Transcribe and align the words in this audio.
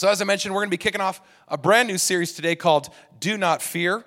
So, 0.00 0.08
as 0.08 0.22
I 0.22 0.24
mentioned, 0.24 0.54
we're 0.54 0.62
going 0.62 0.70
to 0.70 0.78
be 0.78 0.82
kicking 0.82 1.02
off 1.02 1.20
a 1.46 1.58
brand 1.58 1.86
new 1.86 1.98
series 1.98 2.32
today 2.32 2.56
called 2.56 2.88
Do 3.18 3.36
Not 3.36 3.60
Fear. 3.60 4.02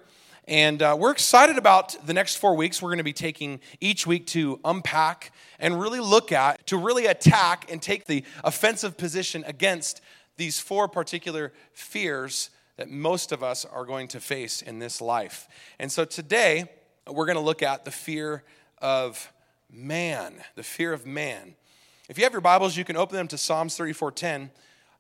And 0.48 0.82
uh, 0.82 0.98
we're 1.00 1.12
excited 1.12 1.56
about 1.56 1.96
the 2.08 2.16
next 2.16 2.38
four 2.38 2.56
weeks. 2.56 2.82
We're 2.82 2.90
going 2.90 2.98
to 2.98 3.04
be 3.04 3.14
taking 3.14 3.60
each 3.80 4.08
week 4.08 4.26
to 4.30 4.60
unpack 4.66 5.32
and 5.60 5.80
really 5.80 6.00
look 6.00 6.32
at, 6.32 6.66
to 6.66 6.78
really 6.78 7.06
attack 7.06 7.72
and 7.72 7.80
take 7.80 8.08
the 8.08 8.24
offensive 8.44 8.98
position 8.98 9.44
against 9.46 10.02
these 10.38 10.60
four 10.60 10.88
particular 10.88 11.54
fears 11.74 12.50
that 12.78 12.90
most 12.90 13.32
of 13.32 13.44
us 13.44 13.64
are 13.64 13.86
going 13.86 14.08
to 14.08 14.20
face 14.20 14.64
in 14.64 14.80
this 14.80 15.00
life. 15.00 15.48
And 15.78 15.92
so 15.92 16.06
today, 16.06 16.72
we're 17.06 17.28
going 17.28 17.36
to 17.36 17.40
look 17.40 17.62
at 17.62 17.86
the 17.86 17.92
fear 17.92 18.42
of 18.80 19.32
man, 19.72 20.34
the 20.56 20.64
fear 20.64 20.92
of 20.92 21.06
man. 21.06 21.54
If 22.10 22.18
you 22.18 22.24
have 22.24 22.34
your 22.34 22.42
Bibles, 22.42 22.76
you 22.76 22.84
can 22.84 22.98
open 22.98 23.16
them 23.16 23.28
to 23.28 23.38
Psalms 23.38 23.78
34:10. 23.78 24.50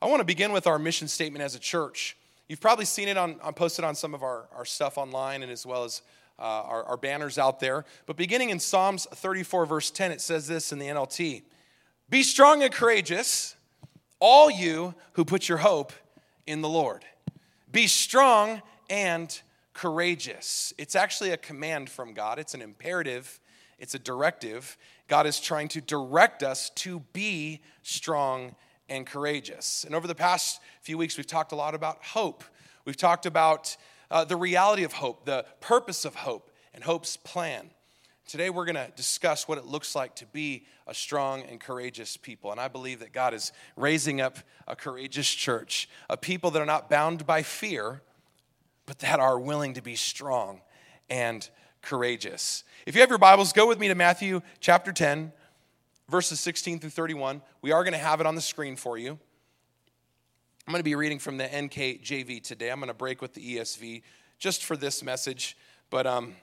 I 0.03 0.07
want 0.07 0.19
to 0.19 0.25
begin 0.25 0.51
with 0.51 0.67
our 0.67 0.77
mission 0.77 1.07
statement 1.07 1.45
as 1.45 1.55
a 1.55 1.59
church. 1.59 2.17
You've 2.49 2.59
probably 2.59 2.83
seen 2.83 3.07
it 3.07 3.15
on, 3.15 3.39
on 3.41 3.53
posted 3.53 3.85
on 3.85 3.95
some 3.95 4.13
of 4.13 4.21
our, 4.21 4.49
our 4.53 4.65
stuff 4.65 4.97
online 4.97 5.43
and 5.43 5.49
as 5.49 5.65
well 5.65 5.85
as 5.85 6.01
uh, 6.37 6.41
our, 6.41 6.83
our 6.83 6.97
banners 6.97 7.37
out 7.37 7.61
there. 7.61 7.85
But 8.05 8.17
beginning 8.17 8.49
in 8.49 8.59
Psalms 8.59 9.07
34, 9.13 9.65
verse 9.65 9.91
10, 9.91 10.11
it 10.11 10.19
says 10.19 10.45
this 10.45 10.73
in 10.73 10.79
the 10.79 10.87
NLT 10.87 11.43
Be 12.09 12.21
strong 12.21 12.63
and 12.63 12.73
courageous, 12.73 13.55
all 14.19 14.51
you 14.51 14.93
who 15.13 15.23
put 15.23 15.47
your 15.47 15.59
hope 15.59 15.93
in 16.45 16.59
the 16.59 16.67
Lord. 16.67 17.05
Be 17.71 17.87
strong 17.87 18.61
and 18.89 19.41
courageous. 19.71 20.73
It's 20.77 20.97
actually 20.97 21.29
a 21.29 21.37
command 21.37 21.89
from 21.89 22.13
God, 22.13 22.39
it's 22.39 22.53
an 22.53 22.61
imperative, 22.61 23.39
it's 23.79 23.95
a 23.95 23.99
directive. 23.99 24.77
God 25.07 25.27
is 25.27 25.39
trying 25.39 25.69
to 25.69 25.79
direct 25.79 26.43
us 26.43 26.71
to 26.71 26.99
be 27.13 27.61
strong 27.83 28.55
and 28.89 29.05
courageous. 29.05 29.83
And 29.83 29.95
over 29.95 30.07
the 30.07 30.15
past 30.15 30.61
few 30.81 30.97
weeks, 30.97 31.17
we've 31.17 31.27
talked 31.27 31.51
a 31.51 31.55
lot 31.55 31.75
about 31.75 32.03
hope. 32.03 32.43
We've 32.85 32.97
talked 32.97 33.25
about 33.25 33.75
uh, 34.11 34.25
the 34.25 34.35
reality 34.35 34.83
of 34.83 34.93
hope, 34.93 35.25
the 35.25 35.45
purpose 35.61 36.05
of 36.05 36.15
hope, 36.15 36.51
and 36.73 36.83
hope's 36.83 37.17
plan. 37.17 37.69
Today, 38.27 38.49
we're 38.49 38.65
going 38.65 38.75
to 38.75 38.91
discuss 38.95 39.47
what 39.47 39.57
it 39.57 39.65
looks 39.65 39.95
like 39.95 40.15
to 40.15 40.25
be 40.27 40.65
a 40.87 40.93
strong 40.93 41.43
and 41.43 41.59
courageous 41.59 42.15
people. 42.15 42.51
And 42.51 42.59
I 42.59 42.67
believe 42.67 42.99
that 42.99 43.11
God 43.11 43.33
is 43.33 43.51
raising 43.75 44.21
up 44.21 44.37
a 44.67 44.75
courageous 44.75 45.29
church, 45.29 45.89
a 46.09 46.15
people 46.15 46.51
that 46.51 46.61
are 46.61 46.65
not 46.65 46.89
bound 46.89 47.25
by 47.25 47.43
fear, 47.43 48.01
but 48.85 48.99
that 48.99 49.19
are 49.19 49.39
willing 49.39 49.73
to 49.73 49.81
be 49.81 49.95
strong 49.95 50.61
and 51.09 51.49
courageous. 51.81 52.63
If 52.85 52.95
you 52.95 53.01
have 53.01 53.09
your 53.09 53.19
Bibles, 53.19 53.53
go 53.53 53.67
with 53.67 53.79
me 53.79 53.87
to 53.89 53.95
Matthew 53.95 54.41
chapter 54.59 54.91
10, 54.91 55.31
verses 56.09 56.39
16 56.39 56.79
through 56.79 56.89
31. 56.89 57.41
We 57.61 57.71
are 57.71 57.83
going 57.83 57.93
to 57.93 57.99
have 57.99 58.19
it 58.19 58.25
on 58.25 58.35
the 58.35 58.41
screen 58.41 58.75
for 58.75 58.97
you. 58.97 59.11
I'm 60.65 60.71
going 60.71 60.79
to 60.79 60.83
be 60.83 60.95
reading 60.95 61.19
from 61.19 61.37
the 61.37 61.45
NKJV 61.45 62.41
today. 62.43 62.71
I'm 62.71 62.79
going 62.79 62.87
to 62.87 62.93
break 62.93 63.21
with 63.21 63.33
the 63.33 63.57
ESV 63.57 64.01
just 64.39 64.63
for 64.63 64.77
this 64.77 65.03
message, 65.03 65.57
but 65.89 66.07
um, 66.07 66.35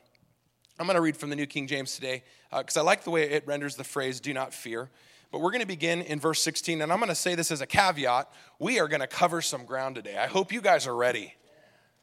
I'm 0.78 0.86
going 0.86 0.97
to 0.97 1.00
read 1.00 1.16
from 1.16 1.31
the 1.31 1.36
New 1.36 1.47
King 1.47 1.66
James 1.66 1.94
today 1.94 2.22
because 2.56 2.77
uh, 2.77 2.81
I 2.81 2.83
like 2.83 3.05
the 3.05 3.11
way 3.11 3.31
it 3.31 3.47
renders 3.47 3.77
the 3.77 3.84
phrase, 3.84 4.20
do 4.20 4.34
not 4.34 4.53
fear. 4.53 4.91
But 5.31 5.41
we're 5.41 5.53
going 5.53 5.61
to 5.61 5.66
begin 5.66 6.03
in 6.03 6.19
verse 6.19 6.41
16, 6.42 6.83
and 6.83 6.92
I'm 6.92 6.98
going 6.98 7.08
to 7.08 7.14
say 7.14 7.34
this 7.34 7.50
as 7.50 7.61
a 7.61 7.66
caveat. 7.66 8.28
We 8.58 8.81
are 8.81 8.88
going 8.88 9.00
to 9.00 9.06
cover 9.06 9.41
some 9.41 9.64
ground 9.64 9.94
today. 9.94 10.16
I 10.16 10.27
hope 10.27 10.53
you 10.53 10.61
guys 10.61 10.86
are 10.86 10.97
ready. 10.97 11.34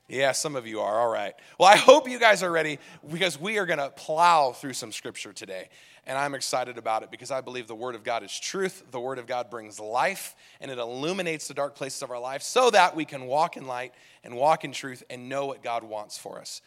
Yeah, 0.07 0.31
some 0.31 0.55
of 0.55 0.65
you 0.65 0.79
are. 0.79 1.01
All 1.01 1.09
right. 1.09 1.33
Well, 1.59 1.67
I 1.67 1.75
hope 1.75 2.09
you 2.09 2.17
guys 2.17 2.41
are 2.41 2.51
ready 2.51 2.79
because 3.11 3.39
we 3.39 3.57
are 3.57 3.65
going 3.65 3.79
to 3.79 3.89
plow 3.89 4.53
through 4.53 4.73
some 4.73 4.93
scripture 4.93 5.33
today. 5.33 5.67
And 6.05 6.17
I'm 6.17 6.33
excited 6.33 6.77
about 6.77 7.03
it 7.03 7.11
because 7.11 7.29
I 7.29 7.41
believe 7.41 7.67
the 7.67 7.75
Word 7.75 7.93
of 7.93 8.05
God 8.05 8.23
is 8.23 8.39
truth. 8.39 8.83
The 8.91 8.99
Word 9.01 9.19
of 9.19 9.27
God 9.27 9.49
brings 9.49 9.81
life 9.81 10.33
and 10.61 10.71
it 10.71 10.77
illuminates 10.77 11.49
the 11.49 11.53
dark 11.53 11.75
places 11.75 12.01
of 12.01 12.11
our 12.11 12.19
life 12.19 12.41
so 12.41 12.69
that 12.69 12.95
we 12.95 13.03
can 13.03 13.25
walk 13.25 13.57
in 13.57 13.67
light 13.67 13.93
and 14.23 14.37
walk 14.37 14.63
in 14.63 14.71
truth 14.71 15.03
and 15.09 15.27
know 15.27 15.45
what 15.45 15.61
God 15.61 15.83
wants 15.83 16.17
for 16.17 16.39
us. 16.39 16.61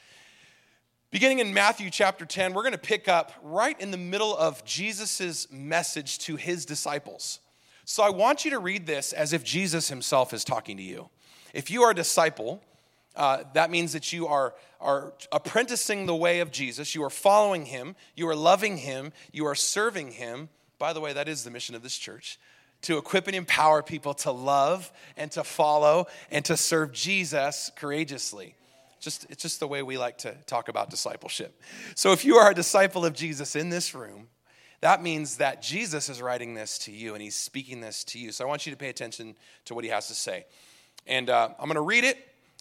Beginning 1.10 1.38
in 1.38 1.54
Matthew 1.54 1.88
chapter 1.88 2.26
10, 2.26 2.52
we're 2.52 2.62
going 2.62 2.72
to 2.72 2.78
pick 2.78 3.08
up 3.08 3.32
right 3.42 3.80
in 3.80 3.90
the 3.90 3.96
middle 3.96 4.36
of 4.36 4.62
Jesus' 4.66 5.50
message 5.50 6.18
to 6.20 6.36
his 6.36 6.66
disciples. 6.66 7.40
So 7.86 8.02
I 8.02 8.10
want 8.10 8.44
you 8.44 8.50
to 8.50 8.58
read 8.58 8.86
this 8.86 9.14
as 9.14 9.32
if 9.32 9.42
Jesus 9.42 9.88
himself 9.88 10.34
is 10.34 10.44
talking 10.44 10.76
to 10.76 10.82
you. 10.82 11.08
If 11.54 11.70
you 11.70 11.82
are 11.82 11.92
a 11.92 11.94
disciple, 11.94 12.62
uh, 13.16 13.44
that 13.54 13.70
means 13.70 13.92
that 13.92 14.12
you 14.12 14.26
are, 14.26 14.54
are 14.80 15.12
apprenticing 15.32 16.06
the 16.06 16.14
way 16.14 16.40
of 16.40 16.50
Jesus. 16.50 16.94
You 16.94 17.02
are 17.04 17.10
following 17.10 17.66
him. 17.66 17.96
You 18.14 18.28
are 18.28 18.36
loving 18.36 18.78
him. 18.78 19.12
You 19.32 19.46
are 19.46 19.54
serving 19.54 20.12
him. 20.12 20.48
By 20.78 20.92
the 20.92 21.00
way, 21.00 21.12
that 21.12 21.28
is 21.28 21.44
the 21.44 21.50
mission 21.50 21.74
of 21.74 21.82
this 21.82 21.96
church 21.96 22.38
to 22.82 22.96
equip 22.96 23.26
and 23.26 23.36
empower 23.36 23.82
people 23.82 24.14
to 24.14 24.30
love 24.30 24.90
and 25.16 25.30
to 25.32 25.44
follow 25.44 26.06
and 26.30 26.44
to 26.46 26.56
serve 26.56 26.92
Jesus 26.92 27.70
courageously. 27.76 28.54
Just, 29.00 29.26
it's 29.30 29.42
just 29.42 29.60
the 29.60 29.68
way 29.68 29.82
we 29.82 29.98
like 29.98 30.18
to 30.18 30.34
talk 30.46 30.68
about 30.68 30.90
discipleship. 30.90 31.60
So 31.94 32.12
if 32.12 32.24
you 32.24 32.36
are 32.36 32.50
a 32.50 32.54
disciple 32.54 33.04
of 33.04 33.14
Jesus 33.14 33.56
in 33.56 33.70
this 33.70 33.94
room, 33.94 34.28
that 34.80 35.02
means 35.02 35.38
that 35.38 35.62
Jesus 35.62 36.08
is 36.08 36.22
writing 36.22 36.54
this 36.54 36.78
to 36.80 36.92
you 36.92 37.14
and 37.14 37.22
he's 37.22 37.36
speaking 37.36 37.80
this 37.80 38.04
to 38.04 38.18
you. 38.18 38.32
So 38.32 38.44
I 38.44 38.48
want 38.48 38.66
you 38.66 38.72
to 38.72 38.78
pay 38.78 38.88
attention 38.88 39.36
to 39.66 39.74
what 39.74 39.84
he 39.84 39.90
has 39.90 40.08
to 40.08 40.14
say. 40.14 40.46
And 41.06 41.28
uh, 41.28 41.50
I'm 41.58 41.66
going 41.66 41.74
to 41.74 41.82
read 41.82 42.04
it 42.04 42.18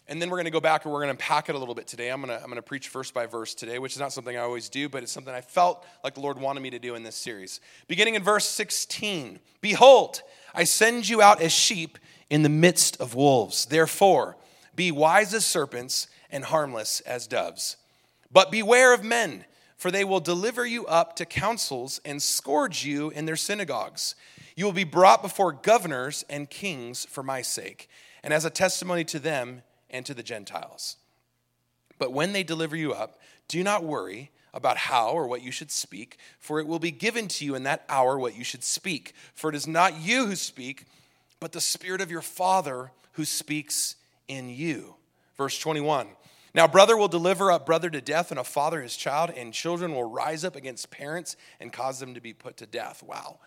and 0.10 0.20
then 0.20 0.32
we're 0.32 0.38
going 0.38 0.46
to 0.46 0.52
go 0.52 0.60
back 0.60 0.84
and 0.84 0.92
we're 0.92 1.02
going 1.02 1.16
to 1.16 1.24
unpack 1.24 1.50
it 1.50 1.56
a 1.56 1.58
little 1.58 1.76
bit 1.76 1.86
today. 1.86 2.10
I'm 2.10 2.22
going 2.22 2.36
to, 2.36 2.44
I'm 2.44 2.50
going 2.50 2.56
to 2.56 2.64
preach 2.64 2.90
verse 2.90 3.12
by 3.12 3.28
verse 3.28 3.54
today, 3.54 3.78
which 3.78 3.94
is 3.94 4.00
not 4.00 4.12
something 4.12 4.36
I 4.36 4.40
always 4.40 4.68
do, 4.68 4.90
but 4.90 5.04
it's 5.04 5.12
something 5.12 5.34
I 5.34 5.42
felt 5.42 5.86
like 6.04 6.16
the 6.16 6.20
Lord 6.20 6.40
wanted 6.40 6.62
me 6.62 6.72
to 6.72 6.80
do 6.80 6.96
in 6.96 7.04
this 7.04 7.16
series. 7.16 7.62
Beginning 7.88 8.16
in 8.16 8.24
verse 8.24 8.46
16 8.46 9.40
Behold, 9.62 10.24
I 10.56 10.64
send 10.64 11.08
you 11.08 11.22
out 11.22 11.42
as 11.42 11.52
sheep 11.52 12.00
in 12.30 12.42
the 12.42 12.50
midst 12.50 13.00
of 13.00 13.14
wolves. 13.14 13.68
Therefore, 13.68 14.36
be 14.76 14.92
wise 14.92 15.34
as 15.36 15.46
serpents 15.46 16.08
and 16.32 16.44
harmless 16.44 17.02
as 17.02 17.28
doves. 17.28 17.78
But 18.32 18.52
beware 18.52 18.96
of 18.96 19.04
men, 19.04 19.46
for 19.78 19.92
they 19.92 20.04
will 20.04 20.20
deliver 20.20 20.66
you 20.66 20.88
up 20.88 21.16
to 21.18 21.26
councils 21.26 22.02
and 22.04 22.22
scourge 22.22 22.84
you 22.84 23.12
in 23.12 23.26
their 23.26 23.36
synagogues. 23.36 24.16
You 24.56 24.66
will 24.66 24.74
be 24.74 24.84
brought 24.84 25.22
before 25.22 25.52
governors 25.52 26.26
and 26.30 26.50
kings 26.50 27.06
for 27.06 27.22
my 27.22 27.44
sake, 27.44 27.88
and 28.24 28.34
as 28.34 28.44
a 28.44 28.50
testimony 28.50 29.04
to 29.06 29.20
them, 29.20 29.62
and 29.90 30.06
to 30.06 30.14
the 30.14 30.24
Gentiles. 30.24 30.98
But 31.98 32.14
when 32.14 32.34
they 32.34 32.44
deliver 32.44 32.76
you 32.76 32.94
up, 32.94 33.20
do 33.48 33.64
not 33.64 33.84
worry 33.84 34.32
about 34.54 34.78
how 34.78 35.10
or 35.10 35.28
what 35.28 35.44
you 35.44 35.52
should 35.52 35.72
speak, 35.72 36.18
for 36.40 36.60
it 36.60 36.68
will 36.68 36.80
be 36.80 36.92
given 36.92 37.28
to 37.28 37.46
you 37.46 37.56
in 37.56 37.64
that 37.64 37.84
hour 37.90 38.18
what 38.18 38.36
you 38.36 38.44
should 38.44 38.64
speak. 38.64 39.14
For 39.34 39.50
it 39.50 39.56
is 39.56 39.68
not 39.68 40.00
you 40.00 40.26
who 40.26 40.36
speak, 40.36 40.86
but 41.40 41.52
the 41.52 41.62
Spirit 41.62 42.02
of 42.02 42.12
your 42.12 42.22
Father 42.22 42.92
who 43.14 43.26
speaks 43.26 43.96
in 44.28 44.50
you. 44.50 44.96
Verse 45.38 45.60
21. 45.60 46.08
Now, 46.56 46.68
brother 46.68 46.98
will 46.98 47.08
deliver 47.08 47.52
up 47.52 47.66
brother 47.66 47.90
to 47.90 48.02
death, 48.02 48.32
and 48.32 48.40
a 48.40 48.44
father 48.44 48.82
his 48.82 48.98
child, 48.98 49.32
and 49.36 49.54
children 49.54 49.94
will 49.94 50.10
rise 50.10 50.44
up 50.44 50.56
against 50.56 50.90
parents 50.90 51.36
and 51.60 51.72
cause 51.72 52.00
them 52.00 52.16
to 52.16 52.22
be 52.22 52.34
put 52.34 52.58
to 52.58 52.66
death. 52.66 53.04
Wow. 53.04 53.40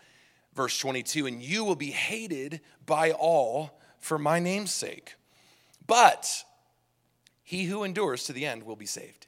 Verse 0.55 0.77
22 0.77 1.25
And 1.25 1.41
you 1.41 1.65
will 1.65 1.75
be 1.75 1.91
hated 1.91 2.61
by 2.85 3.11
all 3.11 3.79
for 3.99 4.17
my 4.17 4.39
name's 4.39 4.71
sake. 4.71 5.15
But 5.87 6.43
he 7.43 7.65
who 7.65 7.83
endures 7.83 8.23
to 8.25 8.33
the 8.33 8.45
end 8.45 8.63
will 8.63 8.75
be 8.75 8.85
saved. 8.85 9.27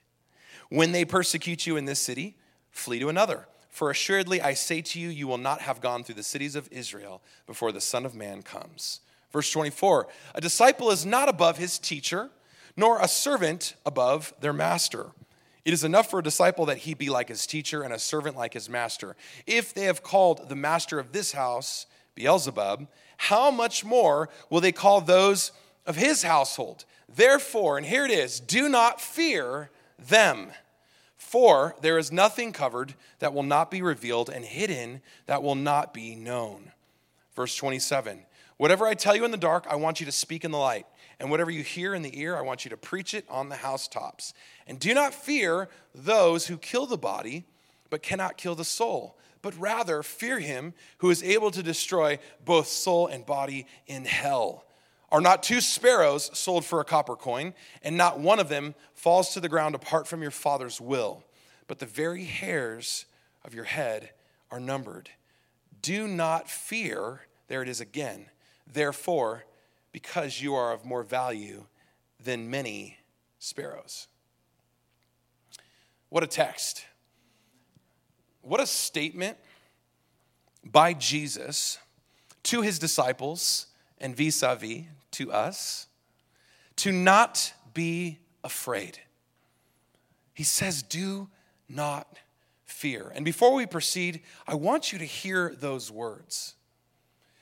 When 0.70 0.92
they 0.92 1.06
persecute 1.06 1.68
you 1.68 1.78
in 1.78 1.86
this 1.86 2.00
city, 2.00 2.38
flee 2.72 3.00
to 3.00 3.10
another. 3.10 3.48
For 3.70 3.90
assuredly 3.90 4.42
I 4.42 4.54
say 4.54 4.82
to 4.82 5.00
you, 5.00 5.10
you 5.10 5.28
will 5.28 5.38
not 5.38 5.62
have 5.62 5.82
gone 5.82 6.04
through 6.04 6.16
the 6.16 6.24
cities 6.24 6.56
of 6.56 6.70
Israel 6.72 7.22
before 7.46 7.72
the 7.72 7.82
Son 7.82 8.06
of 8.06 8.16
Man 8.16 8.42
comes. 8.42 9.02
Verse 9.32 9.52
24 9.52 10.08
A 10.34 10.42
disciple 10.42 10.92
is 10.92 11.06
not 11.06 11.28
above 11.28 11.58
his 11.58 11.78
teacher, 11.78 12.30
nor 12.78 13.00
a 13.00 13.08
servant 13.08 13.76
above 13.86 14.34
their 14.40 14.54
master. 14.54 15.12
It 15.66 15.74
is 15.74 15.84
enough 15.84 16.10
for 16.10 16.20
a 16.20 16.24
disciple 16.24 16.68
that 16.68 16.80
he 16.80 16.94
be 16.94 17.10
like 17.10 17.28
his 17.28 17.46
teacher 17.46 17.82
and 17.82 17.94
a 17.94 18.00
servant 18.00 18.38
like 18.38 18.54
his 18.54 18.70
master. 18.70 19.16
If 19.46 19.74
they 19.74 19.86
have 19.86 20.04
called 20.04 20.48
the 20.48 20.56
master 20.56 21.00
of 21.00 21.12
this 21.12 21.32
house 21.32 21.88
Beelzebub, 22.14 22.88
how 23.18 23.52
much 23.52 23.84
more 23.84 24.30
will 24.50 24.62
they 24.62 24.72
call 24.72 25.02
those 25.02 25.52
of 25.86 25.96
his 25.96 26.24
household. 26.24 26.86
Therefore, 27.14 27.78
and 27.78 27.86
here 27.86 28.06
it 28.06 28.12
is 28.12 28.40
do 28.40 28.70
not 28.70 29.00
fear 29.02 29.70
them. 29.98 30.52
For 31.18 31.76
there 31.82 31.98
is 31.98 32.12
nothing 32.12 32.52
covered 32.54 32.94
that 33.20 33.34
will 33.34 33.44
not 33.44 33.72
be 33.72 33.82
revealed, 33.82 34.30
and 34.30 34.46
hidden 34.46 35.02
that 35.26 35.42
will 35.42 35.56
not 35.56 35.94
be 35.94 36.16
known. 36.16 36.72
Verse 37.36 37.56
27 37.56 38.26
Whatever 38.58 38.86
I 38.86 38.94
tell 38.94 39.16
you 39.16 39.26
in 39.26 39.32
the 39.32 39.38
dark, 39.38 39.66
I 39.70 39.76
want 39.76 40.00
you 40.00 40.06
to 40.06 40.12
speak 40.12 40.46
in 40.46 40.52
the 40.52 40.58
light. 40.58 40.86
And 41.20 41.30
whatever 41.30 41.52
you 41.52 41.64
hear 41.64 41.96
in 41.96 42.02
the 42.02 42.20
ear, 42.20 42.36
I 42.36 42.42
want 42.42 42.66
you 42.66 42.70
to 42.70 42.78
preach 42.78 43.14
it 43.14 43.26
on 43.30 43.50
the 43.50 43.56
housetops. 43.56 44.34
And 44.68 44.80
do 44.80 44.94
not 44.94 45.14
fear 45.14 45.70
those 45.94 46.48
who 46.48 46.58
kill 46.58 46.86
the 46.86 46.98
body, 46.98 47.46
but 47.90 48.04
cannot 48.04 48.38
kill 48.38 48.56
the 48.56 48.66
soul, 48.66 49.18
but 49.42 49.58
rather 49.58 50.04
fear 50.04 50.40
him 50.40 50.74
who 50.98 51.10
is 51.10 51.24
able 51.24 51.52
to 51.52 51.64
destroy 51.64 52.20
both 52.44 52.68
soul 52.68 53.08
and 53.08 53.26
body 53.26 53.66
in 53.88 54.06
hell. 54.06 54.65
Are 55.16 55.22
not 55.22 55.44
two 55.44 55.62
sparrows 55.62 56.30
sold 56.38 56.66
for 56.66 56.82
a 56.82 56.84
copper 56.84 57.16
coin, 57.16 57.54
and 57.82 57.96
not 57.96 58.20
one 58.20 58.38
of 58.38 58.50
them 58.50 58.76
falls 58.94 59.30
to 59.30 59.40
the 59.40 59.48
ground 59.48 59.74
apart 59.74 60.08
from 60.08 60.22
your 60.22 60.30
Father's 60.30 60.82
will? 60.82 61.24
But 61.68 61.80
the 61.80 61.86
very 61.86 62.26
hairs 62.26 63.06
of 63.46 63.54
your 63.54 63.64
head 63.64 64.10
are 64.52 64.60
numbered. 64.60 65.10
Do 65.82 66.06
not 66.06 66.50
fear, 66.50 67.22
there 67.48 67.62
it 67.62 67.70
is 67.70 67.80
again. 67.80 68.26
Therefore, 68.68 69.46
because 69.94 70.42
you 70.42 70.54
are 70.54 70.74
of 70.74 70.84
more 70.84 71.02
value 71.02 71.64
than 72.22 72.50
many 72.50 72.98
sparrows. 73.40 74.08
What 76.10 76.24
a 76.26 76.28
text. 76.28 76.88
What 78.42 78.60
a 78.60 78.68
statement 78.68 79.38
by 80.62 80.94
Jesus 80.94 81.78
to 82.44 82.64
his 82.64 82.78
disciples 82.80 83.68
and 83.98 84.14
vis 84.14 84.44
a 84.44 84.58
vis 84.58 84.84
to 85.16 85.32
us 85.32 85.88
to 86.78 86.92
not 86.92 87.54
be 87.74 88.20
afraid. 88.44 89.00
He 90.34 90.44
says, 90.44 90.84
Do 90.84 91.30
not 91.70 92.20
fear. 92.66 93.12
And 93.16 93.24
before 93.24 93.54
we 93.54 93.66
proceed, 93.66 94.22
I 94.48 94.56
want 94.56 94.92
you 94.92 95.00
to 95.00 95.06
hear 95.06 95.56
those 95.58 95.92
words. 95.92 96.56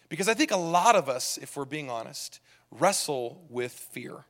Because 0.09 0.29
I 0.29 0.35
think 0.35 0.51
a 0.51 0.57
lot 0.57 0.95
of 0.95 1.09
us, 1.09 1.39
if 1.41 1.57
we're 1.57 1.65
being 1.65 1.89
honest, 1.89 2.39
wrestle 2.69 3.43
with 3.49 3.71
fear. 3.71 4.25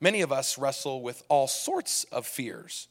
Many 0.00 0.20
of 0.20 0.30
us 0.30 0.58
wrestle 0.58 1.02
with 1.02 1.22
all 1.28 1.48
sorts 1.48 2.04
of 2.04 2.26
fears. 2.26 2.88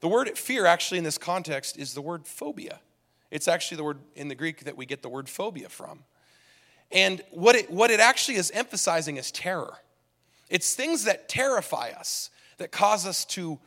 The 0.00 0.08
word 0.08 0.28
fear, 0.36 0.66
actually, 0.66 0.98
in 0.98 1.04
this 1.04 1.18
context, 1.18 1.78
is 1.78 1.94
the 1.94 2.02
word 2.02 2.26
phobia. 2.26 2.80
It's 3.30 3.48
actually 3.48 3.76
the 3.76 3.84
word 3.84 3.98
in 4.16 4.28
the 4.28 4.34
Greek 4.34 4.64
that 4.64 4.76
we 4.76 4.84
get 4.86 5.02
the 5.02 5.08
word 5.08 5.28
phobia 5.28 5.68
from. 5.68 6.04
And 6.92 7.22
what 7.30 7.54
it, 7.54 7.70
what 7.70 7.90
it 7.90 8.00
actually 8.00 8.36
is 8.36 8.50
emphasizing 8.50 9.16
is 9.16 9.30
terror. 9.30 9.74
It's 10.48 10.74
things 10.74 11.04
that 11.04 11.28
terrify 11.28 11.90
us, 11.90 12.30
that 12.58 12.72
cause 12.72 13.06
us 13.06 13.24
to 13.26 13.58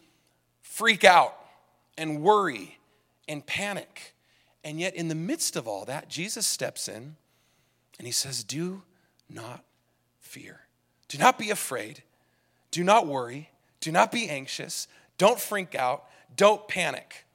freak 0.61 1.03
out 1.03 1.33
and 1.97 2.21
worry 2.21 2.77
and 3.27 3.45
panic. 3.45 4.13
And 4.63 4.79
yet, 4.79 4.95
in 4.95 5.07
the 5.07 5.15
midst 5.15 5.55
of 5.55 5.67
all 5.67 5.85
that, 5.85 6.09
Jesus 6.09 6.45
steps 6.45 6.87
in 6.87 7.15
and 7.97 8.05
he 8.05 8.11
says, 8.11 8.43
Do 8.43 8.81
not 9.29 9.63
fear. 10.19 10.61
Do 11.07 11.17
not 11.17 11.37
be 11.37 11.49
afraid. 11.49 12.03
Do 12.71 12.83
not 12.83 13.07
worry. 13.07 13.49
Do 13.79 13.91
not 13.91 14.11
be 14.11 14.29
anxious. 14.29 14.87
Don't 15.17 15.39
freak 15.39 15.75
out. 15.75 16.05
Don't 16.35 16.67
panic. 16.67 17.25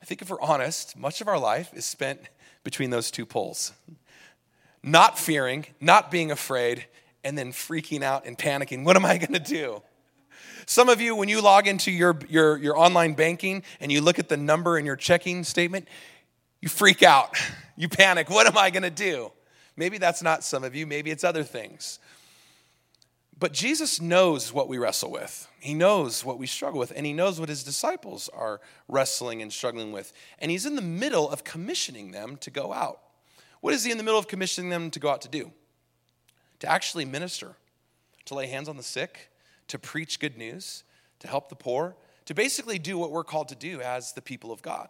I 0.00 0.04
think 0.04 0.22
if 0.22 0.30
we're 0.30 0.40
honest, 0.40 0.96
much 0.96 1.20
of 1.20 1.28
our 1.28 1.38
life 1.38 1.70
is 1.74 1.84
spent 1.84 2.20
between 2.64 2.90
those 2.90 3.10
two 3.10 3.26
poles 3.26 3.72
not 4.86 5.18
fearing, 5.18 5.66
not 5.80 6.10
being 6.10 6.30
afraid, 6.30 6.86
and 7.24 7.36
then 7.36 7.52
freaking 7.52 8.02
out 8.02 8.24
and 8.24 8.38
panicking. 8.38 8.84
What 8.84 8.96
am 8.96 9.04
I 9.04 9.18
going 9.18 9.32
to 9.32 9.40
do? 9.40 9.82
Some 10.64 10.88
of 10.88 11.00
you, 11.00 11.14
when 11.14 11.28
you 11.28 11.42
log 11.42 11.66
into 11.66 11.90
your, 11.90 12.18
your, 12.28 12.56
your 12.56 12.78
online 12.78 13.14
banking 13.14 13.64
and 13.80 13.90
you 13.90 14.00
look 14.00 14.18
at 14.18 14.28
the 14.28 14.36
number 14.36 14.78
in 14.78 14.86
your 14.86 14.96
checking 14.96 15.44
statement, 15.44 15.88
you 16.62 16.68
freak 16.68 17.02
out. 17.02 17.36
You 17.78 17.90
panic. 17.90 18.30
What 18.30 18.46
am 18.46 18.56
I 18.56 18.70
going 18.70 18.84
to 18.84 18.88
do? 18.88 19.32
Maybe 19.76 19.98
that's 19.98 20.22
not 20.22 20.42
some 20.42 20.64
of 20.64 20.74
you, 20.74 20.86
maybe 20.86 21.10
it's 21.10 21.24
other 21.24 21.42
things. 21.42 21.98
But 23.38 23.52
Jesus 23.52 24.00
knows 24.00 24.50
what 24.50 24.66
we 24.66 24.78
wrestle 24.78 25.10
with. 25.10 25.46
He 25.60 25.74
knows 25.74 26.24
what 26.24 26.38
we 26.38 26.46
struggle 26.46 26.80
with, 26.80 26.90
and 26.96 27.04
he 27.04 27.12
knows 27.12 27.38
what 27.38 27.50
his 27.50 27.62
disciples 27.62 28.30
are 28.32 28.62
wrestling 28.88 29.42
and 29.42 29.52
struggling 29.52 29.92
with. 29.92 30.14
And 30.38 30.50
he's 30.50 30.64
in 30.64 30.74
the 30.74 30.80
middle 30.80 31.28
of 31.28 31.44
commissioning 31.44 32.12
them 32.12 32.38
to 32.38 32.50
go 32.50 32.72
out. 32.72 33.00
What 33.66 33.74
is 33.74 33.82
he 33.82 33.90
in 33.90 33.98
the 33.98 34.04
middle 34.04 34.20
of 34.20 34.28
commissioning 34.28 34.70
them 34.70 34.92
to 34.92 35.00
go 35.00 35.08
out 35.08 35.22
to 35.22 35.28
do? 35.28 35.50
To 36.60 36.70
actually 36.70 37.04
minister, 37.04 37.56
to 38.26 38.34
lay 38.36 38.46
hands 38.46 38.68
on 38.68 38.76
the 38.76 38.82
sick, 38.84 39.28
to 39.66 39.76
preach 39.76 40.20
good 40.20 40.38
news, 40.38 40.84
to 41.18 41.26
help 41.26 41.48
the 41.48 41.56
poor, 41.56 41.96
to 42.26 42.32
basically 42.32 42.78
do 42.78 42.96
what 42.96 43.10
we're 43.10 43.24
called 43.24 43.48
to 43.48 43.56
do 43.56 43.80
as 43.80 44.12
the 44.12 44.22
people 44.22 44.52
of 44.52 44.62
God. 44.62 44.88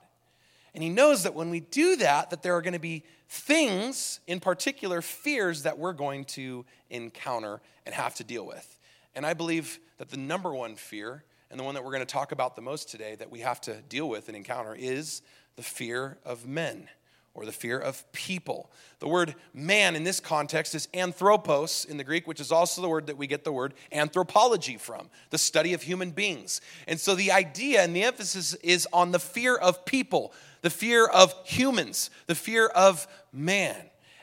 And 0.75 0.83
he 0.83 0.91
knows 0.91 1.23
that 1.23 1.35
when 1.35 1.49
we 1.49 1.61
do 1.61 1.97
that, 1.97 2.29
that 2.29 2.43
there 2.43 2.55
are 2.55 2.61
going 2.61 2.75
to 2.75 2.79
be 2.79 3.05
things, 3.31 4.21
in 4.27 4.41
particular 4.41 5.01
fears 5.01 5.63
that 5.63 5.79
we're 5.79 5.95
going 5.95 6.27
to 6.27 6.67
encounter 6.91 7.63
and 7.87 7.95
have 7.95 8.15
to 8.17 8.25
deal 8.25 8.45
with. 8.45 8.79
And 9.15 9.25
I 9.25 9.33
believe 9.33 9.81
that 9.97 10.11
the 10.11 10.19
number 10.19 10.55
one 10.55 10.77
fear, 10.77 11.25
and 11.51 11.59
the 11.59 11.65
one 11.65 11.77
that 11.77 11.83
we're 11.83 11.93
going 11.93 12.01
to 12.01 12.05
talk 12.05 12.31
about 12.31 12.57
the 12.57 12.61
most 12.61 12.91
today, 12.91 13.15
that 13.15 13.31
we 13.31 13.41
have 13.41 13.59
to 13.63 13.81
deal 13.89 14.07
with 14.07 14.29
and 14.29 14.37
encounter 14.37 14.75
is 14.75 15.23
the 15.57 15.63
fear 15.63 16.19
of 16.27 16.47
men 16.47 16.91
or 17.37 17.45
the 17.45 17.53
fear 17.53 17.79
of 17.79 18.11
people. 18.13 18.71
The 18.99 19.09
word 19.09 19.35
man 19.53 19.95
in 19.95 20.05
this 20.05 20.21
context 20.21 20.75
is 20.75 20.89
anthropos 20.95 21.85
in 21.85 21.99
the 21.99 22.05
Greek, 22.05 22.27
which 22.27 22.41
is 22.41 22.51
also 22.51 22.81
the 22.81 22.89
word 22.89 23.07
that 23.07 23.19
we 23.19 23.27
get 23.27 23.45
the 23.45 23.53
word 23.53 23.75
anthropology 23.93 24.79
from, 24.79 25.11
the 25.31 25.39
study 25.39 25.75
of 25.75 25.83
human 25.83 26.11
beings. 26.11 26.63
And 26.89 26.99
so 26.99 27.15
the 27.15 27.31
idea 27.31 27.83
and 27.83 27.95
the 27.95 28.05
emphasis 28.05 28.55
is 28.55 28.89
on 28.93 29.13
the 29.13 29.19
fear 29.19 29.55
of 29.55 29.85
people, 29.85 30.33
the 30.63 30.71
fear 30.71 31.07
of 31.07 31.35
humans, 31.45 32.11
the 32.27 32.35
fear 32.35 32.69
of 32.69 33.07
man. 33.33 33.77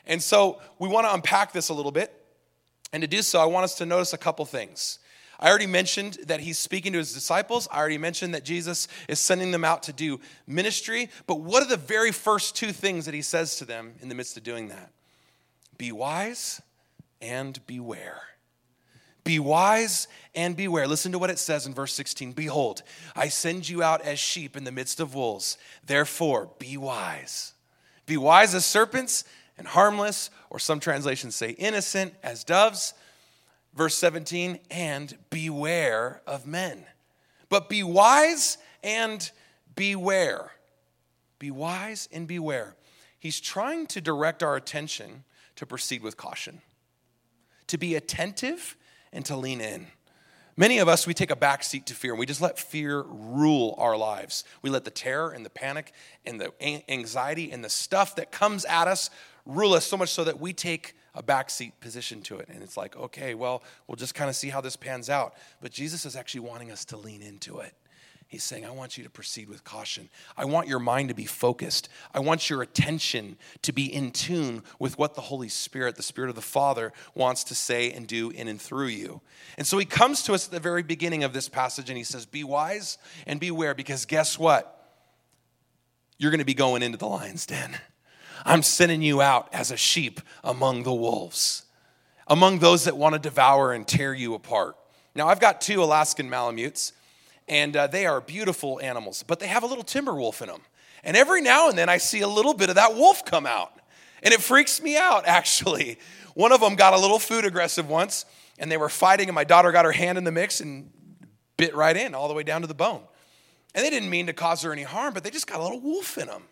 And 0.06 0.20
so 0.20 0.60
we 0.80 0.88
want 0.88 1.06
to 1.06 1.14
unpack 1.14 1.52
this 1.52 1.68
a 1.68 1.74
little 1.74 1.92
bit. 1.92 2.12
And 2.92 3.00
to 3.02 3.06
do 3.06 3.22
so, 3.22 3.40
I 3.40 3.46
want 3.46 3.64
us 3.64 3.76
to 3.76 3.86
notice 3.86 4.12
a 4.12 4.18
couple 4.18 4.44
things. 4.44 4.98
I 5.40 5.48
already 5.48 5.66
mentioned 5.66 6.18
that 6.26 6.40
he's 6.40 6.58
speaking 6.58 6.92
to 6.92 6.98
his 6.98 7.12
disciples. 7.12 7.68
I 7.70 7.78
already 7.78 7.98
mentioned 7.98 8.34
that 8.34 8.44
Jesus 8.44 8.88
is 9.08 9.18
sending 9.18 9.50
them 9.50 9.64
out 9.64 9.84
to 9.84 9.92
do 9.92 10.20
ministry. 10.46 11.10
But 11.26 11.40
what 11.40 11.62
are 11.62 11.68
the 11.68 11.76
very 11.76 12.12
first 12.12 12.56
two 12.56 12.72
things 12.72 13.06
that 13.06 13.14
he 13.14 13.22
says 13.22 13.56
to 13.56 13.64
them 13.64 13.94
in 14.00 14.08
the 14.08 14.14
midst 14.14 14.36
of 14.36 14.42
doing 14.42 14.68
that? 14.68 14.90
Be 15.76 15.92
wise 15.92 16.62
and 17.20 17.64
beware. 17.66 18.22
Be 19.24 19.38
wise 19.38 20.06
and 20.34 20.54
beware. 20.54 20.86
Listen 20.86 21.12
to 21.12 21.18
what 21.18 21.30
it 21.30 21.38
says 21.38 21.66
in 21.66 21.74
verse 21.74 21.94
16 21.94 22.32
Behold, 22.32 22.82
I 23.16 23.28
send 23.28 23.68
you 23.68 23.82
out 23.82 24.02
as 24.02 24.18
sheep 24.18 24.56
in 24.56 24.64
the 24.64 24.72
midst 24.72 25.00
of 25.00 25.14
wolves. 25.14 25.56
Therefore, 25.84 26.50
be 26.58 26.76
wise. 26.76 27.54
Be 28.06 28.18
wise 28.18 28.54
as 28.54 28.66
serpents 28.66 29.24
and 29.56 29.66
harmless, 29.66 30.30
or 30.50 30.58
some 30.58 30.78
translations 30.78 31.34
say 31.34 31.50
innocent 31.50 32.14
as 32.22 32.44
doves. 32.44 32.92
Verse 33.74 33.96
17, 33.96 34.60
and 34.70 35.18
beware 35.30 36.22
of 36.26 36.46
men. 36.46 36.84
But 37.48 37.68
be 37.68 37.82
wise 37.82 38.58
and 38.82 39.30
beware. 39.74 40.52
Be 41.38 41.50
wise 41.50 42.08
and 42.12 42.26
beware. 42.28 42.76
He's 43.18 43.40
trying 43.40 43.86
to 43.88 44.00
direct 44.00 44.42
our 44.42 44.54
attention 44.54 45.24
to 45.56 45.66
proceed 45.66 46.02
with 46.02 46.16
caution, 46.16 46.60
to 47.66 47.78
be 47.78 47.94
attentive 47.94 48.76
and 49.12 49.24
to 49.24 49.36
lean 49.36 49.60
in. 49.60 49.86
Many 50.56 50.78
of 50.78 50.88
us, 50.88 51.06
we 51.06 51.14
take 51.14 51.32
a 51.32 51.36
backseat 51.36 51.84
to 51.86 51.94
fear 51.94 52.12
and 52.12 52.18
we 52.18 52.26
just 52.26 52.40
let 52.40 52.58
fear 52.58 53.02
rule 53.02 53.74
our 53.78 53.96
lives. 53.96 54.44
We 54.62 54.70
let 54.70 54.84
the 54.84 54.90
terror 54.90 55.30
and 55.30 55.44
the 55.44 55.50
panic 55.50 55.92
and 56.24 56.40
the 56.40 56.52
anxiety 56.88 57.50
and 57.50 57.64
the 57.64 57.68
stuff 57.68 58.14
that 58.16 58.30
comes 58.30 58.64
at 58.64 58.86
us 58.86 59.10
rule 59.44 59.74
us 59.74 59.84
so 59.84 59.96
much 59.96 60.10
so 60.10 60.22
that 60.24 60.40
we 60.40 60.52
take 60.52 60.94
a 61.14 61.22
backseat 61.22 61.72
position 61.80 62.22
to 62.22 62.38
it. 62.38 62.48
And 62.48 62.62
it's 62.62 62.76
like, 62.76 62.96
okay, 62.96 63.34
well, 63.34 63.62
we'll 63.86 63.96
just 63.96 64.14
kind 64.14 64.28
of 64.28 64.36
see 64.36 64.48
how 64.48 64.60
this 64.60 64.76
pans 64.76 65.08
out. 65.08 65.34
But 65.60 65.72
Jesus 65.72 66.04
is 66.04 66.16
actually 66.16 66.40
wanting 66.40 66.70
us 66.70 66.84
to 66.86 66.96
lean 66.96 67.22
into 67.22 67.58
it. 67.60 67.72
He's 68.26 68.42
saying, 68.42 68.64
I 68.64 68.70
want 68.70 68.98
you 68.98 69.04
to 69.04 69.10
proceed 69.10 69.48
with 69.48 69.62
caution. 69.62 70.08
I 70.36 70.44
want 70.44 70.66
your 70.66 70.80
mind 70.80 71.08
to 71.10 71.14
be 71.14 71.24
focused. 71.26 71.88
I 72.12 72.18
want 72.18 72.50
your 72.50 72.62
attention 72.62 73.36
to 73.62 73.72
be 73.72 73.84
in 73.84 74.10
tune 74.10 74.64
with 74.80 74.98
what 74.98 75.14
the 75.14 75.20
Holy 75.20 75.48
Spirit, 75.48 75.94
the 75.94 76.02
Spirit 76.02 76.30
of 76.30 76.34
the 76.34 76.42
Father, 76.42 76.92
wants 77.14 77.44
to 77.44 77.54
say 77.54 77.92
and 77.92 78.08
do 78.08 78.30
in 78.30 78.48
and 78.48 78.60
through 78.60 78.88
you. 78.88 79.20
And 79.56 79.66
so 79.66 79.78
he 79.78 79.84
comes 79.84 80.22
to 80.22 80.34
us 80.34 80.46
at 80.46 80.52
the 80.52 80.58
very 80.58 80.82
beginning 80.82 81.22
of 81.22 81.32
this 81.32 81.48
passage 81.48 81.90
and 81.90 81.98
he 81.98 82.02
says, 82.02 82.26
Be 82.26 82.42
wise 82.42 82.98
and 83.26 83.38
beware, 83.38 83.74
because 83.74 84.04
guess 84.04 84.36
what? 84.36 84.70
You're 86.18 86.32
going 86.32 86.40
to 86.40 86.44
be 86.44 86.54
going 86.54 86.82
into 86.82 86.98
the 86.98 87.06
lion's 87.06 87.46
den. 87.46 87.78
I'm 88.44 88.62
sending 88.62 89.02
you 89.02 89.20
out 89.20 89.48
as 89.52 89.70
a 89.70 89.76
sheep 89.76 90.20
among 90.42 90.82
the 90.82 90.94
wolves, 90.94 91.64
among 92.26 92.58
those 92.58 92.84
that 92.84 92.96
want 92.96 93.14
to 93.14 93.18
devour 93.18 93.72
and 93.72 93.86
tear 93.86 94.14
you 94.14 94.34
apart. 94.34 94.76
Now, 95.14 95.28
I've 95.28 95.40
got 95.40 95.60
two 95.60 95.82
Alaskan 95.82 96.28
Malamutes, 96.28 96.92
and 97.48 97.76
uh, 97.76 97.86
they 97.86 98.06
are 98.06 98.20
beautiful 98.20 98.80
animals, 98.80 99.22
but 99.22 99.38
they 99.38 99.46
have 99.46 99.62
a 99.62 99.66
little 99.66 99.84
timber 99.84 100.14
wolf 100.14 100.42
in 100.42 100.48
them. 100.48 100.62
And 101.04 101.16
every 101.16 101.42
now 101.42 101.68
and 101.68 101.76
then 101.76 101.88
I 101.88 101.98
see 101.98 102.22
a 102.22 102.28
little 102.28 102.54
bit 102.54 102.70
of 102.70 102.76
that 102.76 102.94
wolf 102.94 103.24
come 103.24 103.46
out. 103.46 103.72
And 104.22 104.32
it 104.32 104.40
freaks 104.40 104.82
me 104.82 104.96
out, 104.96 105.24
actually. 105.26 105.98
One 106.34 106.52
of 106.52 106.60
them 106.60 106.74
got 106.74 106.94
a 106.94 106.98
little 106.98 107.18
food 107.18 107.44
aggressive 107.44 107.88
once, 107.88 108.24
and 108.58 108.70
they 108.70 108.76
were 108.76 108.88
fighting, 108.88 109.28
and 109.28 109.34
my 109.34 109.44
daughter 109.44 109.70
got 109.70 109.84
her 109.84 109.92
hand 109.92 110.18
in 110.18 110.24
the 110.24 110.32
mix 110.32 110.60
and 110.60 110.90
bit 111.56 111.74
right 111.74 111.96
in, 111.96 112.14
all 112.14 112.26
the 112.26 112.34
way 112.34 112.42
down 112.42 112.62
to 112.62 112.66
the 112.66 112.74
bone. 112.74 113.02
And 113.74 113.84
they 113.84 113.90
didn't 113.90 114.10
mean 114.10 114.26
to 114.26 114.32
cause 114.32 114.62
her 114.62 114.72
any 114.72 114.82
harm, 114.82 115.14
but 115.14 115.22
they 115.24 115.30
just 115.30 115.46
got 115.46 115.60
a 115.60 115.62
little 115.62 115.80
wolf 115.80 116.16
in 116.18 116.26
them. 116.26 116.42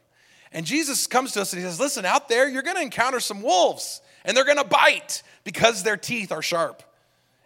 And 0.53 0.67
Jesus 0.67 1.07
comes 1.07 1.33
to 1.33 1.41
us 1.41 1.53
and 1.53 1.63
he 1.63 1.69
says, 1.69 1.81
Listen, 1.81 2.05
out 2.05 2.29
there, 2.29 2.49
you're 2.49 2.63
going 2.63 2.77
to 2.77 2.83
encounter 2.83 3.21
some 3.21 3.43
wolves, 3.43 4.01
and 4.25 4.37
they're 4.37 4.45
going 4.45 4.59
to 4.59 4.65
bite 4.65 5.23
because 5.45 5.83
their 5.83 5.97
teeth 5.97 6.33
are 6.33 6.43
sharp. 6.43 6.83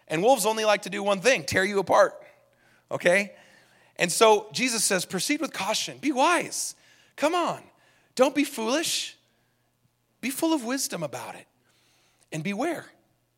And 0.07 0.23
wolves 0.23 0.45
only 0.45 0.65
like 0.65 0.83
to 0.83 0.89
do 0.89 1.03
one 1.03 1.19
thing 1.19 1.43
tear 1.43 1.63
you 1.63 1.79
apart. 1.79 2.13
Okay? 2.91 3.33
And 3.97 4.11
so 4.11 4.47
Jesus 4.51 4.83
says, 4.83 5.05
Proceed 5.05 5.41
with 5.41 5.53
caution, 5.53 5.97
be 5.99 6.11
wise. 6.11 6.75
Come 7.15 7.33
on, 7.33 7.61
don't 8.15 8.35
be 8.35 8.43
foolish. 8.43 9.15
Be 10.19 10.29
full 10.29 10.53
of 10.53 10.63
wisdom 10.63 11.03
about 11.03 11.35
it. 11.35 11.45
And 12.31 12.43
beware. 12.43 12.85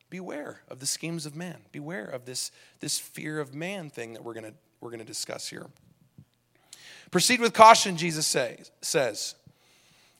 Beware 0.08 0.62
of 0.68 0.80
the 0.80 0.86
schemes 0.86 1.24
of 1.24 1.36
man. 1.36 1.58
Beware 1.70 2.06
of 2.06 2.24
this, 2.24 2.50
this 2.80 2.98
fear 2.98 3.38
of 3.38 3.54
man 3.54 3.90
thing 3.90 4.14
that 4.14 4.24
we're 4.24 4.34
going 4.34 4.52
we're 4.80 4.90
going 4.90 5.00
to 5.00 5.04
discuss 5.04 5.48
here. 5.48 5.66
Proceed 7.10 7.40
with 7.40 7.52
caution, 7.52 7.96
Jesus 7.96 8.26
say, 8.26 8.62
says. 8.80 9.34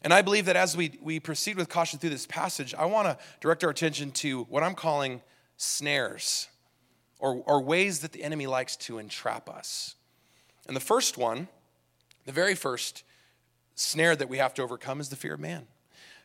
And 0.02 0.14
I 0.14 0.23
believe 0.23 0.47
that 0.47 0.57
as 0.57 0.76
we, 0.76 0.99
we 1.02 1.21
proceed 1.21 1.57
with 1.57 1.69
caution 1.69 1.99
through 1.99 2.11
this 2.11 2.26
passage, 2.26 2.75
I 2.75 2.87
want 2.87 3.07
to 3.07 3.19
direct 3.40 3.62
our 3.64 3.71
attention 3.71 4.12
to 4.12 4.45
what 4.45 4.62
I'm 4.62 4.75
calling 4.75 5.21
snares 5.57 6.49
or, 7.19 7.42
or 7.47 7.61
ways 7.61 8.00
that 8.00 8.12
the 8.12 8.23
enemy 8.23 8.47
likes 8.47 8.76
to 8.76 8.99
entrap 8.99 9.49
us. 9.49 9.97
And 10.66 10.75
the 10.75 10.80
first 10.80 11.19
one, 11.19 11.49
the 12.25 12.33
very 12.33 12.54
first 12.54 13.04
snare 13.75 14.16
that 14.16 14.28
we 14.28 14.38
have 14.38 14.54
to 14.54 14.62
overcome 14.62 15.00
is 15.00 15.11
the 15.11 15.16
fear 15.16 15.35
of 15.35 15.40
man. 15.40 15.66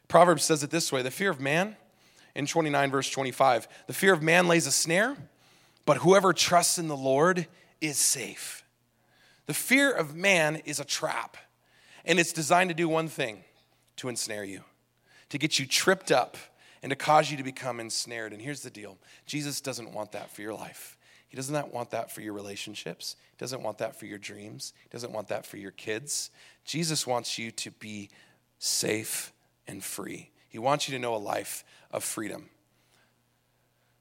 Proverbs 0.08 0.44
says 0.44 0.64
it 0.64 0.70
this 0.70 0.92
way 0.92 1.02
the 1.02 1.12
fear 1.12 1.30
of 1.30 1.42
man, 1.42 1.76
in 2.34 2.46
29, 2.46 2.92
verse 2.92 3.10
25, 3.10 3.68
the 3.88 3.94
fear 3.94 4.14
of 4.14 4.22
man 4.22 4.48
lays 4.48 4.68
a 4.68 4.72
snare, 4.72 5.16
but 5.86 5.98
whoever 5.98 6.32
trusts 6.32 6.78
in 6.78 6.88
the 6.88 6.98
Lord 6.98 7.48
is 7.82 7.98
safe. 7.98 8.64
The 9.48 9.54
fear 9.54 9.92
of 9.92 10.16
man 10.16 10.58
is 10.66 10.80
a 10.80 10.86
trap, 10.86 11.38
and 12.04 12.20
it's 12.20 12.34
designed 12.34 12.70
to 12.70 12.74
do 12.74 12.88
one 12.88 13.08
thing 13.08 13.44
to 13.98 14.10
ensnare 14.10 14.44
you, 14.44 14.64
to 15.30 15.38
get 15.38 15.60
you 15.60 15.66
tripped 15.66 16.12
up, 16.12 16.38
and 16.84 16.90
to 16.92 16.96
cause 16.96 17.32
you 17.32 17.38
to 17.38 17.44
become 17.44 17.80
ensnared. 17.80 18.32
And 18.32 18.42
here's 18.42 18.62
the 18.62 18.70
deal 18.70 18.98
Jesus 19.26 19.62
doesn't 19.62 19.92
want 19.92 20.12
that 20.12 20.30
for 20.30 20.42
your 20.42 20.54
life. 20.54 20.98
He 21.28 21.36
does 21.36 21.50
not 21.50 21.74
want 21.74 21.92
that 21.92 22.12
for 22.12 22.22
your 22.22 22.34
relationships. 22.34 23.16
He 23.32 23.38
doesn't 23.38 23.64
want 23.64 23.80
that 23.80 24.00
for 24.00 24.06
your 24.06 24.18
dreams. 24.18 24.74
He 24.84 24.90
doesn't 24.90 25.12
want 25.12 25.28
that 25.30 25.46
for 25.46 25.58
your 25.58 25.72
kids. 25.72 26.30
Jesus 26.64 27.06
wants 27.06 27.38
you 27.38 27.52
to 27.52 27.72
be 27.72 28.10
safe 28.60 29.34
and 29.68 29.84
free. 29.84 30.32
He 30.48 30.60
wants 30.60 30.88
you 30.88 30.94
to 30.96 31.00
know 31.00 31.16
a 31.16 31.18
life 31.18 31.66
of 31.92 32.04
freedom. 32.04 32.50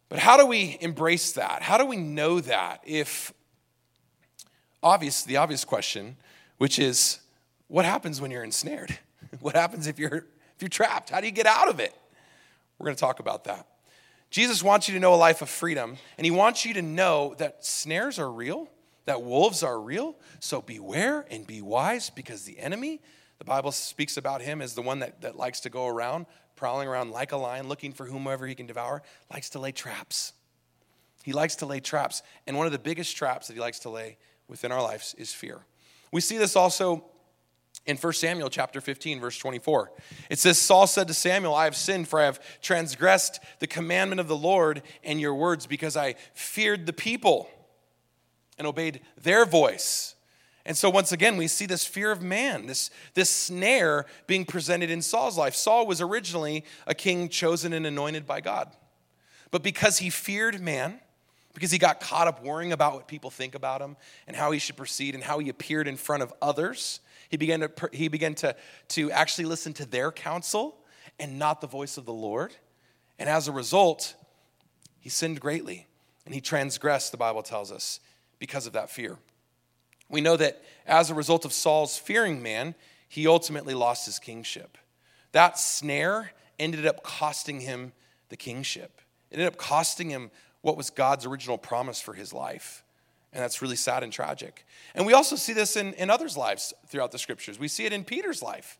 But 0.08 0.18
how 0.18 0.36
do 0.36 0.46
we 0.46 0.76
embrace 0.80 1.32
that? 1.32 1.62
How 1.62 1.78
do 1.78 1.86
we 1.86 1.96
know 1.96 2.40
that 2.40 2.82
if 2.86 3.32
obvious 4.82 5.24
the 5.24 5.38
obvious 5.38 5.64
question, 5.64 6.16
which 6.58 6.78
is 6.78 7.18
what 7.66 7.84
happens 7.84 8.20
when 8.20 8.30
you're 8.30 8.44
ensnared? 8.44 8.98
What 9.40 9.54
happens 9.54 9.86
if 9.86 9.98
you're 9.98 10.26
if 10.56 10.60
you're 10.60 10.68
trapped? 10.68 11.10
How 11.10 11.20
do 11.20 11.26
you 11.26 11.32
get 11.32 11.46
out 11.46 11.68
of 11.68 11.80
it? 11.80 11.94
We're 12.78 12.86
going 12.86 12.96
to 12.96 13.00
talk 13.00 13.20
about 13.20 13.44
that. 13.44 13.66
Jesus 14.30 14.62
wants 14.62 14.88
you 14.88 14.94
to 14.94 15.00
know 15.00 15.14
a 15.14 15.16
life 15.16 15.42
of 15.42 15.48
freedom, 15.48 15.96
and 16.18 16.24
he 16.24 16.30
wants 16.30 16.64
you 16.64 16.74
to 16.74 16.82
know 16.82 17.34
that 17.38 17.64
snares 17.64 18.18
are 18.18 18.30
real, 18.30 18.68
that 19.06 19.22
wolves 19.22 19.62
are 19.62 19.80
real. 19.80 20.16
So 20.40 20.60
beware 20.60 21.24
and 21.30 21.46
be 21.46 21.62
wise 21.62 22.10
because 22.10 22.44
the 22.44 22.58
enemy, 22.58 23.00
the 23.38 23.44
Bible 23.44 23.70
speaks 23.70 24.16
about 24.16 24.42
him 24.42 24.60
as 24.60 24.74
the 24.74 24.82
one 24.82 24.98
that, 25.00 25.20
that 25.20 25.36
likes 25.36 25.60
to 25.60 25.70
go 25.70 25.86
around, 25.86 26.26
prowling 26.56 26.88
around 26.88 27.10
like 27.10 27.32
a 27.32 27.36
lion, 27.36 27.68
looking 27.68 27.92
for 27.92 28.06
whomever 28.06 28.46
he 28.46 28.54
can 28.54 28.66
devour, 28.66 29.02
likes 29.32 29.50
to 29.50 29.60
lay 29.60 29.70
traps. 29.70 30.32
He 31.22 31.32
likes 31.32 31.56
to 31.56 31.66
lay 31.66 31.80
traps. 31.80 32.22
And 32.46 32.56
one 32.56 32.66
of 32.66 32.72
the 32.72 32.78
biggest 32.78 33.16
traps 33.16 33.46
that 33.46 33.54
he 33.54 33.60
likes 33.60 33.78
to 33.80 33.90
lay 33.90 34.18
within 34.48 34.72
our 34.72 34.82
lives 34.82 35.14
is 35.16 35.32
fear. 35.32 35.64
We 36.12 36.20
see 36.20 36.38
this 36.38 36.56
also 36.56 37.04
in 37.86 37.96
1 37.96 38.12
Samuel 38.14 38.48
chapter 38.48 38.80
15 38.80 39.20
verse 39.20 39.38
24. 39.38 39.92
It 40.30 40.38
says 40.38 40.58
Saul 40.58 40.86
said 40.86 41.08
to 41.08 41.14
Samuel, 41.14 41.54
I 41.54 41.64
have 41.64 41.76
sinned 41.76 42.08
for 42.08 42.20
I 42.20 42.24
have 42.24 42.40
transgressed 42.60 43.40
the 43.58 43.66
commandment 43.66 44.20
of 44.20 44.28
the 44.28 44.36
Lord 44.36 44.82
and 45.02 45.20
your 45.20 45.34
words 45.34 45.66
because 45.66 45.96
I 45.96 46.14
feared 46.34 46.86
the 46.86 46.92
people 46.92 47.48
and 48.58 48.66
obeyed 48.66 49.00
their 49.20 49.44
voice. 49.44 50.14
And 50.66 50.76
so 50.76 50.88
once 50.88 51.12
again 51.12 51.36
we 51.36 51.46
see 51.46 51.66
this 51.66 51.84
fear 51.84 52.10
of 52.10 52.22
man, 52.22 52.66
this 52.66 52.90
this 53.12 53.28
snare 53.28 54.06
being 54.26 54.46
presented 54.46 54.90
in 54.90 55.02
Saul's 55.02 55.36
life. 55.36 55.54
Saul 55.54 55.86
was 55.86 56.00
originally 56.00 56.64
a 56.86 56.94
king 56.94 57.28
chosen 57.28 57.74
and 57.74 57.86
anointed 57.86 58.26
by 58.26 58.40
God. 58.40 58.72
But 59.50 59.62
because 59.62 59.98
he 59.98 60.08
feared 60.08 60.60
man, 60.60 61.00
because 61.52 61.70
he 61.70 61.78
got 61.78 62.00
caught 62.00 62.26
up 62.26 62.42
worrying 62.42 62.72
about 62.72 62.94
what 62.94 63.06
people 63.06 63.30
think 63.30 63.54
about 63.54 63.80
him 63.80 63.96
and 64.26 64.34
how 64.34 64.50
he 64.50 64.58
should 64.58 64.76
proceed 64.76 65.14
and 65.14 65.22
how 65.22 65.38
he 65.38 65.48
appeared 65.50 65.86
in 65.86 65.96
front 65.96 66.22
of 66.22 66.32
others, 66.42 67.00
he 67.28 67.36
began 67.36 67.60
to, 67.60 67.70
he 67.92 68.08
began 68.08 68.34
to, 68.36 68.54
to 68.88 69.10
actually 69.10 69.46
listen 69.46 69.72
to 69.74 69.86
their 69.86 70.12
counsel 70.12 70.76
and 71.18 71.38
not 71.38 71.60
the 71.60 71.66
voice 71.66 71.96
of 71.96 72.04
the 72.04 72.12
Lord. 72.12 72.54
And 73.18 73.28
as 73.28 73.48
a 73.48 73.52
result, 73.52 74.14
he 75.00 75.08
sinned 75.08 75.40
greatly 75.40 75.86
and 76.24 76.34
he 76.34 76.40
transgressed, 76.40 77.12
the 77.12 77.18
Bible 77.18 77.42
tells 77.42 77.70
us, 77.70 78.00
because 78.38 78.66
of 78.66 78.72
that 78.72 78.90
fear. 78.90 79.18
We 80.08 80.20
know 80.20 80.36
that 80.36 80.62
as 80.86 81.10
a 81.10 81.14
result 81.14 81.44
of 81.44 81.52
Saul's 81.52 81.98
fearing 81.98 82.42
man, 82.42 82.74
he 83.08 83.26
ultimately 83.26 83.74
lost 83.74 84.06
his 84.06 84.18
kingship. 84.18 84.78
That 85.32 85.58
snare 85.58 86.32
ended 86.58 86.86
up 86.86 87.02
costing 87.02 87.60
him 87.60 87.92
the 88.28 88.36
kingship. 88.36 89.00
It 89.30 89.34
ended 89.34 89.48
up 89.48 89.56
costing 89.56 90.10
him 90.10 90.30
what 90.60 90.76
was 90.76 90.90
God's 90.90 91.26
original 91.26 91.58
promise 91.58 92.00
for 92.00 92.14
his 92.14 92.32
life. 92.32 92.83
And 93.34 93.42
that's 93.42 93.60
really 93.60 93.76
sad 93.76 94.04
and 94.04 94.12
tragic. 94.12 94.64
And 94.94 95.04
we 95.04 95.12
also 95.12 95.34
see 95.34 95.52
this 95.52 95.76
in, 95.76 95.92
in 95.94 96.08
others' 96.08 96.36
lives 96.36 96.72
throughout 96.86 97.10
the 97.10 97.18
scriptures. 97.18 97.58
We 97.58 97.66
see 97.66 97.84
it 97.84 97.92
in 97.92 98.04
Peter's 98.04 98.42
life. 98.42 98.78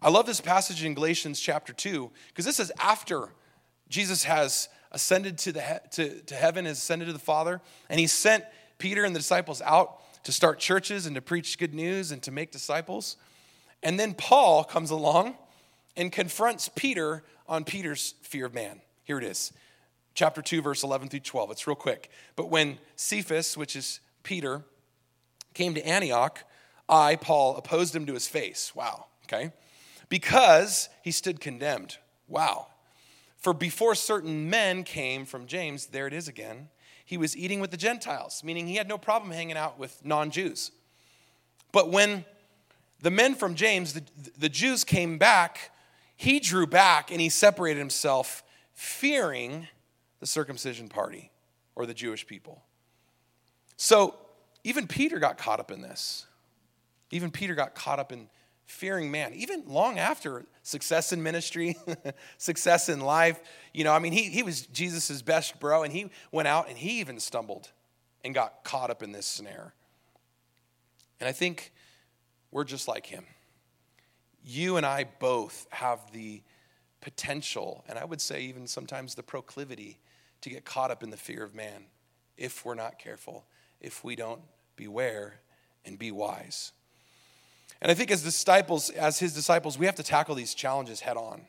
I 0.00 0.08
love 0.08 0.24
this 0.24 0.40
passage 0.40 0.84
in 0.84 0.94
Galatians 0.94 1.40
chapter 1.40 1.72
2, 1.72 2.10
because 2.28 2.44
this 2.44 2.60
is 2.60 2.72
after 2.78 3.28
Jesus 3.88 4.24
has 4.24 4.68
ascended 4.92 5.36
to, 5.38 5.52
the, 5.52 5.80
to, 5.92 6.20
to 6.20 6.34
heaven, 6.34 6.64
has 6.64 6.78
ascended 6.78 7.06
to 7.06 7.12
the 7.12 7.18
Father, 7.18 7.60
and 7.90 7.98
he 7.98 8.06
sent 8.06 8.44
Peter 8.78 9.04
and 9.04 9.14
the 9.14 9.20
disciples 9.20 9.60
out 9.62 9.98
to 10.24 10.32
start 10.32 10.60
churches 10.60 11.06
and 11.06 11.16
to 11.16 11.20
preach 11.20 11.58
good 11.58 11.74
news 11.74 12.12
and 12.12 12.22
to 12.22 12.30
make 12.30 12.52
disciples. 12.52 13.16
And 13.82 13.98
then 13.98 14.14
Paul 14.14 14.62
comes 14.62 14.90
along 14.90 15.36
and 15.96 16.12
confronts 16.12 16.68
Peter 16.68 17.24
on 17.48 17.64
Peter's 17.64 18.14
fear 18.22 18.46
of 18.46 18.54
man. 18.54 18.80
Here 19.04 19.18
it 19.18 19.24
is 19.24 19.52
chapter 20.14 20.42
2, 20.42 20.62
verse 20.62 20.82
11 20.82 21.08
through 21.08 21.20
12. 21.20 21.50
It's 21.50 21.66
real 21.66 21.76
quick. 21.76 22.10
But 22.36 22.50
when 22.50 22.78
Cephas, 22.96 23.56
which 23.56 23.76
is 23.76 24.00
Peter, 24.22 24.62
came 25.54 25.74
to 25.74 25.86
Antioch, 25.86 26.44
I, 26.88 27.16
Paul, 27.16 27.56
opposed 27.56 27.94
him 27.94 28.06
to 28.06 28.14
his 28.14 28.28
face. 28.28 28.74
Wow, 28.74 29.06
okay? 29.24 29.52
Because 30.08 30.88
he 31.02 31.10
stood 31.10 31.40
condemned. 31.40 31.98
Wow. 32.28 32.68
For 33.38 33.52
before 33.52 33.94
certain 33.94 34.48
men 34.50 34.84
came 34.84 35.24
from 35.24 35.46
James, 35.46 35.86
there 35.86 36.06
it 36.06 36.12
is 36.12 36.28
again, 36.28 36.68
he 37.04 37.18
was 37.18 37.36
eating 37.36 37.60
with 37.60 37.70
the 37.70 37.76
Gentiles, 37.76 38.42
meaning 38.44 38.66
he 38.66 38.76
had 38.76 38.88
no 38.88 38.98
problem 38.98 39.32
hanging 39.32 39.56
out 39.56 39.78
with 39.78 40.04
non 40.04 40.30
Jews. 40.30 40.70
But 41.72 41.90
when 41.90 42.24
the 43.00 43.10
men 43.10 43.34
from 43.34 43.54
James, 43.54 43.94
the, 43.94 44.02
the 44.38 44.48
Jews 44.48 44.84
came 44.84 45.18
back, 45.18 45.72
he 46.14 46.38
drew 46.38 46.66
back 46.66 47.10
and 47.10 47.20
he 47.20 47.28
separated 47.28 47.80
himself, 47.80 48.44
fearing 48.74 49.66
the 50.22 50.26
circumcision 50.28 50.88
party 50.88 51.32
or 51.74 51.84
the 51.84 51.92
Jewish 51.92 52.24
people. 52.28 52.62
So 53.76 54.14
even 54.62 54.86
Peter 54.86 55.18
got 55.18 55.36
caught 55.36 55.58
up 55.58 55.72
in 55.72 55.82
this. 55.82 56.26
Even 57.10 57.32
Peter 57.32 57.56
got 57.56 57.74
caught 57.74 57.98
up 57.98 58.12
in 58.12 58.28
fearing 58.64 59.10
man, 59.10 59.32
even 59.34 59.64
long 59.66 59.98
after 59.98 60.46
success 60.62 61.12
in 61.12 61.24
ministry, 61.24 61.74
success 62.38 62.88
in 62.88 63.00
life. 63.00 63.40
You 63.74 63.82
know, 63.82 63.92
I 63.92 63.98
mean, 63.98 64.12
he, 64.12 64.22
he 64.30 64.44
was 64.44 64.64
Jesus' 64.66 65.22
best 65.22 65.58
bro, 65.58 65.82
and 65.82 65.92
he 65.92 66.08
went 66.30 66.46
out 66.46 66.68
and 66.68 66.78
he 66.78 67.00
even 67.00 67.18
stumbled 67.18 67.72
and 68.24 68.32
got 68.32 68.62
caught 68.62 68.90
up 68.90 69.02
in 69.02 69.10
this 69.10 69.26
snare. 69.26 69.74
And 71.18 71.28
I 71.28 71.32
think 71.32 71.72
we're 72.52 72.62
just 72.62 72.86
like 72.86 73.06
him. 73.06 73.24
You 74.44 74.76
and 74.76 74.86
I 74.86 75.04
both 75.18 75.66
have 75.70 75.98
the 76.12 76.42
potential, 77.00 77.84
and 77.88 77.98
I 77.98 78.04
would 78.04 78.20
say 78.20 78.42
even 78.42 78.68
sometimes 78.68 79.16
the 79.16 79.24
proclivity 79.24 79.98
to 80.42 80.50
get 80.50 80.64
caught 80.64 80.90
up 80.90 81.02
in 81.02 81.10
the 81.10 81.16
fear 81.16 81.42
of 81.42 81.54
man 81.54 81.84
if 82.36 82.64
we're 82.64 82.74
not 82.74 82.98
careful, 82.98 83.44
if 83.80 84.04
we 84.04 84.14
don't 84.14 84.40
beware 84.76 85.34
and 85.84 85.98
be 85.98 86.10
wise. 86.10 86.72
And 87.80 87.90
I 87.90 87.94
think 87.94 88.10
as 88.10 88.22
disciples, 88.22 88.90
as 88.90 89.18
his 89.18 89.34
disciples, 89.34 89.78
we 89.78 89.86
have 89.86 89.96
to 89.96 90.02
tackle 90.02 90.34
these 90.34 90.54
challenges 90.54 91.00
head 91.00 91.16
on. 91.16 91.42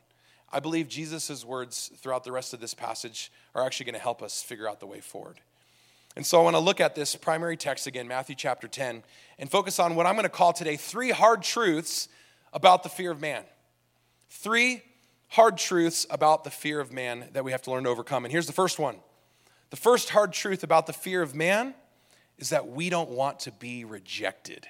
I 0.51 0.59
believe 0.59 0.87
Jesus' 0.87 1.43
words 1.43 1.91
throughout 1.97 2.23
the 2.23 2.31
rest 2.31 2.53
of 2.53 2.59
this 2.59 2.73
passage 2.73 3.31
are 3.55 3.65
actually 3.65 3.85
going 3.85 3.95
to 3.95 4.01
help 4.01 4.21
us 4.21 4.41
figure 4.41 4.67
out 4.67 4.79
the 4.79 4.85
way 4.85 4.99
forward. 4.99 5.39
And 6.15 6.25
so 6.25 6.39
I 6.39 6.43
want 6.43 6.55
to 6.55 6.59
look 6.59 6.79
at 6.79 6.93
this 6.93 7.15
primary 7.15 7.57
text 7.57 7.87
again, 7.87 8.07
Matthew 8.07 8.35
chapter 8.35 8.67
10, 8.67 9.03
and 9.39 9.49
focus 9.49 9.79
on 9.79 9.95
what 9.95 10.05
I'm 10.05 10.13
going 10.13 10.23
to 10.23 10.29
call 10.29 10.53
today 10.53 10.75
three 10.75 11.09
hard 11.09 11.41
truths 11.41 12.07
about 12.51 12.83
the 12.83 12.89
fear 12.89 13.09
of 13.09 13.19
man. 13.19 13.43
Three 14.29 14.83
hard 15.33 15.57
truths 15.57 16.05
about 16.11 16.43
the 16.43 16.51
fear 16.51 16.79
of 16.79 16.91
man 16.91 17.27
that 17.33 17.43
we 17.43 17.51
have 17.51 17.61
to 17.63 17.71
learn 17.71 17.83
to 17.83 17.89
overcome. 17.89 18.23
And 18.23 18.31
here's 18.31 18.45
the 18.45 18.53
first 18.53 18.77
one 18.77 18.97
the 19.71 19.77
first 19.77 20.11
hard 20.11 20.31
truth 20.31 20.63
about 20.63 20.85
the 20.85 20.93
fear 20.93 21.23
of 21.23 21.33
man 21.33 21.73
is 22.37 22.49
that 22.49 22.67
we 22.67 22.89
don't 22.89 23.09
want 23.09 23.39
to 23.41 23.51
be 23.51 23.83
rejected. 23.83 24.67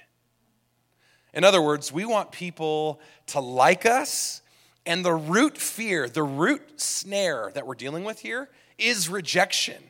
In 1.34 1.44
other 1.44 1.60
words, 1.60 1.92
we 1.92 2.06
want 2.06 2.32
people 2.32 3.00
to 3.26 3.40
like 3.40 3.84
us, 3.84 4.40
and 4.86 5.04
the 5.04 5.12
root 5.12 5.58
fear, 5.58 6.08
the 6.08 6.22
root 6.22 6.80
snare 6.80 7.50
that 7.54 7.66
we're 7.66 7.74
dealing 7.74 8.04
with 8.04 8.20
here 8.20 8.48
is 8.78 9.10
rejection. 9.10 9.82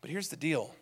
But 0.00 0.10
here's 0.10 0.28
the 0.28 0.36
deal 0.36 0.74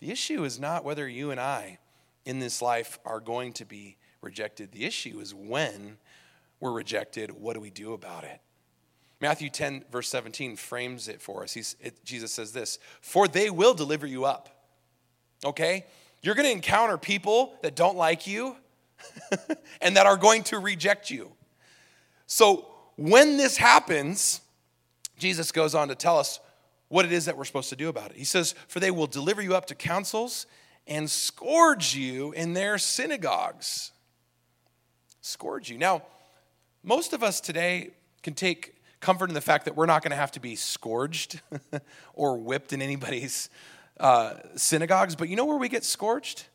the 0.00 0.10
issue 0.10 0.44
is 0.44 0.58
not 0.58 0.84
whether 0.84 1.06
you 1.06 1.30
and 1.30 1.40
I 1.40 1.78
in 2.24 2.38
this 2.38 2.62
life 2.62 2.98
are 3.04 3.20
going 3.20 3.52
to 3.54 3.66
be 3.66 3.98
rejected, 4.22 4.72
the 4.72 4.84
issue 4.86 5.20
is 5.20 5.34
when 5.34 5.98
we're 6.60 6.72
rejected, 6.72 7.30
what 7.30 7.54
do 7.54 7.60
we 7.60 7.70
do 7.70 7.92
about 7.92 8.24
it? 8.24 8.40
Matthew 9.20 9.50
10, 9.50 9.84
verse 9.90 10.08
17, 10.08 10.56
frames 10.56 11.08
it 11.08 11.20
for 11.20 11.42
us. 11.42 11.56
It, 11.56 12.04
Jesus 12.04 12.32
says 12.32 12.52
this 12.52 12.78
For 13.00 13.26
they 13.26 13.50
will 13.50 13.74
deliver 13.74 14.06
you 14.06 14.24
up. 14.24 14.48
Okay? 15.44 15.86
You're 16.22 16.34
going 16.34 16.46
to 16.46 16.52
encounter 16.52 16.98
people 16.98 17.54
that 17.62 17.76
don't 17.76 17.96
like 17.96 18.26
you, 18.26 18.56
and 19.80 19.96
that 19.96 20.06
are 20.06 20.16
going 20.16 20.42
to 20.44 20.58
reject 20.58 21.10
you. 21.10 21.30
So 22.26 22.66
when 22.96 23.36
this 23.36 23.56
happens, 23.56 24.40
Jesus 25.18 25.52
goes 25.52 25.74
on 25.74 25.88
to 25.88 25.94
tell 25.94 26.18
us 26.18 26.40
what 26.88 27.04
it 27.04 27.12
is 27.12 27.26
that 27.26 27.36
we're 27.36 27.44
supposed 27.44 27.68
to 27.70 27.76
do 27.76 27.88
about 27.88 28.10
it. 28.10 28.16
He 28.16 28.24
says, 28.24 28.54
For 28.66 28.80
they 28.80 28.90
will 28.90 29.06
deliver 29.06 29.42
you 29.42 29.54
up 29.54 29.66
to 29.66 29.74
councils 29.74 30.46
and 30.86 31.08
scourge 31.10 31.94
you 31.94 32.32
in 32.32 32.54
their 32.54 32.78
synagogues. 32.78 33.92
Scourge 35.20 35.70
you. 35.70 35.78
Now, 35.78 36.02
most 36.88 37.12
of 37.12 37.22
us 37.22 37.38
today 37.38 37.90
can 38.22 38.32
take 38.32 38.74
comfort 39.00 39.28
in 39.28 39.34
the 39.34 39.42
fact 39.42 39.66
that 39.66 39.76
we're 39.76 39.84
not 39.84 40.02
going 40.02 40.10
to 40.10 40.16
have 40.16 40.32
to 40.32 40.40
be 40.40 40.56
scourged 40.56 41.42
or 42.14 42.38
whipped 42.38 42.72
in 42.72 42.80
anybody's 42.80 43.50
uh, 44.00 44.32
synagogues, 44.56 45.14
but 45.14 45.28
you 45.28 45.36
know 45.36 45.44
where 45.44 45.58
we 45.58 45.68
get 45.68 45.84
scourged? 45.84 46.46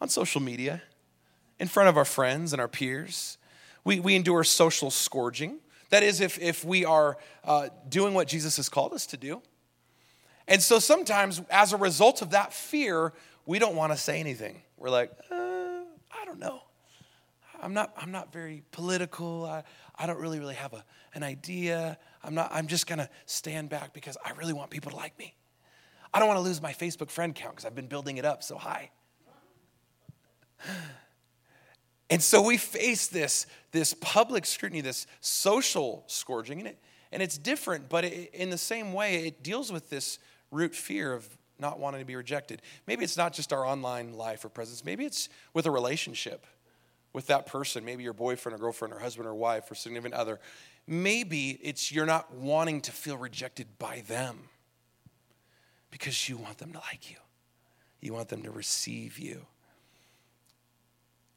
On 0.00 0.08
social 0.08 0.40
media, 0.40 0.80
in 1.58 1.68
front 1.68 1.88
of 1.88 1.96
our 1.96 2.04
friends 2.04 2.52
and 2.52 2.62
our 2.62 2.68
peers. 2.68 3.36
We, 3.84 4.00
we 4.00 4.14
endure 4.14 4.42
social 4.42 4.90
scourging. 4.90 5.58
That 5.90 6.02
is, 6.02 6.20
if, 6.20 6.38
if 6.40 6.64
we 6.64 6.84
are 6.84 7.18
uh, 7.44 7.68
doing 7.88 8.14
what 8.14 8.26
Jesus 8.26 8.56
has 8.56 8.68
called 8.68 8.94
us 8.94 9.06
to 9.06 9.16
do. 9.16 9.42
And 10.46 10.62
so 10.62 10.78
sometimes, 10.78 11.42
as 11.50 11.72
a 11.72 11.76
result 11.76 12.22
of 12.22 12.30
that 12.30 12.54
fear, 12.54 13.12
we 13.44 13.58
don't 13.58 13.74
want 13.74 13.92
to 13.92 13.98
say 13.98 14.18
anything. 14.20 14.62
We're 14.78 14.90
like, 14.90 15.10
uh, 15.30 15.34
I 15.34 16.24
don't 16.24 16.38
know. 16.38 16.62
I'm 17.60 17.74
not, 17.74 17.92
I'm 17.96 18.12
not 18.12 18.32
very 18.32 18.62
political. 18.70 19.44
I, 19.44 19.64
I 19.96 20.06
don't 20.06 20.18
really, 20.18 20.38
really 20.38 20.54
have 20.54 20.72
a, 20.72 20.84
an 21.14 21.22
idea. 21.22 21.98
I'm, 22.22 22.34
not, 22.34 22.50
I'm 22.52 22.66
just 22.66 22.86
going 22.86 22.98
to 22.98 23.08
stand 23.26 23.68
back 23.68 23.92
because 23.92 24.16
I 24.24 24.32
really 24.32 24.52
want 24.52 24.70
people 24.70 24.90
to 24.90 24.96
like 24.96 25.18
me. 25.18 25.34
I 26.12 26.18
don't 26.18 26.28
want 26.28 26.38
to 26.38 26.42
lose 26.42 26.62
my 26.62 26.72
Facebook 26.72 27.10
friend 27.10 27.34
count 27.34 27.56
because 27.56 27.64
I've 27.64 27.74
been 27.74 27.88
building 27.88 28.16
it 28.16 28.24
up 28.24 28.42
so 28.42 28.56
high. 28.56 28.90
And 32.10 32.22
so 32.22 32.40
we 32.40 32.56
face 32.56 33.08
this, 33.08 33.46
this 33.70 33.92
public 34.00 34.46
scrutiny, 34.46 34.80
this 34.80 35.06
social 35.20 36.04
scourging, 36.06 36.58
and, 36.60 36.68
it, 36.68 36.78
and 37.12 37.22
it's 37.22 37.36
different, 37.36 37.90
but 37.90 38.02
it, 38.06 38.30
in 38.32 38.48
the 38.48 38.56
same 38.56 38.94
way, 38.94 39.26
it 39.26 39.42
deals 39.42 39.70
with 39.70 39.90
this 39.90 40.18
root 40.50 40.74
fear 40.74 41.12
of 41.12 41.28
not 41.58 41.78
wanting 41.78 42.00
to 42.00 42.06
be 42.06 42.16
rejected. 42.16 42.62
Maybe 42.86 43.04
it's 43.04 43.18
not 43.18 43.34
just 43.34 43.52
our 43.52 43.62
online 43.62 44.14
life 44.14 44.42
or 44.42 44.48
presence, 44.48 44.86
maybe 44.86 45.04
it's 45.04 45.28
with 45.52 45.66
a 45.66 45.70
relationship 45.70 46.46
with 47.18 47.26
that 47.26 47.46
person, 47.46 47.84
maybe 47.84 48.04
your 48.04 48.12
boyfriend 48.12 48.54
or 48.54 48.60
girlfriend 48.60 48.94
or 48.94 49.00
husband 49.00 49.26
or 49.26 49.34
wife 49.34 49.68
or 49.68 49.74
significant 49.74 50.14
other. 50.14 50.38
Maybe 50.86 51.58
it's 51.64 51.90
you're 51.90 52.06
not 52.06 52.32
wanting 52.32 52.80
to 52.82 52.92
feel 52.92 53.16
rejected 53.16 53.66
by 53.76 54.04
them 54.06 54.38
because 55.90 56.28
you 56.28 56.36
want 56.36 56.58
them 56.58 56.70
to 56.74 56.78
like 56.78 57.10
you, 57.10 57.16
you 58.00 58.12
want 58.12 58.28
them 58.28 58.44
to 58.44 58.52
receive 58.52 59.18
you. 59.18 59.46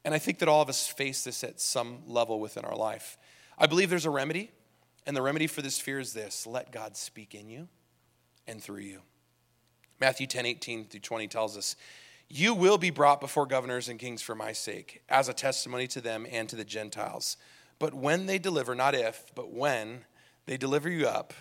And 0.04 0.14
I 0.14 0.20
think 0.20 0.38
that 0.38 0.48
all 0.48 0.62
of 0.62 0.68
us 0.68 0.86
face 0.86 1.24
this 1.24 1.42
at 1.42 1.60
some 1.60 2.02
level 2.06 2.38
within 2.38 2.64
our 2.64 2.76
life. 2.76 3.18
I 3.58 3.66
believe 3.66 3.90
there's 3.90 4.06
a 4.06 4.10
remedy, 4.10 4.52
and 5.04 5.16
the 5.16 5.22
remedy 5.22 5.48
for 5.48 5.62
this 5.62 5.80
fear 5.80 5.98
is 5.98 6.12
this 6.12 6.46
let 6.46 6.70
God 6.70 6.96
speak 6.96 7.34
in 7.34 7.48
you 7.48 7.66
and 8.46 8.62
through 8.62 8.82
you. 8.82 9.00
Matthew 9.98 10.28
10 10.28 10.46
18 10.46 10.84
through 10.84 11.00
20 11.00 11.26
tells 11.26 11.56
us, 11.56 11.74
You 12.34 12.54
will 12.54 12.78
be 12.78 12.88
brought 12.88 13.20
before 13.20 13.44
governors 13.44 13.90
and 13.90 13.98
kings 14.00 14.22
for 14.22 14.34
my 14.34 14.54
sake, 14.54 15.02
as 15.06 15.28
a 15.28 15.34
testimony 15.34 15.86
to 15.88 16.00
them 16.00 16.26
and 16.32 16.48
to 16.48 16.56
the 16.56 16.64
Gentiles. 16.64 17.36
But 17.78 17.92
when 17.92 18.24
they 18.24 18.38
deliver, 18.38 18.74
not 18.74 18.94
if, 18.94 19.26
but 19.34 19.52
when 19.52 20.06
they 20.46 20.56
deliver 20.56 20.88
you 20.88 21.06
up, 21.06 21.34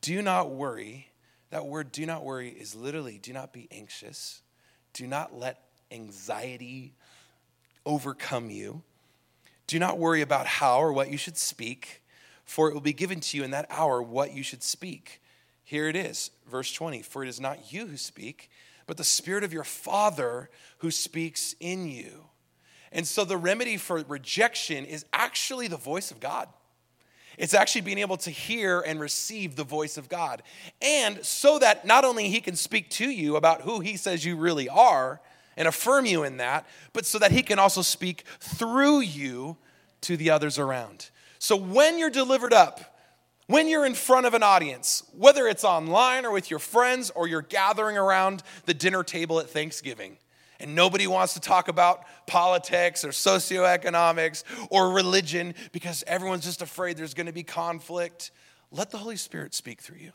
do 0.00 0.22
not 0.22 0.50
worry. 0.50 1.08
That 1.50 1.66
word, 1.66 1.92
do 1.92 2.06
not 2.06 2.24
worry, 2.24 2.48
is 2.48 2.74
literally 2.74 3.18
do 3.18 3.34
not 3.34 3.52
be 3.52 3.68
anxious. 3.70 4.40
Do 4.94 5.06
not 5.06 5.38
let 5.38 5.62
anxiety 5.90 6.94
overcome 7.84 8.48
you. 8.48 8.82
Do 9.66 9.78
not 9.78 9.98
worry 9.98 10.22
about 10.22 10.46
how 10.46 10.78
or 10.78 10.94
what 10.94 11.10
you 11.10 11.18
should 11.18 11.36
speak, 11.36 12.00
for 12.46 12.70
it 12.70 12.72
will 12.72 12.80
be 12.80 12.94
given 12.94 13.20
to 13.20 13.36
you 13.36 13.44
in 13.44 13.50
that 13.50 13.66
hour 13.68 14.02
what 14.02 14.32
you 14.32 14.42
should 14.42 14.62
speak. 14.62 15.20
Here 15.64 15.86
it 15.86 15.96
is, 15.96 16.30
verse 16.50 16.72
20 16.72 17.02
For 17.02 17.22
it 17.24 17.28
is 17.28 17.40
not 17.40 17.74
you 17.74 17.88
who 17.88 17.98
speak, 17.98 18.48
but 18.86 18.96
the 18.96 19.04
Spirit 19.04 19.44
of 19.44 19.52
your 19.52 19.64
Father 19.64 20.50
who 20.78 20.90
speaks 20.90 21.54
in 21.60 21.88
you. 21.88 22.26
And 22.92 23.06
so 23.06 23.24
the 23.24 23.36
remedy 23.36 23.76
for 23.76 24.02
rejection 24.06 24.84
is 24.84 25.04
actually 25.12 25.68
the 25.68 25.76
voice 25.76 26.10
of 26.10 26.20
God. 26.20 26.48
It's 27.36 27.54
actually 27.54 27.80
being 27.80 27.98
able 27.98 28.16
to 28.18 28.30
hear 28.30 28.80
and 28.80 29.00
receive 29.00 29.56
the 29.56 29.64
voice 29.64 29.96
of 29.96 30.08
God. 30.08 30.42
And 30.80 31.24
so 31.24 31.58
that 31.58 31.84
not 31.84 32.04
only 32.04 32.28
He 32.28 32.40
can 32.40 32.54
speak 32.54 32.90
to 32.90 33.10
you 33.10 33.36
about 33.36 33.62
who 33.62 33.80
He 33.80 33.96
says 33.96 34.24
you 34.24 34.36
really 34.36 34.68
are 34.68 35.20
and 35.56 35.66
affirm 35.66 36.06
you 36.06 36.22
in 36.22 36.36
that, 36.36 36.66
but 36.92 37.06
so 37.06 37.18
that 37.18 37.32
He 37.32 37.42
can 37.42 37.58
also 37.58 37.82
speak 37.82 38.24
through 38.38 39.00
you 39.00 39.56
to 40.02 40.16
the 40.16 40.30
others 40.30 40.58
around. 40.58 41.10
So 41.38 41.56
when 41.56 41.98
you're 41.98 42.10
delivered 42.10 42.52
up, 42.52 42.93
when 43.46 43.68
you're 43.68 43.84
in 43.84 43.94
front 43.94 44.26
of 44.26 44.34
an 44.34 44.42
audience, 44.42 45.02
whether 45.16 45.46
it's 45.46 45.64
online 45.64 46.24
or 46.24 46.32
with 46.32 46.50
your 46.50 46.58
friends 46.58 47.10
or 47.10 47.28
you're 47.28 47.42
gathering 47.42 47.98
around 47.98 48.42
the 48.64 48.74
dinner 48.74 49.02
table 49.02 49.38
at 49.38 49.50
Thanksgiving, 49.50 50.16
and 50.60 50.74
nobody 50.74 51.06
wants 51.06 51.34
to 51.34 51.40
talk 51.40 51.68
about 51.68 52.04
politics 52.26 53.04
or 53.04 53.08
socioeconomics 53.08 54.44
or 54.70 54.90
religion 54.90 55.54
because 55.72 56.04
everyone's 56.06 56.44
just 56.44 56.62
afraid 56.62 56.96
there's 56.96 57.14
going 57.14 57.26
to 57.26 57.32
be 57.32 57.42
conflict, 57.42 58.30
let 58.70 58.90
the 58.90 58.98
Holy 58.98 59.16
Spirit 59.16 59.54
speak 59.54 59.80
through 59.82 59.98
you. 59.98 60.12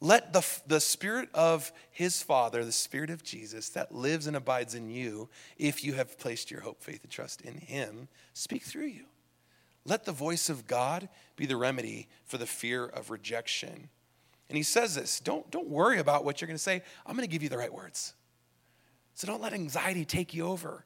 Let 0.00 0.32
the, 0.32 0.46
the 0.66 0.80
Spirit 0.80 1.30
of 1.32 1.72
His 1.90 2.22
Father, 2.22 2.64
the 2.64 2.72
Spirit 2.72 3.08
of 3.08 3.22
Jesus 3.22 3.70
that 3.70 3.94
lives 3.94 4.26
and 4.26 4.36
abides 4.36 4.74
in 4.74 4.90
you, 4.90 5.30
if 5.56 5.82
you 5.82 5.94
have 5.94 6.18
placed 6.18 6.50
your 6.50 6.60
hope, 6.60 6.82
faith, 6.82 7.02
and 7.02 7.10
trust 7.10 7.40
in 7.40 7.56
Him, 7.56 8.08
speak 8.34 8.62
through 8.62 8.86
you. 8.86 9.04
Let 9.86 10.04
the 10.04 10.12
voice 10.12 10.48
of 10.48 10.66
God 10.66 11.08
be 11.36 11.46
the 11.46 11.56
remedy 11.56 12.08
for 12.24 12.38
the 12.38 12.46
fear 12.46 12.84
of 12.84 13.10
rejection. 13.10 13.88
And 14.48 14.56
he 14.56 14.62
says 14.62 14.94
this 14.94 15.20
don't, 15.20 15.48
don't 15.50 15.68
worry 15.68 15.98
about 15.98 16.24
what 16.24 16.40
you're 16.40 16.46
going 16.46 16.56
to 16.56 16.62
say. 16.62 16.82
I'm 17.06 17.16
going 17.16 17.26
to 17.26 17.32
give 17.32 17.42
you 17.42 17.48
the 17.48 17.58
right 17.58 17.72
words. 17.72 18.14
So 19.14 19.26
don't 19.26 19.40
let 19.40 19.52
anxiety 19.52 20.04
take 20.04 20.34
you 20.34 20.46
over. 20.46 20.84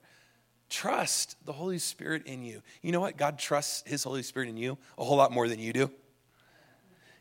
Trust 0.69 1.37
the 1.45 1.53
Holy 1.53 1.79
Spirit 1.79 2.27
in 2.27 2.45
you. 2.45 2.63
You 2.81 2.93
know 2.93 3.01
what? 3.01 3.17
God 3.17 3.39
trusts 3.39 3.83
his 3.89 4.05
Holy 4.05 4.23
Spirit 4.23 4.49
in 4.49 4.57
you 4.57 4.79
a 4.97 5.05
whole 5.05 5.17
lot 5.17 5.33
more 5.33 5.49
than 5.49 5.59
you 5.59 5.73
do. 5.73 5.91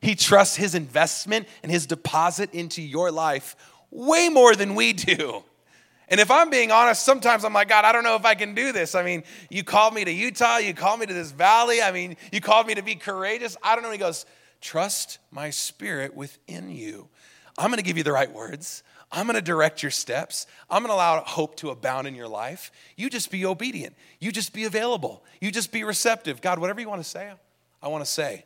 He 0.01 0.15
trusts 0.15 0.55
his 0.55 0.75
investment 0.75 1.47
and 1.63 1.71
his 1.71 1.87
deposit 1.87 2.53
into 2.53 2.81
your 2.81 3.11
life 3.11 3.55
way 3.89 4.29
more 4.29 4.55
than 4.55 4.75
we 4.75 4.93
do. 4.93 5.43
And 6.09 6.19
if 6.19 6.31
I'm 6.31 6.49
being 6.49 6.71
honest, 6.71 7.03
sometimes 7.03 7.45
I'm 7.45 7.53
like, 7.53 7.69
God, 7.69 7.85
I 7.85 7.91
don't 7.91 8.03
know 8.03 8.15
if 8.15 8.25
I 8.25 8.33
can 8.33 8.55
do 8.55 8.71
this. 8.71 8.95
I 8.95 9.03
mean, 9.03 9.23
you 9.49 9.63
called 9.63 9.93
me 9.93 10.03
to 10.03 10.11
Utah, 10.11 10.57
you 10.57 10.73
called 10.73 10.99
me 10.99 11.05
to 11.05 11.13
this 11.13 11.31
valley. 11.31 11.81
I 11.81 11.91
mean, 11.91 12.17
you 12.31 12.41
called 12.41 12.67
me 12.67 12.75
to 12.75 12.81
be 12.81 12.95
courageous. 12.95 13.55
I 13.61 13.75
don't 13.75 13.83
know. 13.83 13.91
He 13.91 13.97
goes, 13.97 14.25
Trust 14.61 15.19
my 15.31 15.51
spirit 15.51 16.13
within 16.13 16.69
you. 16.69 17.07
I'm 17.57 17.67
going 17.67 17.77
to 17.77 17.83
give 17.83 17.97
you 17.97 18.03
the 18.03 18.11
right 18.11 18.31
words. 18.31 18.83
I'm 19.11 19.25
going 19.25 19.35
to 19.35 19.41
direct 19.41 19.81
your 19.81 19.91
steps. 19.91 20.45
I'm 20.69 20.81
going 20.81 20.89
to 20.89 20.95
allow 20.95 21.21
hope 21.21 21.55
to 21.57 21.69
abound 21.69 22.07
in 22.07 22.15
your 22.15 22.27
life. 22.27 22.71
You 22.95 23.09
just 23.09 23.31
be 23.31 23.45
obedient. 23.45 23.95
You 24.19 24.31
just 24.31 24.53
be 24.53 24.65
available. 24.65 25.23
You 25.39 25.51
just 25.51 25.71
be 25.71 25.83
receptive. 25.83 26.41
God, 26.41 26.59
whatever 26.59 26.81
you 26.81 26.89
want 26.89 27.01
to 27.01 27.09
say, 27.09 27.31
I 27.81 27.87
want 27.87 28.03
to 28.03 28.09
say. 28.09 28.45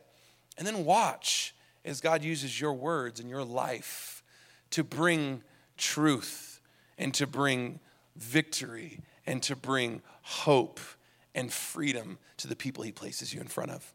And 0.56 0.66
then 0.66 0.84
watch 0.84 1.54
as 1.84 2.00
God 2.00 2.22
uses 2.22 2.60
your 2.60 2.72
words 2.72 3.20
and 3.20 3.28
your 3.28 3.44
life 3.44 4.22
to 4.70 4.82
bring 4.84 5.42
truth 5.76 6.53
and 6.98 7.12
to 7.14 7.26
bring 7.26 7.80
victory 8.16 9.00
and 9.26 9.42
to 9.42 9.56
bring 9.56 10.02
hope 10.22 10.80
and 11.34 11.52
freedom 11.52 12.18
to 12.36 12.46
the 12.46 12.56
people 12.56 12.84
he 12.84 12.92
places 12.92 13.32
you 13.34 13.40
in 13.40 13.48
front 13.48 13.70
of. 13.70 13.92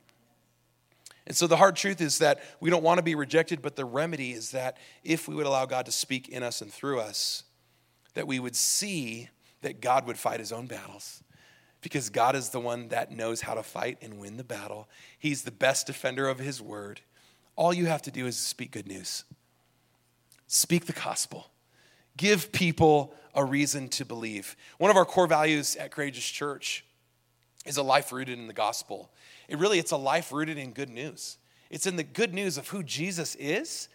And 1.27 1.37
so 1.37 1.47
the 1.47 1.57
hard 1.57 1.75
truth 1.75 2.01
is 2.01 2.17
that 2.19 2.41
we 2.59 2.69
don't 2.69 2.83
want 2.83 2.97
to 2.97 3.03
be 3.03 3.15
rejected, 3.15 3.61
but 3.61 3.75
the 3.75 3.85
remedy 3.85 4.31
is 4.31 4.51
that 4.51 4.77
if 5.03 5.27
we 5.27 5.35
would 5.35 5.45
allow 5.45 5.65
God 5.65 5.85
to 5.85 5.91
speak 5.91 6.27
in 6.27 6.41
us 6.41 6.61
and 6.61 6.73
through 6.73 6.99
us, 6.99 7.43
that 8.15 8.27
we 8.27 8.39
would 8.39 8.55
see 8.55 9.29
that 9.61 9.79
God 9.79 10.07
would 10.07 10.17
fight 10.17 10.39
his 10.39 10.51
own 10.51 10.65
battles. 10.65 11.23
Because 11.81 12.09
God 12.09 12.35
is 12.35 12.49
the 12.49 12.59
one 12.59 12.89
that 12.89 13.11
knows 13.11 13.41
how 13.41 13.53
to 13.53 13.63
fight 13.63 13.99
and 14.01 14.19
win 14.19 14.37
the 14.37 14.43
battle. 14.43 14.89
He's 15.17 15.43
the 15.43 15.51
best 15.51 15.87
defender 15.87 16.27
of 16.27 16.39
his 16.39 16.61
word. 16.61 17.01
All 17.55 17.73
you 17.73 17.85
have 17.85 18.01
to 18.01 18.11
do 18.11 18.25
is 18.25 18.35
speak 18.35 18.71
good 18.71 18.87
news. 18.87 19.23
Speak 20.47 20.87
the 20.87 20.93
gospel 20.93 21.51
give 22.19 22.51
people 22.51 23.15
a 23.33 23.43
reason 23.43 23.87
to 23.87 24.03
believe. 24.03 24.57
One 24.77 24.91
of 24.91 24.97
our 24.97 25.05
core 25.05 25.25
values 25.25 25.77
at 25.77 25.91
Courageous 25.91 26.25
Church 26.25 26.83
is 27.65 27.77
a 27.77 27.83
life 27.83 28.11
rooted 28.11 28.37
in 28.37 28.47
the 28.47 28.53
gospel. 28.53 29.09
It 29.47 29.57
really 29.57 29.79
it's 29.79 29.91
a 29.91 29.97
life 29.97 30.31
rooted 30.31 30.57
in 30.57 30.73
good 30.73 30.89
news. 30.89 31.37
It's 31.69 31.87
in 31.87 31.95
the 31.95 32.03
good 32.03 32.33
news 32.33 32.57
of 32.57 32.67
who 32.67 32.83
Jesus 32.83 33.35
is 33.35 33.87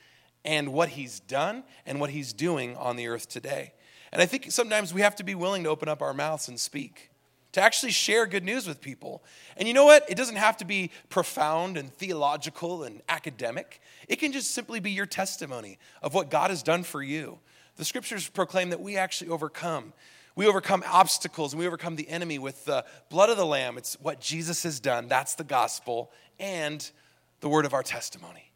and 0.42 0.72
what 0.72 0.90
he's 0.90 1.20
done 1.20 1.64
and 1.84 2.00
what 2.00 2.10
he's 2.10 2.32
doing 2.32 2.76
on 2.76 2.96
the 2.96 3.08
earth 3.08 3.28
today. 3.28 3.74
And 4.10 4.22
I 4.22 4.26
think 4.26 4.50
sometimes 4.50 4.94
we 4.94 5.02
have 5.02 5.16
to 5.16 5.24
be 5.24 5.34
willing 5.34 5.64
to 5.64 5.68
open 5.68 5.88
up 5.88 6.00
our 6.00 6.14
mouths 6.14 6.48
and 6.48 6.58
speak, 6.58 7.10
to 7.52 7.60
actually 7.60 7.92
share 7.92 8.26
good 8.26 8.44
news 8.44 8.66
with 8.66 8.80
people. 8.80 9.22
And 9.56 9.68
you 9.68 9.74
know 9.74 9.84
what? 9.84 10.08
It 10.08 10.16
doesn't 10.16 10.36
have 10.36 10.56
to 10.58 10.64
be 10.64 10.92
profound 11.10 11.76
and 11.76 11.92
theological 11.92 12.84
and 12.84 13.02
academic. 13.08 13.82
It 14.08 14.16
can 14.16 14.32
just 14.32 14.52
simply 14.52 14.80
be 14.80 14.92
your 14.92 15.06
testimony 15.06 15.78
of 16.00 16.14
what 16.14 16.30
God 16.30 16.48
has 16.48 16.62
done 16.62 16.84
for 16.84 17.02
you, 17.02 17.38
the 17.76 17.84
scriptures 17.84 18.28
proclaim 18.28 18.70
that 18.70 18.80
we 18.80 18.96
actually 18.96 19.30
overcome 19.30 19.92
We 20.36 20.46
overcome 20.46 20.82
obstacles 20.88 21.52
and 21.52 21.60
we 21.60 21.66
overcome 21.66 21.96
the 21.96 22.08
enemy 22.08 22.38
with 22.38 22.64
the 22.64 22.84
blood 23.08 23.30
of 23.30 23.36
the 23.36 23.46
Lamb. 23.46 23.78
It's 23.78 23.94
what 24.00 24.20
Jesus 24.20 24.64
has 24.64 24.80
done. 24.80 25.06
That's 25.06 25.36
the 25.36 25.44
gospel 25.44 26.10
and 26.40 26.90
the 27.40 27.48
word 27.48 27.64
of 27.64 27.72
our 27.72 27.84
testimony. 27.84 28.50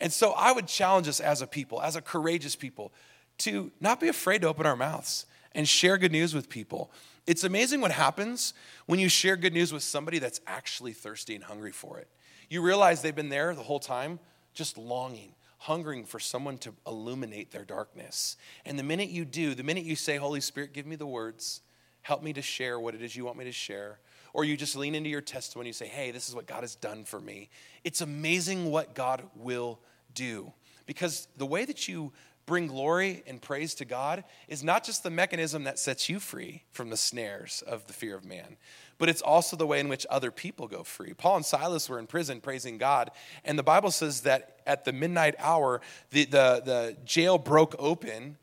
And 0.00 0.12
so 0.12 0.32
I 0.32 0.50
would 0.50 0.66
challenge 0.66 1.06
us 1.06 1.20
as 1.20 1.40
a 1.42 1.46
people, 1.46 1.80
as 1.80 1.94
a 1.94 2.02
courageous 2.02 2.56
people, 2.56 2.92
to 3.38 3.70
not 3.80 4.00
be 4.00 4.08
afraid 4.08 4.42
to 4.42 4.48
open 4.48 4.66
our 4.66 4.74
mouths 4.74 5.26
and 5.54 5.68
share 5.68 5.96
good 5.96 6.10
news 6.10 6.34
with 6.34 6.48
people. 6.48 6.90
It's 7.24 7.44
amazing 7.44 7.80
what 7.80 7.92
happens 7.92 8.52
when 8.86 8.98
you 8.98 9.08
share 9.08 9.36
good 9.36 9.52
news 9.52 9.72
with 9.72 9.84
somebody 9.84 10.18
that's 10.18 10.40
actually 10.48 10.92
thirsty 10.92 11.36
and 11.36 11.44
hungry 11.44 11.70
for 11.70 11.98
it. 11.98 12.08
You 12.50 12.62
realize 12.62 13.00
they've 13.00 13.14
been 13.14 13.28
there 13.28 13.54
the 13.54 13.62
whole 13.62 13.78
time, 13.78 14.18
just 14.54 14.76
longing, 14.76 15.34
hungering 15.62 16.04
for 16.04 16.18
someone 16.18 16.58
to 16.58 16.74
illuminate 16.88 17.52
their 17.52 17.64
darkness. 17.64 18.36
And 18.66 18.76
the 18.76 18.82
minute 18.82 19.10
you 19.10 19.24
do, 19.24 19.54
the 19.54 19.62
minute 19.62 19.84
you 19.84 19.94
say, 19.94 20.16
Holy 20.16 20.40
Spirit, 20.40 20.72
give 20.72 20.86
me 20.86 20.96
the 20.96 21.06
words, 21.06 21.60
help 22.00 22.20
me 22.20 22.32
to 22.32 22.42
share 22.42 22.80
what 22.80 22.96
it 22.96 23.02
is 23.02 23.14
you 23.14 23.24
want 23.24 23.38
me 23.38 23.44
to 23.44 23.52
share, 23.52 24.00
or 24.34 24.44
you 24.44 24.56
just 24.56 24.74
lean 24.74 24.96
into 24.96 25.08
your 25.08 25.20
testimony 25.20 25.68
and 25.68 25.76
say, 25.76 25.86
Hey, 25.86 26.10
this 26.10 26.28
is 26.28 26.34
what 26.34 26.46
God 26.46 26.62
has 26.62 26.74
done 26.74 27.04
for 27.04 27.20
me. 27.20 27.48
It's 27.84 28.00
amazing 28.00 28.72
what 28.72 28.96
God 28.96 29.22
will 29.36 29.78
do. 30.14 30.52
Because 30.84 31.28
the 31.36 31.46
way 31.46 31.64
that 31.64 31.86
you 31.86 32.12
bring 32.44 32.66
glory 32.66 33.22
and 33.28 33.40
praise 33.40 33.72
to 33.76 33.84
God 33.84 34.24
is 34.48 34.64
not 34.64 34.82
just 34.82 35.04
the 35.04 35.10
mechanism 35.10 35.62
that 35.62 35.78
sets 35.78 36.08
you 36.08 36.18
free 36.18 36.64
from 36.72 36.90
the 36.90 36.96
snares 36.96 37.62
of 37.68 37.86
the 37.86 37.92
fear 37.92 38.16
of 38.16 38.24
man, 38.24 38.56
but 38.98 39.08
it's 39.08 39.22
also 39.22 39.56
the 39.56 39.66
way 39.66 39.78
in 39.78 39.88
which 39.88 40.06
other 40.10 40.32
people 40.32 40.66
go 40.66 40.82
free. 40.82 41.12
Paul 41.12 41.36
and 41.36 41.46
Silas 41.46 41.88
were 41.88 42.00
in 42.00 42.08
prison 42.08 42.40
praising 42.40 42.78
God, 42.78 43.12
and 43.44 43.56
the 43.56 43.62
Bible 43.62 43.92
says 43.92 44.22
that 44.22 44.51
at 44.66 44.84
the 44.84 44.92
midnight 44.92 45.34
hour, 45.38 45.80
the, 46.10 46.24
the, 46.24 46.62
the 46.64 46.96
jail 47.04 47.38
broke 47.38 47.74
open 47.78 48.36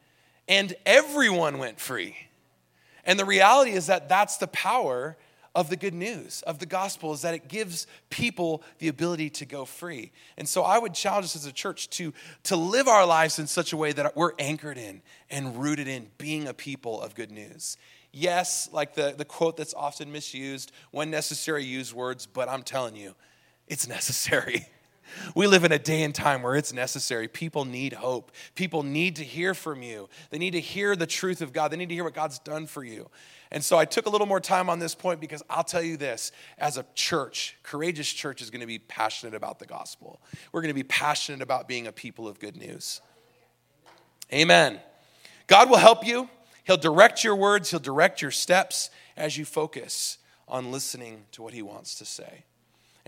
and 0.47 0.73
everyone 0.85 1.59
went 1.59 1.79
free. 1.79 2.15
And 3.05 3.19
the 3.19 3.25
reality 3.25 3.71
is 3.71 3.87
that 3.87 4.09
that's 4.09 4.37
the 4.37 4.47
power 4.47 5.17
of 5.55 5.69
the 5.69 5.75
good 5.75 5.93
news 5.93 6.43
of 6.43 6.59
the 6.59 6.65
gospel 6.65 7.11
is 7.11 7.21
that 7.23 7.33
it 7.33 7.47
gives 7.47 7.87
people 8.09 8.61
the 8.77 8.87
ability 8.87 9.29
to 9.29 9.45
go 9.45 9.65
free. 9.65 10.11
And 10.37 10.47
so 10.47 10.63
i 10.63 10.77
would 10.77 10.93
challenge 10.93 11.25
us 11.25 11.35
as 11.35 11.45
a 11.45 11.51
church 11.51 11.89
to 11.91 12.13
to 12.43 12.55
live 12.55 12.87
our 12.87 13.05
lives 13.05 13.39
in 13.39 13.47
such 13.47 13.73
a 13.73 13.77
way 13.77 13.91
that 13.91 14.15
we're 14.15 14.33
anchored 14.37 14.77
in 14.77 15.01
and 15.29 15.57
rooted 15.57 15.87
in 15.87 16.07
being 16.17 16.47
a 16.47 16.53
people 16.53 17.01
of 17.01 17.15
good 17.15 17.31
news. 17.31 17.77
Yes 18.11 18.69
like 18.71 18.93
the, 18.93 19.13
the 19.17 19.25
quote 19.25 19.57
that's 19.57 19.73
often 19.73 20.11
misused 20.11 20.71
when 20.91 21.09
necessary 21.09 21.63
use 21.63 21.93
words 21.93 22.25
but 22.25 22.47
i'm 22.47 22.63
telling 22.63 22.95
you 22.95 23.15
it's 23.67 23.87
necessary 23.87 24.67
We 25.35 25.47
live 25.47 25.63
in 25.63 25.71
a 25.71 25.79
day 25.79 26.03
and 26.03 26.13
time 26.13 26.41
where 26.41 26.55
it's 26.55 26.73
necessary. 26.73 27.27
People 27.27 27.65
need 27.65 27.93
hope. 27.93 28.31
People 28.55 28.83
need 28.83 29.15
to 29.17 29.23
hear 29.23 29.53
from 29.53 29.81
you. 29.81 30.09
They 30.29 30.37
need 30.37 30.51
to 30.51 30.59
hear 30.59 30.95
the 30.95 31.07
truth 31.07 31.41
of 31.41 31.53
God. 31.53 31.71
They 31.71 31.77
need 31.77 31.89
to 31.89 31.95
hear 31.95 32.03
what 32.03 32.13
God's 32.13 32.39
done 32.39 32.67
for 32.67 32.83
you. 32.83 33.09
And 33.51 33.63
so 33.63 33.77
I 33.77 33.85
took 33.85 34.05
a 34.05 34.09
little 34.09 34.27
more 34.27 34.39
time 34.39 34.69
on 34.69 34.79
this 34.79 34.93
point 34.93 35.19
because 35.19 35.41
I'll 35.49 35.63
tell 35.63 35.81
you 35.81 35.97
this 35.97 36.31
as 36.57 36.77
a 36.77 36.85
church, 36.93 37.57
Courageous 37.63 38.11
Church 38.11 38.41
is 38.41 38.49
going 38.51 38.61
to 38.61 38.67
be 38.67 38.79
passionate 38.79 39.33
about 39.33 39.59
the 39.59 39.65
gospel. 39.65 40.21
We're 40.51 40.61
going 40.61 40.69
to 40.69 40.75
be 40.75 40.83
passionate 40.83 41.41
about 41.41 41.67
being 41.67 41.87
a 41.87 41.91
people 41.91 42.27
of 42.27 42.39
good 42.39 42.55
news. 42.55 43.01
Amen. 44.31 44.79
God 45.47 45.69
will 45.69 45.77
help 45.77 46.05
you. 46.05 46.29
He'll 46.63 46.77
direct 46.77 47.23
your 47.23 47.35
words, 47.35 47.71
He'll 47.71 47.79
direct 47.79 48.21
your 48.21 48.29
steps 48.29 48.91
as 49.17 49.35
you 49.37 49.45
focus 49.45 50.19
on 50.47 50.71
listening 50.71 51.23
to 51.31 51.41
what 51.41 51.53
He 51.53 51.63
wants 51.63 51.95
to 51.95 52.05
say. 52.05 52.43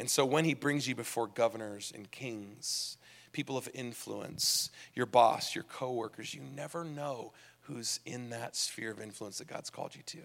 And 0.02 0.10
so 0.10 0.26
when 0.26 0.46
He 0.46 0.56
brings 0.56 0.88
you 0.88 0.96
before 0.96 1.28
governors 1.28 1.94
and 1.94 2.10
kings, 2.10 2.98
people 3.34 3.56
of 3.56 3.70
influence, 3.72 4.72
your 4.96 5.06
boss, 5.06 5.54
your 5.54 5.64
coworkers, 5.64 6.34
you 6.34 6.42
never 6.56 6.84
know 6.84 7.34
who's 7.62 8.00
in 8.04 8.32
that 8.32 8.56
sphere 8.56 8.90
of 8.90 9.00
influence 9.00 9.38
that 9.38 9.48
God's 9.48 9.70
called 9.70 9.96
you 9.96 10.02
to. 10.08 10.18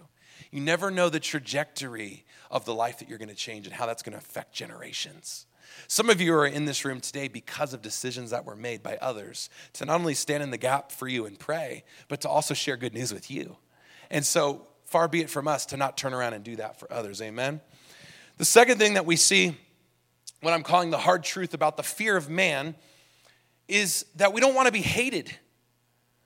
You 0.49 0.61
never 0.61 0.89
know 0.89 1.09
the 1.09 1.19
trajectory 1.19 2.25
of 2.49 2.65
the 2.65 2.73
life 2.73 2.97
that 2.97 3.07
you're 3.07 3.19
going 3.19 3.29
to 3.29 3.35
change 3.35 3.67
and 3.67 3.75
how 3.75 3.85
that's 3.85 4.01
going 4.01 4.13
to 4.13 4.17
affect 4.17 4.51
generations. 4.51 5.45
Some 5.87 6.09
of 6.09 6.19
you 6.19 6.33
are 6.33 6.47
in 6.47 6.65
this 6.65 6.83
room 6.83 6.99
today 6.99 7.27
because 7.27 7.75
of 7.75 7.83
decisions 7.83 8.31
that 8.31 8.45
were 8.45 8.55
made 8.55 8.81
by 8.81 8.97
others 8.99 9.47
to 9.73 9.85
not 9.85 9.99
only 9.99 10.15
stand 10.15 10.41
in 10.41 10.49
the 10.49 10.57
gap 10.57 10.91
for 10.91 11.07
you 11.07 11.27
and 11.27 11.37
pray, 11.37 11.83
but 12.07 12.21
to 12.21 12.29
also 12.29 12.55
share 12.55 12.77
good 12.77 12.95
news 12.95 13.13
with 13.13 13.29
you. 13.29 13.57
And 14.09 14.25
so, 14.25 14.65
far 14.85 15.07
be 15.07 15.21
it 15.21 15.29
from 15.29 15.47
us 15.47 15.67
to 15.67 15.77
not 15.77 15.97
turn 15.97 16.15
around 16.15 16.33
and 16.33 16.43
do 16.43 16.55
that 16.55 16.79
for 16.79 16.91
others. 16.91 17.21
Amen. 17.21 17.61
The 18.37 18.45
second 18.45 18.77
thing 18.77 18.93
that 18.93 19.05
we 19.05 19.15
see, 19.15 19.55
what 20.41 20.53
I'm 20.53 20.63
calling 20.63 20.89
the 20.89 20.97
hard 20.97 21.23
truth 21.23 21.53
about 21.53 21.77
the 21.77 21.83
fear 21.83 22.15
of 22.15 22.29
man, 22.29 22.75
is 23.67 24.05
that 24.15 24.33
we 24.33 24.41
don't 24.41 24.55
want 24.55 24.67
to 24.67 24.71
be 24.71 24.81
hated. 24.81 25.35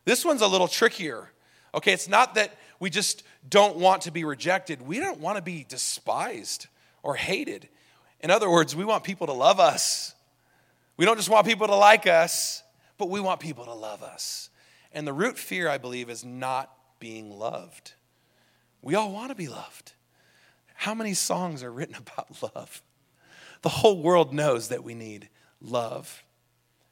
This 0.06 0.26
one's 0.26 0.42
a 0.42 0.48
little 0.48 0.68
trickier. 0.68 1.32
Okay, 1.74 1.94
it's 1.94 2.08
not 2.08 2.36
that 2.36 2.56
we 2.80 2.90
just 2.90 3.24
don't 3.48 3.78
want 3.78 4.04
to 4.04 4.12
be 4.12 4.24
rejected, 4.24 4.82
we 4.82 5.00
don't 5.00 5.20
want 5.20 5.38
to 5.38 5.42
be 5.42 5.66
despised 5.68 6.68
or 7.04 7.16
hated. 7.16 7.70
In 8.20 8.30
other 8.30 8.50
words, 8.50 8.76
we 8.76 8.86
want 8.86 9.04
people 9.04 9.28
to 9.28 9.34
love 9.34 9.60
us. 9.60 10.14
We 10.98 11.06
don't 11.06 11.18
just 11.18 11.30
want 11.30 11.48
people 11.48 11.68
to 11.68 11.76
like 11.76 12.06
us, 12.06 12.62
but 12.98 13.10
we 13.10 13.20
want 13.20 13.40
people 13.40 13.66
to 13.66 13.74
love 13.74 14.04
us. 14.04 14.50
And 14.92 15.08
the 15.08 15.14
root 15.14 15.38
fear, 15.38 15.70
I 15.70 15.80
believe, 15.80 16.10
is 16.10 16.24
not 16.24 16.72
being 17.00 17.32
loved. 17.32 17.94
We 18.82 18.96
all 18.96 19.12
want 19.12 19.30
to 19.30 19.36
be 19.36 19.48
loved. 19.48 19.94
How 20.76 20.94
many 20.94 21.14
songs 21.14 21.64
are 21.64 21.72
written 21.72 21.96
about 22.00 22.56
love? 22.56 22.82
The 23.62 23.70
whole 23.70 24.02
world 24.02 24.34
knows 24.34 24.70
that 24.70 24.84
we 24.84 24.94
need 24.94 25.30
love. 25.62 26.24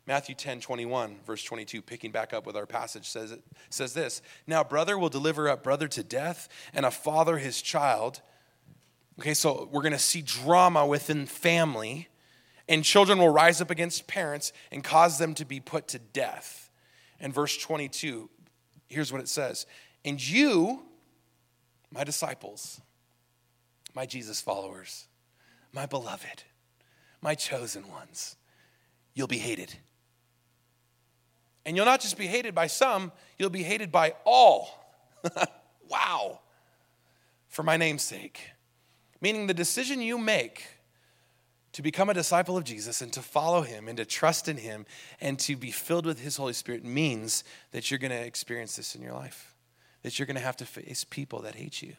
Matthew 0.09 0.33
10, 0.33 0.59
21, 0.61 1.17
verse 1.25 1.43
22, 1.43 1.83
picking 1.83 2.11
back 2.11 2.33
up 2.33 2.47
with 2.47 2.55
our 2.55 2.65
passage, 2.65 3.07
says, 3.07 3.37
says 3.69 3.93
this 3.93 4.23
Now, 4.47 4.63
brother 4.63 4.97
will 4.97 5.09
deliver 5.09 5.47
up 5.47 5.63
brother 5.63 5.87
to 5.89 6.03
death, 6.03 6.49
and 6.73 6.85
a 6.85 6.91
father 6.91 7.37
his 7.37 7.61
child. 7.61 8.21
Okay, 9.19 9.33
so 9.33 9.69
we're 9.71 9.81
going 9.81 9.91
to 9.91 9.99
see 9.99 10.21
drama 10.21 10.87
within 10.87 11.25
family, 11.25 12.07
and 12.67 12.83
children 12.83 13.19
will 13.19 13.29
rise 13.29 13.61
up 13.61 13.69
against 13.69 14.07
parents 14.07 14.51
and 14.71 14.83
cause 14.83 15.19
them 15.19 15.35
to 15.35 15.45
be 15.45 15.59
put 15.59 15.87
to 15.89 15.99
death. 15.99 16.71
And 17.19 17.33
verse 17.33 17.57
22, 17.57 18.29
here's 18.87 19.11
what 19.11 19.21
it 19.21 19.27
says 19.27 19.67
And 20.03 20.25
you, 20.25 20.83
my 21.91 22.03
disciples, 22.03 22.81
my 23.93 24.05
Jesus 24.05 24.41
followers, 24.41 25.07
my 25.71 25.85
beloved, 25.85 26.43
my 27.21 27.35
chosen 27.35 27.89
ones, 27.89 28.35
you'll 29.13 29.27
be 29.27 29.37
hated 29.37 29.75
and 31.69 31.75
you'll 31.75 31.85
not 31.85 32.01
just 32.01 32.17
be 32.17 32.25
hated 32.25 32.55
by 32.55 32.65
some, 32.65 33.11
you'll 33.37 33.51
be 33.51 33.61
hated 33.61 33.91
by 33.91 34.15
all. 34.25 34.83
wow. 35.87 36.39
For 37.47 37.61
my 37.61 37.77
name's 37.77 38.01
sake. 38.01 38.41
Meaning 39.21 39.45
the 39.45 39.53
decision 39.53 40.01
you 40.01 40.17
make 40.17 40.63
to 41.73 41.83
become 41.83 42.09
a 42.09 42.13
disciple 42.15 42.57
of 42.57 42.63
Jesus 42.63 43.03
and 43.03 43.13
to 43.13 43.21
follow 43.21 43.61
him 43.61 43.87
and 43.87 43.97
to 43.97 44.05
trust 44.05 44.47
in 44.47 44.57
him 44.57 44.87
and 45.21 45.37
to 45.41 45.55
be 45.55 45.69
filled 45.69 46.07
with 46.07 46.19
his 46.19 46.37
Holy 46.37 46.53
Spirit 46.53 46.83
means 46.83 47.43
that 47.71 47.91
you're 47.91 47.99
going 47.99 48.09
to 48.09 48.17
experience 48.17 48.75
this 48.75 48.95
in 48.95 49.03
your 49.03 49.13
life. 49.13 49.53
That 50.01 50.17
you're 50.17 50.25
going 50.25 50.37
to 50.37 50.41
have 50.41 50.57
to 50.57 50.65
face 50.65 51.03
people 51.03 51.41
that 51.41 51.53
hate 51.53 51.83
you 51.83 51.93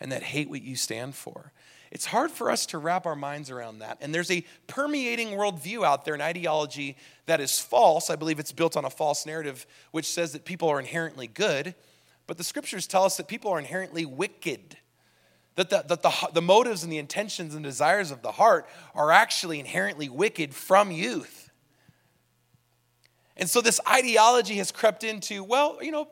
and 0.00 0.12
that 0.12 0.22
hate 0.22 0.48
what 0.48 0.62
you 0.62 0.76
stand 0.76 1.14
for. 1.14 1.52
It's 1.90 2.06
hard 2.06 2.30
for 2.30 2.50
us 2.50 2.66
to 2.66 2.78
wrap 2.78 3.06
our 3.06 3.16
minds 3.16 3.50
around 3.50 3.78
that. 3.78 3.98
And 4.00 4.14
there's 4.14 4.30
a 4.30 4.44
permeating 4.66 5.28
worldview 5.28 5.84
out 5.84 6.04
there, 6.04 6.14
an 6.14 6.20
ideology 6.20 6.96
that 7.26 7.40
is 7.40 7.58
false. 7.60 8.10
I 8.10 8.16
believe 8.16 8.38
it's 8.38 8.52
built 8.52 8.76
on 8.76 8.84
a 8.84 8.90
false 8.90 9.24
narrative 9.24 9.66
which 9.92 10.06
says 10.06 10.32
that 10.32 10.44
people 10.44 10.68
are 10.68 10.80
inherently 10.80 11.26
good. 11.26 11.74
But 12.26 12.38
the 12.38 12.44
scriptures 12.44 12.86
tell 12.86 13.04
us 13.04 13.16
that 13.18 13.28
people 13.28 13.52
are 13.52 13.58
inherently 13.58 14.04
wicked. 14.04 14.76
That, 15.54 15.70
the, 15.70 15.84
that 15.88 16.02
the, 16.02 16.12
the 16.34 16.42
motives 16.42 16.82
and 16.82 16.92
the 16.92 16.98
intentions 16.98 17.54
and 17.54 17.64
desires 17.64 18.10
of 18.10 18.20
the 18.20 18.32
heart 18.32 18.68
are 18.94 19.10
actually 19.10 19.60
inherently 19.60 20.08
wicked 20.08 20.54
from 20.54 20.90
youth. 20.90 21.50
And 23.36 23.48
so 23.48 23.60
this 23.60 23.80
ideology 23.88 24.56
has 24.56 24.72
crept 24.72 25.04
into, 25.04 25.44
well, 25.44 25.78
you 25.80 25.92
know, 25.92 26.08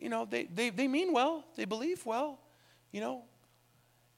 you 0.00 0.08
know, 0.08 0.24
they, 0.24 0.44
they, 0.44 0.70
they 0.70 0.88
mean 0.88 1.12
well, 1.12 1.44
they 1.56 1.64
believe 1.64 2.04
well, 2.04 2.38
you 2.92 3.00
know, 3.00 3.24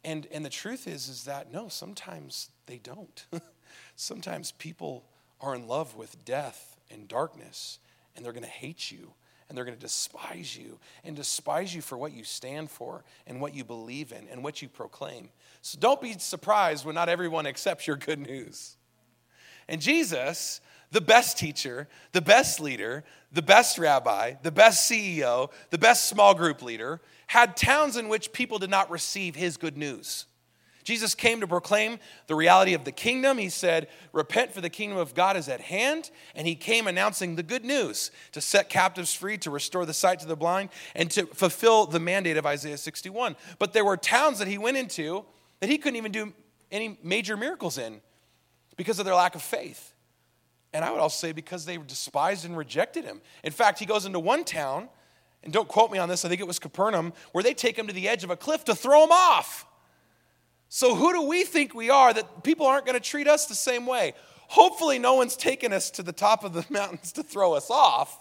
and, 0.05 0.27
and 0.31 0.45
the 0.45 0.51
truth 0.51 0.87
is, 0.87 1.09
is 1.09 1.25
that 1.25 1.53
no, 1.53 1.69
sometimes 1.69 2.51
they 2.67 2.79
don't. 2.79 3.25
sometimes 3.97 4.53
people 4.53 5.05
are 5.41 5.55
in 5.55 5.67
love 5.67 5.97
with 5.97 6.25
death 6.25 6.77
and 6.91 7.09
darkness, 7.09 7.79
and 8.15 8.25
they're 8.25 8.33
going 8.33 8.45
to 8.45 8.49
hate 8.49 8.91
you, 8.91 9.15
and 9.49 9.57
they're 9.57 9.65
going 9.65 9.77
to 9.77 9.81
despise 9.81 10.57
you, 10.57 10.79
and 11.05 11.17
despise 11.17 11.75
you 11.75 11.81
for 11.81 11.97
what 11.97 12.13
you 12.13 12.25
stand 12.25 12.71
for, 12.71 13.05
and 13.27 13.41
what 13.41 13.55
you 13.55 13.65
believe 13.65 14.13
in, 14.13 14.29
and 14.29 14.45
what 14.45 14.61
you 14.61 14.69
proclaim. 14.69 15.31
So 15.63 15.79
don't 15.79 16.01
be 16.01 16.13
surprised 16.19 16.85
when 16.85 16.95
not 16.95 17.09
everyone 17.09 17.47
accepts 17.47 17.87
your 17.87 17.97
good 17.97 18.19
news. 18.19 18.77
And 19.69 19.81
Jesus, 19.81 20.61
the 20.95 21.01
best 21.01 21.37
teacher, 21.37 21.89
the 22.13 22.23
best 22.23 22.61
leader, 22.61 23.03
the 23.33 23.43
best 23.43 23.79
rabbi, 23.79 24.35
the 24.45 24.53
best 24.53 24.89
CEO, 24.89 25.51
the 25.71 25.77
best 25.77 26.09
small 26.09 26.35
group 26.35 26.63
leader, 26.63 27.01
had 27.27 27.57
towns 27.57 27.97
in 27.97 28.09
which 28.09 28.33
people 28.33 28.61
did 28.61 28.71
not 28.71 28.89
receive 28.93 29.35
his 29.35 29.57
good 29.57 29.77
news. 29.77 30.27
Jesus 30.85 31.17
came 31.17 31.41
to 31.41 31.49
proclaim 31.49 31.99
the 32.29 32.37
reality 32.37 32.75
of 32.75 32.85
the 32.85 32.93
kingdom. 32.93 33.39
He 33.39 33.49
said, 33.49 33.89
Repent, 34.13 34.53
for 34.53 34.61
the 34.61 34.71
kingdom 34.71 34.97
of 34.97 35.15
God 35.15 35.37
is 35.37 35.49
at 35.49 35.63
hand. 35.63 36.11
And 36.37 36.47
he 36.47 36.55
came 36.55 36.87
announcing 36.87 37.35
the 37.35 37.43
good 37.43 37.65
news 37.65 38.13
to 38.31 38.41
set 38.41 38.69
captives 38.69 39.13
free, 39.13 39.37
to 39.39 39.51
restore 39.51 39.87
the 39.87 39.95
sight 39.95 40.21
to 40.21 40.29
the 40.29 40.37
blind, 40.37 40.69
and 40.95 41.11
to 41.11 41.27
fulfill 41.27 41.87
the 41.87 41.99
mandate 41.99 42.37
of 42.37 42.47
Isaiah 42.47 42.79
61. 42.79 43.35
But 43.59 43.73
there 43.73 43.85
were 43.85 43.97
towns 43.97 44.39
that 44.39 44.47
he 44.47 44.59
went 44.59 44.77
into 44.77 45.25
that 45.59 45.69
he 45.69 45.77
couldn't 45.77 45.97
even 45.97 46.13
do 46.13 46.33
any 46.71 46.99
major 47.03 47.37
miracles 47.37 47.79
in 47.79 48.01
because 48.77 49.01
of 49.01 49.07
their 49.07 49.17
lack 49.17 49.35
of 49.35 49.43
faith. 49.43 49.94
And 50.75 50.85
I 50.85 50.91
would 50.91 51.01
also 51.01 51.29
say 51.29 51.33
because 51.33 51.65
they 51.65 51.77
despised 51.77 52.45
and 52.45 52.57
rejected 52.57 53.05
him. 53.05 53.23
In 53.45 53.53
fact, 53.53 53.79
he 53.79 53.87
goes 53.87 54.07
into 54.07 54.19
one 54.19 54.43
town, 54.43 54.89
and 55.45 55.53
don't 55.53 55.69
quote 55.69 55.93
me 55.93 55.99
on 55.99 56.09
this, 56.09 56.25
I 56.25 56.29
think 56.29 56.41
it 56.41 56.49
was 56.49 56.59
Capernaum, 56.59 57.13
where 57.31 57.45
they 57.45 57.55
take 57.55 57.79
him 57.79 57.87
to 57.87 57.93
the 57.93 58.09
edge 58.09 58.25
of 58.25 58.31
a 58.31 58.37
cliff 58.37 58.65
to 58.65 58.75
throw 58.75 59.05
him 59.05 59.13
off. 59.13 59.67
So, 60.69 60.97
who 60.97 61.13
do 61.13 61.23
we 61.23 61.45
think 61.45 61.75
we 61.75 61.91
are 61.91 62.13
that 62.13 62.43
people 62.43 62.67
aren't 62.67 62.87
going 62.87 63.01
to 63.01 63.09
treat 63.09 63.29
us 63.29 63.47
the 63.47 63.55
same 63.55 63.87
way? 63.87 64.15
Hopefully, 64.49 64.99
no 64.99 65.15
one's 65.15 65.37
taken 65.37 65.73
us 65.73 65.91
to 65.93 66.03
the 66.03 66.13
top 66.13 66.43
of 66.43 66.53
the 66.53 66.67
mountains 66.71 67.13
to 67.13 67.23
throw 67.23 67.53
us 67.53 67.71
off. 67.71 68.19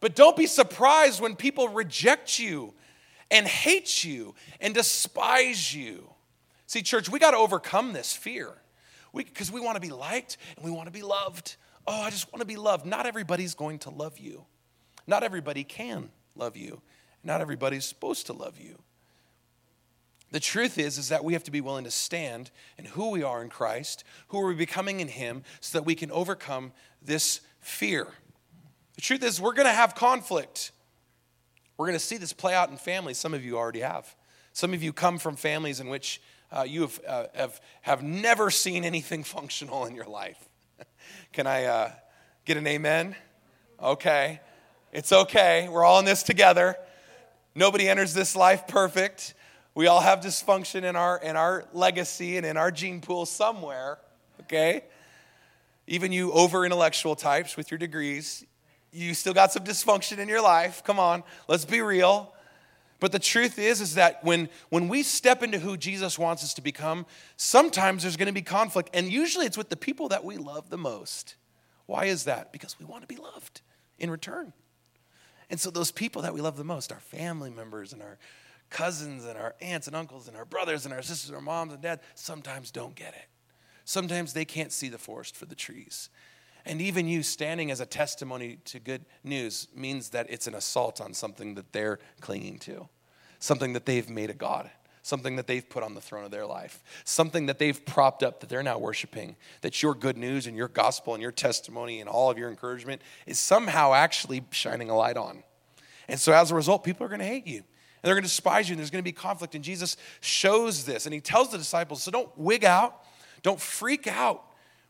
But 0.00 0.14
don't 0.14 0.36
be 0.36 0.46
surprised 0.46 1.20
when 1.20 1.34
people 1.34 1.68
reject 1.68 2.38
you 2.38 2.74
and 3.30 3.46
hate 3.46 4.04
you 4.04 4.34
and 4.60 4.74
despise 4.74 5.74
you. 5.74 6.10
See, 6.66 6.82
church, 6.82 7.08
we 7.08 7.18
got 7.18 7.30
to 7.30 7.38
overcome 7.38 7.94
this 7.94 8.14
fear 8.14 8.54
because 9.24 9.52
we, 9.52 9.60
we 9.60 9.66
want 9.66 9.76
to 9.76 9.80
be 9.80 9.92
liked 9.92 10.36
and 10.56 10.64
we 10.64 10.70
want 10.70 10.86
to 10.86 10.92
be 10.92 11.02
loved. 11.02 11.56
Oh, 11.86 12.00
I 12.00 12.10
just 12.10 12.32
want 12.32 12.40
to 12.40 12.46
be 12.46 12.56
loved. 12.56 12.86
Not 12.86 13.06
everybody's 13.06 13.54
going 13.54 13.78
to 13.80 13.90
love 13.90 14.18
you. 14.18 14.44
Not 15.06 15.22
everybody 15.22 15.64
can 15.64 16.10
love 16.34 16.56
you. 16.56 16.80
Not 17.24 17.40
everybody's 17.40 17.84
supposed 17.84 18.26
to 18.26 18.32
love 18.32 18.58
you. 18.58 18.78
The 20.30 20.40
truth 20.40 20.78
is, 20.78 20.98
is 20.98 21.08
that 21.08 21.24
we 21.24 21.32
have 21.32 21.44
to 21.44 21.50
be 21.50 21.62
willing 21.62 21.84
to 21.84 21.90
stand 21.90 22.50
in 22.76 22.84
who 22.84 23.10
we 23.10 23.22
are 23.22 23.42
in 23.42 23.48
Christ, 23.48 24.04
who 24.28 24.40
are 24.40 24.48
we 24.48 24.54
becoming 24.54 25.00
in 25.00 25.08
Him, 25.08 25.42
so 25.60 25.78
that 25.78 25.84
we 25.84 25.94
can 25.94 26.10
overcome 26.10 26.72
this 27.00 27.40
fear. 27.60 28.08
The 28.96 29.00
truth 29.00 29.22
is, 29.22 29.40
we're 29.40 29.54
going 29.54 29.66
to 29.66 29.72
have 29.72 29.94
conflict. 29.94 30.72
We're 31.78 31.86
going 31.86 31.98
to 31.98 32.04
see 32.04 32.18
this 32.18 32.34
play 32.34 32.54
out 32.54 32.70
in 32.70 32.76
families. 32.76 33.16
Some 33.16 33.32
of 33.32 33.42
you 33.44 33.56
already 33.56 33.80
have. 33.80 34.14
Some 34.52 34.74
of 34.74 34.82
you 34.82 34.92
come 34.92 35.18
from 35.18 35.36
families 35.36 35.80
in 35.80 35.88
which 35.88 36.20
uh, 36.50 36.64
you 36.66 36.82
have, 36.82 37.00
uh, 37.06 37.24
have, 37.34 37.60
have 37.82 38.02
never 38.02 38.50
seen 38.50 38.84
anything 38.84 39.24
functional 39.24 39.84
in 39.84 39.94
your 39.94 40.06
life. 40.06 40.48
Can 41.32 41.46
I 41.46 41.64
uh, 41.64 41.92
get 42.44 42.56
an 42.56 42.66
amen? 42.66 43.14
Okay. 43.80 44.40
It's 44.92 45.12
okay. 45.12 45.68
We're 45.70 45.84
all 45.84 45.98
in 45.98 46.04
this 46.04 46.22
together. 46.22 46.76
Nobody 47.54 47.88
enters 47.88 48.14
this 48.14 48.34
life 48.34 48.66
perfect. 48.66 49.34
We 49.74 49.86
all 49.86 50.00
have 50.00 50.20
dysfunction 50.20 50.82
in 50.84 50.96
our, 50.96 51.18
in 51.18 51.36
our 51.36 51.64
legacy 51.72 52.36
and 52.36 52.46
in 52.46 52.56
our 52.56 52.70
gene 52.70 53.00
pool 53.00 53.26
somewhere, 53.26 53.98
okay? 54.42 54.84
Even 55.86 56.10
you 56.10 56.32
over 56.32 56.64
intellectual 56.64 57.14
types 57.14 57.56
with 57.56 57.70
your 57.70 57.78
degrees, 57.78 58.44
you 58.92 59.14
still 59.14 59.34
got 59.34 59.52
some 59.52 59.64
dysfunction 59.64 60.18
in 60.18 60.28
your 60.28 60.42
life. 60.42 60.82
Come 60.84 60.98
on, 60.98 61.22
let's 61.46 61.64
be 61.64 61.80
real. 61.80 62.34
But 63.00 63.12
the 63.12 63.18
truth 63.18 63.58
is, 63.58 63.80
is 63.80 63.94
that 63.94 64.24
when, 64.24 64.48
when 64.70 64.88
we 64.88 65.02
step 65.02 65.42
into 65.42 65.58
who 65.58 65.76
Jesus 65.76 66.18
wants 66.18 66.42
us 66.42 66.54
to 66.54 66.62
become, 66.62 67.06
sometimes 67.36 68.02
there's 68.02 68.16
going 68.16 68.26
to 68.26 68.32
be 68.32 68.42
conflict. 68.42 68.90
And 68.92 69.10
usually 69.10 69.46
it's 69.46 69.58
with 69.58 69.68
the 69.68 69.76
people 69.76 70.08
that 70.08 70.24
we 70.24 70.36
love 70.36 70.68
the 70.68 70.78
most. 70.78 71.36
Why 71.86 72.06
is 72.06 72.24
that? 72.24 72.52
Because 72.52 72.78
we 72.78 72.84
want 72.84 73.02
to 73.02 73.06
be 73.06 73.20
loved 73.20 73.60
in 73.98 74.10
return. 74.10 74.52
And 75.48 75.60
so 75.60 75.70
those 75.70 75.90
people 75.90 76.22
that 76.22 76.34
we 76.34 76.40
love 76.40 76.56
the 76.56 76.64
most, 76.64 76.92
our 76.92 77.00
family 77.00 77.50
members 77.50 77.92
and 77.92 78.02
our 78.02 78.18
cousins 78.68 79.24
and 79.24 79.38
our 79.38 79.54
aunts 79.60 79.86
and 79.86 79.96
uncles 79.96 80.28
and 80.28 80.36
our 80.36 80.44
brothers 80.44 80.84
and 80.84 80.92
our 80.92 81.02
sisters 81.02 81.30
and 81.30 81.36
our 81.36 81.42
moms 81.42 81.72
and 81.72 81.82
dads 81.82 82.02
sometimes 82.14 82.70
don't 82.70 82.94
get 82.94 83.14
it. 83.14 83.28
Sometimes 83.84 84.34
they 84.34 84.44
can't 84.44 84.72
see 84.72 84.88
the 84.88 84.98
forest 84.98 85.36
for 85.36 85.46
the 85.46 85.54
trees. 85.54 86.10
And 86.68 86.82
even 86.82 87.08
you 87.08 87.22
standing 87.22 87.70
as 87.70 87.80
a 87.80 87.86
testimony 87.86 88.58
to 88.66 88.78
good 88.78 89.06
news 89.24 89.68
means 89.74 90.10
that 90.10 90.26
it's 90.28 90.46
an 90.46 90.54
assault 90.54 91.00
on 91.00 91.14
something 91.14 91.54
that 91.54 91.72
they're 91.72 91.98
clinging 92.20 92.58
to, 92.60 92.88
something 93.38 93.72
that 93.72 93.86
they've 93.86 94.08
made 94.08 94.28
a 94.28 94.34
God, 94.34 94.70
something 95.02 95.36
that 95.36 95.46
they've 95.46 95.66
put 95.66 95.82
on 95.82 95.94
the 95.94 96.00
throne 96.02 96.24
of 96.24 96.30
their 96.30 96.44
life, 96.44 96.84
something 97.04 97.46
that 97.46 97.58
they've 97.58 97.86
propped 97.86 98.22
up 98.22 98.40
that 98.40 98.50
they're 98.50 98.62
now 98.62 98.76
worshiping. 98.76 99.34
That 99.62 99.82
your 99.82 99.94
good 99.94 100.18
news 100.18 100.46
and 100.46 100.54
your 100.58 100.68
gospel 100.68 101.14
and 101.14 101.22
your 101.22 101.32
testimony 101.32 102.00
and 102.00 102.08
all 102.08 102.30
of 102.30 102.36
your 102.36 102.50
encouragement 102.50 103.00
is 103.26 103.38
somehow 103.38 103.94
actually 103.94 104.44
shining 104.50 104.90
a 104.90 104.96
light 104.96 105.16
on. 105.16 105.42
And 106.06 106.20
so 106.20 106.34
as 106.34 106.50
a 106.50 106.54
result, 106.54 106.84
people 106.84 107.06
are 107.06 107.08
going 107.08 107.20
to 107.20 107.26
hate 107.26 107.46
you. 107.46 107.58
And 107.60 107.64
they're 108.02 108.14
going 108.14 108.24
to 108.24 108.28
despise 108.28 108.68
you, 108.68 108.74
and 108.74 108.78
there's 108.78 108.90
going 108.90 109.02
to 109.02 109.10
be 109.10 109.12
conflict. 109.12 109.54
And 109.54 109.64
Jesus 109.64 109.96
shows 110.20 110.84
this, 110.84 111.06
and 111.06 111.14
he 111.14 111.20
tells 111.20 111.50
the 111.50 111.58
disciples, 111.58 112.02
so 112.02 112.10
don't 112.10 112.30
wig 112.36 112.64
out, 112.64 113.02
don't 113.42 113.60
freak 113.60 114.06
out 114.06 114.44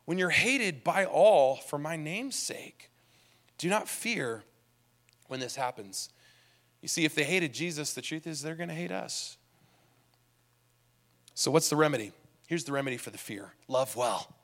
when 0.08 0.16
you're 0.16 0.30
hated 0.30 0.82
by 0.82 1.04
all 1.04 1.56
for 1.56 1.78
my 1.78 1.94
name's 1.94 2.34
sake. 2.34 2.90
Do 3.58 3.68
not 3.68 3.90
fear 3.90 4.42
when 5.26 5.38
this 5.38 5.54
happens. 5.54 6.08
You 6.80 6.88
see, 6.88 7.04
if 7.04 7.14
they 7.14 7.24
hated 7.24 7.52
Jesus, 7.52 7.92
the 7.92 8.00
truth 8.00 8.26
is 8.26 8.40
they're 8.40 8.54
going 8.54 8.70
to 8.70 8.74
hate 8.74 8.90
us. 8.90 9.36
So, 11.34 11.50
what's 11.50 11.68
the 11.68 11.76
remedy? 11.76 12.12
Here's 12.46 12.64
the 12.64 12.72
remedy 12.72 12.96
for 12.96 13.10
the 13.10 13.18
fear 13.18 13.52
love 13.68 13.96
well. 13.96 14.34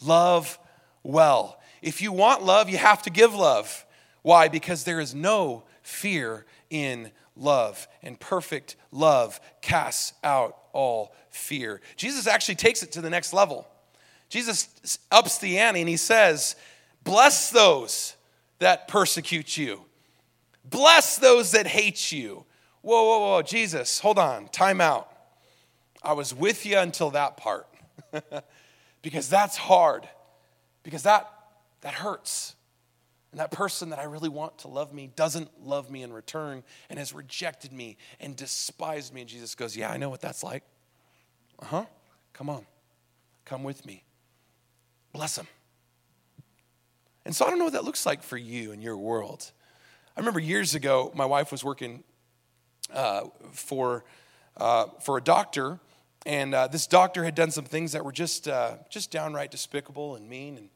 Love 0.00 0.60
well. 1.02 1.58
If 1.82 2.00
you 2.00 2.12
want 2.12 2.44
love, 2.44 2.70
you 2.70 2.78
have 2.78 3.02
to 3.02 3.10
give 3.10 3.34
love. 3.34 3.84
Why? 4.22 4.46
Because 4.46 4.84
there 4.84 5.00
is 5.00 5.12
no 5.12 5.64
fear 5.82 6.46
in 6.70 7.10
love, 7.34 7.88
and 8.00 8.20
perfect 8.20 8.76
love 8.92 9.40
casts 9.60 10.12
out 10.22 10.56
all 10.72 11.16
fear. 11.30 11.80
Jesus 11.96 12.28
actually 12.28 12.54
takes 12.54 12.84
it 12.84 12.92
to 12.92 13.00
the 13.00 13.10
next 13.10 13.32
level. 13.32 13.66
Jesus 14.32 14.98
ups 15.10 15.36
the 15.36 15.58
ante 15.58 15.80
and 15.80 15.88
he 15.90 15.98
says, 15.98 16.56
Bless 17.04 17.50
those 17.50 18.16
that 18.60 18.88
persecute 18.88 19.58
you, 19.58 19.84
bless 20.64 21.18
those 21.18 21.52
that 21.52 21.66
hate 21.66 22.10
you. 22.10 22.46
Whoa, 22.80 23.04
whoa, 23.04 23.18
whoa, 23.18 23.42
Jesus, 23.42 24.00
hold 24.00 24.18
on, 24.18 24.48
time 24.48 24.80
out. 24.80 25.12
I 26.02 26.14
was 26.14 26.34
with 26.34 26.64
you 26.64 26.78
until 26.78 27.10
that 27.10 27.36
part 27.36 27.68
because 29.02 29.28
that's 29.28 29.58
hard, 29.58 30.08
because 30.82 31.02
that, 31.02 31.30
that 31.82 31.92
hurts. 31.92 32.56
And 33.32 33.40
that 33.40 33.50
person 33.50 33.90
that 33.90 33.98
I 33.98 34.04
really 34.04 34.30
want 34.30 34.58
to 34.60 34.68
love 34.68 34.94
me 34.94 35.10
doesn't 35.14 35.50
love 35.62 35.90
me 35.90 36.02
in 36.02 36.10
return 36.10 36.64
and 36.88 36.98
has 36.98 37.12
rejected 37.12 37.70
me 37.70 37.98
and 38.18 38.34
despised 38.34 39.12
me. 39.12 39.20
And 39.20 39.30
Jesus 39.30 39.54
goes, 39.54 39.76
Yeah, 39.76 39.90
I 39.90 39.98
know 39.98 40.10
what 40.10 40.20
that's 40.20 40.42
like. 40.42 40.64
Uh 41.58 41.66
huh. 41.66 41.84
Come 42.32 42.50
on. 42.50 42.66
Come 43.44 43.62
with 43.62 43.86
me. 43.86 44.04
Bless 45.12 45.36
them. 45.36 45.46
And 47.24 47.36
so 47.36 47.46
I 47.46 47.50
don't 47.50 47.58
know 47.58 47.64
what 47.64 47.74
that 47.74 47.84
looks 47.84 48.04
like 48.04 48.22
for 48.22 48.36
you 48.36 48.72
in 48.72 48.82
your 48.82 48.96
world. 48.96 49.52
I 50.16 50.20
remember 50.20 50.40
years 50.40 50.74
ago, 50.74 51.12
my 51.14 51.24
wife 51.24 51.52
was 51.52 51.62
working 51.62 52.02
uh, 52.92 53.24
for, 53.52 54.04
uh, 54.56 54.86
for 55.00 55.18
a 55.18 55.22
doctor, 55.22 55.78
and 56.26 56.54
uh, 56.54 56.66
this 56.66 56.86
doctor 56.86 57.24
had 57.24 57.34
done 57.34 57.50
some 57.50 57.64
things 57.64 57.92
that 57.92 58.04
were 58.04 58.12
just, 58.12 58.48
uh, 58.48 58.76
just 58.90 59.10
downright 59.10 59.50
despicable 59.50 60.16
and 60.16 60.28
mean 60.28 60.56
and, 60.56 60.68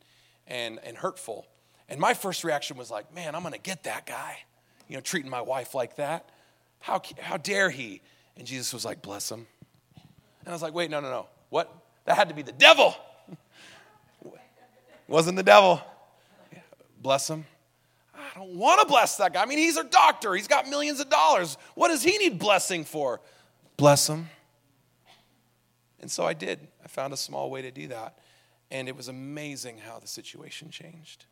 and, 0.47 0.81
and 0.85 0.97
hurtful. 0.97 1.47
And 1.89 2.01
my 2.01 2.15
first 2.15 2.45
reaction 2.45 2.77
was 2.77 2.91
like, 2.91 3.15
man, 3.15 3.35
I'm 3.35 3.43
going 3.43 3.55
to 3.55 3.61
get 3.61 3.85
that 3.85 4.07
guy, 4.07 4.39
you 4.89 4.97
know, 4.97 5.01
treating 5.01 5.31
my 5.31 5.43
wife 5.43 5.75
like 5.75 5.97
that. 5.97 6.31
How, 6.81 7.01
how 7.21 7.37
dare 7.37 7.71
he? 7.71 8.01
And 8.37 8.47
Jesus 8.47 8.73
was 8.73 8.85
like, 8.85 9.03
bless 9.03 9.31
him. 9.31 9.47
And 10.41 10.49
I 10.49 10.53
was 10.53 10.63
like, 10.63 10.75
wait, 10.75 10.91
no, 10.91 11.01
no, 11.01 11.11
no. 11.11 11.29
What? 11.51 11.73
That 12.05 12.17
had 12.17 12.29
to 12.29 12.35
be 12.35 12.43
the 12.43 12.53
devil. 12.53 12.95
Wasn't 15.09 15.37
the 15.37 15.43
devil. 15.43 15.81
Bless 17.01 17.29
him. 17.31 17.45
I 18.15 18.39
don't 18.39 18.57
want 18.57 18.81
to 18.81 18.87
bless 18.87 19.17
that 19.17 19.33
guy. 19.33 19.43
I 19.43 19.47
mean, 19.47 19.59
he's 19.59 19.77
a 19.77 19.85
doctor, 19.85 20.35
he's 20.35 20.49
got 20.49 20.69
millions 20.69 21.01
of 21.01 21.09
dollars. 21.09 21.57
What 21.75 21.89
does 21.89 22.03
he 22.03 22.19
need 22.19 22.39
blessing 22.39 22.85
for? 22.85 23.21
Bless 23.77 24.09
him. 24.09 24.29
And 26.01 26.11
so 26.11 26.25
I 26.25 26.35
did. 26.35 26.61
I 26.85 26.89
found 26.89 27.13
a 27.13 27.17
small 27.17 27.51
way 27.51 27.63
to 27.63 27.71
do 27.71 27.89
that. 27.89 28.19
And 28.71 28.89
it 28.89 28.97
was 28.97 29.09
amazing 29.09 29.79
how 29.79 29.99
the 29.99 30.07
situation 30.07 30.71
changed. 30.71 31.27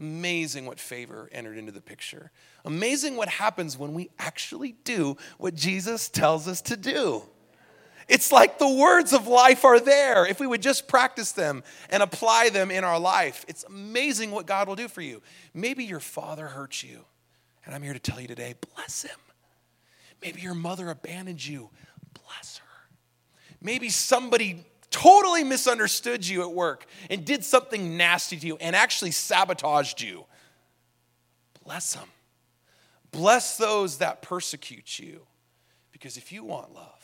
Amazing 0.00 0.66
what 0.66 0.80
favor 0.80 1.28
entered 1.32 1.56
into 1.56 1.72
the 1.72 1.80
picture. 1.80 2.30
Amazing 2.64 3.16
what 3.16 3.28
happens 3.28 3.78
when 3.78 3.94
we 3.94 4.10
actually 4.18 4.76
do 4.84 5.16
what 5.38 5.54
Jesus 5.54 6.08
tells 6.08 6.48
us 6.48 6.60
to 6.62 6.76
do. 6.76 7.22
It's 8.08 8.30
like 8.30 8.58
the 8.58 8.68
words 8.68 9.12
of 9.12 9.26
life 9.26 9.64
are 9.64 9.80
there 9.80 10.26
if 10.26 10.40
we 10.40 10.46
would 10.46 10.62
just 10.62 10.88
practice 10.88 11.32
them 11.32 11.62
and 11.90 12.02
apply 12.02 12.50
them 12.50 12.70
in 12.70 12.84
our 12.84 12.98
life. 12.98 13.44
It's 13.48 13.64
amazing 13.64 14.30
what 14.30 14.46
God 14.46 14.68
will 14.68 14.76
do 14.76 14.88
for 14.88 15.00
you. 15.00 15.22
Maybe 15.54 15.84
your 15.84 16.00
father 16.00 16.46
hurt 16.46 16.82
you, 16.82 17.04
and 17.64 17.74
I'm 17.74 17.82
here 17.82 17.92
to 17.94 17.98
tell 17.98 18.20
you 18.20 18.28
today 18.28 18.54
bless 18.74 19.02
him. 19.02 19.18
Maybe 20.22 20.40
your 20.40 20.54
mother 20.54 20.90
abandoned 20.90 21.44
you, 21.44 21.70
bless 22.12 22.58
her. 22.58 22.64
Maybe 23.60 23.88
somebody 23.88 24.64
totally 24.90 25.42
misunderstood 25.42 26.26
you 26.26 26.42
at 26.42 26.52
work 26.52 26.86
and 27.10 27.24
did 27.24 27.44
something 27.44 27.96
nasty 27.96 28.36
to 28.36 28.46
you 28.46 28.56
and 28.60 28.76
actually 28.76 29.10
sabotaged 29.10 30.00
you, 30.00 30.24
bless 31.64 31.94
them. 31.94 32.08
Bless 33.10 33.56
those 33.56 33.98
that 33.98 34.22
persecute 34.22 34.98
you. 34.98 35.20
Because 35.92 36.16
if 36.16 36.32
you 36.32 36.44
want 36.44 36.74
love, 36.74 37.03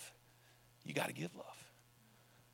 you 0.91 0.95
got 0.95 1.07
to 1.07 1.15
give 1.15 1.35
love. 1.37 1.47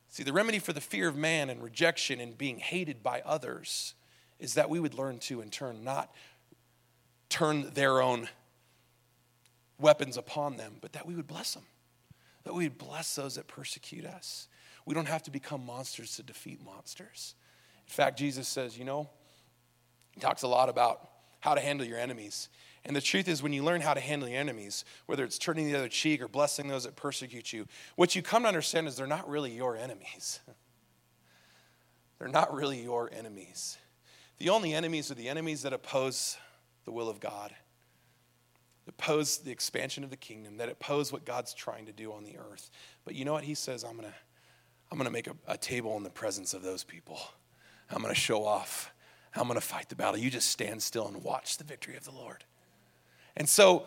See, 0.09 0.23
the 0.23 0.31
remedy 0.31 0.59
for 0.59 0.73
the 0.73 0.81
fear 0.81 1.07
of 1.07 1.17
man 1.17 1.49
and 1.49 1.61
rejection 1.61 2.19
and 2.19 2.37
being 2.37 2.59
hated 2.59 3.03
by 3.03 3.21
others 3.25 3.95
is 4.39 4.53
that 4.53 4.69
we 4.69 4.79
would 4.79 4.93
learn 4.93 5.19
to, 5.19 5.41
in 5.41 5.49
turn, 5.49 5.83
not 5.83 6.13
turn 7.29 7.71
their 7.73 8.01
own 8.01 8.29
weapons 9.79 10.17
upon 10.17 10.57
them, 10.57 10.75
but 10.81 10.93
that 10.93 11.05
we 11.05 11.15
would 11.15 11.27
bless 11.27 11.53
them, 11.53 11.63
that 12.43 12.53
we 12.53 12.63
would 12.63 12.77
bless 12.77 13.15
those 13.15 13.35
that 13.35 13.47
persecute 13.47 14.05
us. 14.05 14.47
We 14.85 14.93
don't 14.93 15.07
have 15.07 15.23
to 15.23 15.31
become 15.31 15.65
monsters 15.65 16.15
to 16.15 16.23
defeat 16.23 16.63
monsters. 16.63 17.35
In 17.85 17.91
fact, 17.91 18.17
Jesus 18.17 18.47
says, 18.47 18.77
you 18.77 18.85
know, 18.85 19.09
he 20.11 20.21
talks 20.21 20.43
a 20.43 20.47
lot 20.47 20.69
about 20.69 21.09
how 21.39 21.55
to 21.55 21.61
handle 21.61 21.85
your 21.85 21.99
enemies. 21.99 22.49
And 22.85 22.95
the 22.95 23.01
truth 23.01 23.27
is, 23.27 23.43
when 23.43 23.53
you 23.53 23.63
learn 23.63 23.81
how 23.81 23.93
to 23.93 23.99
handle 23.99 24.29
your 24.29 24.39
enemies, 24.39 24.85
whether 25.05 25.23
it's 25.23 25.37
turning 25.37 25.67
the 25.67 25.77
other 25.77 25.89
cheek 25.89 26.21
or 26.21 26.27
blessing 26.27 26.67
those 26.67 26.83
that 26.83 26.95
persecute 26.95 27.51
you, 27.51 27.67
what 27.95 28.15
you 28.15 28.21
come 28.21 28.43
to 28.43 28.47
understand 28.47 28.87
is 28.87 28.95
they're 28.95 29.07
not 29.07 29.29
really 29.29 29.51
your 29.51 29.75
enemies. 29.75 30.39
they're 32.19 32.27
not 32.27 32.53
really 32.53 32.81
your 32.81 33.09
enemies. 33.11 33.77
The 34.39 34.49
only 34.49 34.73
enemies 34.73 35.11
are 35.11 35.15
the 35.15 35.29
enemies 35.29 35.63
that 35.63 35.73
oppose 35.73 36.37
the 36.85 36.91
will 36.91 37.09
of 37.09 37.19
God, 37.19 37.53
that 38.85 38.93
oppose 38.93 39.39
the 39.39 39.51
expansion 39.51 40.03
of 40.03 40.09
the 40.09 40.17
kingdom, 40.17 40.57
that 40.57 40.69
oppose 40.69 41.11
what 41.11 41.25
God's 41.25 41.53
trying 41.53 41.87
to 41.87 41.91
do 41.91 42.13
on 42.13 42.23
the 42.23 42.37
earth. 42.37 42.69
But 43.03 43.15
you 43.15 43.25
know 43.25 43.33
what? 43.33 43.43
He 43.43 43.55
says, 43.55 43.83
I'm 43.83 43.97
going 43.97 44.09
to 44.09 44.15
I'm 44.91 44.97
going 44.97 45.07
to 45.07 45.11
make 45.11 45.27
a, 45.27 45.35
a 45.47 45.57
table 45.57 45.97
in 45.97 46.03
the 46.03 46.09
presence 46.09 46.53
of 46.53 46.63
those 46.63 46.83
people. 46.83 47.19
I'm 47.89 48.01
going 48.01 48.13
to 48.13 48.19
show 48.19 48.45
off. 48.45 48.93
I'm 49.35 49.47
going 49.47 49.59
to 49.59 49.65
fight 49.65 49.89
the 49.89 49.95
battle. 49.95 50.17
You 50.17 50.29
just 50.29 50.49
stand 50.49 50.81
still 50.81 51.07
and 51.07 51.23
watch 51.23 51.57
the 51.57 51.63
victory 51.63 51.95
of 51.95 52.05
the 52.05 52.11
Lord. 52.11 52.43
And 53.37 53.47
so, 53.47 53.85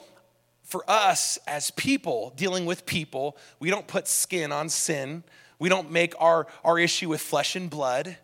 for 0.62 0.88
us 0.88 1.38
as 1.48 1.72
people 1.72 2.32
dealing 2.36 2.64
with 2.64 2.86
people, 2.86 3.36
we 3.58 3.68
don't 3.68 3.88
put 3.88 4.06
skin 4.06 4.52
on 4.52 4.68
sin. 4.68 5.24
We 5.58 5.68
don't 5.68 5.90
make 5.90 6.14
our, 6.18 6.46
our 6.64 6.78
issue 6.78 7.08
with 7.08 7.20
flesh 7.20 7.56
and 7.56 7.68
blood. 7.68 8.16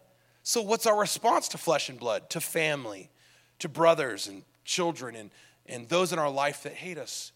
So, 0.45 0.63
what's 0.63 0.87
our 0.87 0.99
response 0.99 1.49
to 1.49 1.59
flesh 1.59 1.89
and 1.89 1.99
blood, 1.99 2.31
to 2.31 2.41
family, 2.41 3.11
to 3.59 3.69
brothers 3.69 4.29
and 4.29 4.45
children, 4.65 5.17
and, 5.17 5.31
and 5.67 5.89
those 5.89 6.13
in 6.13 6.21
our 6.21 6.31
life 6.31 6.63
that 6.63 6.73
hate 6.73 6.97
us? 6.97 7.33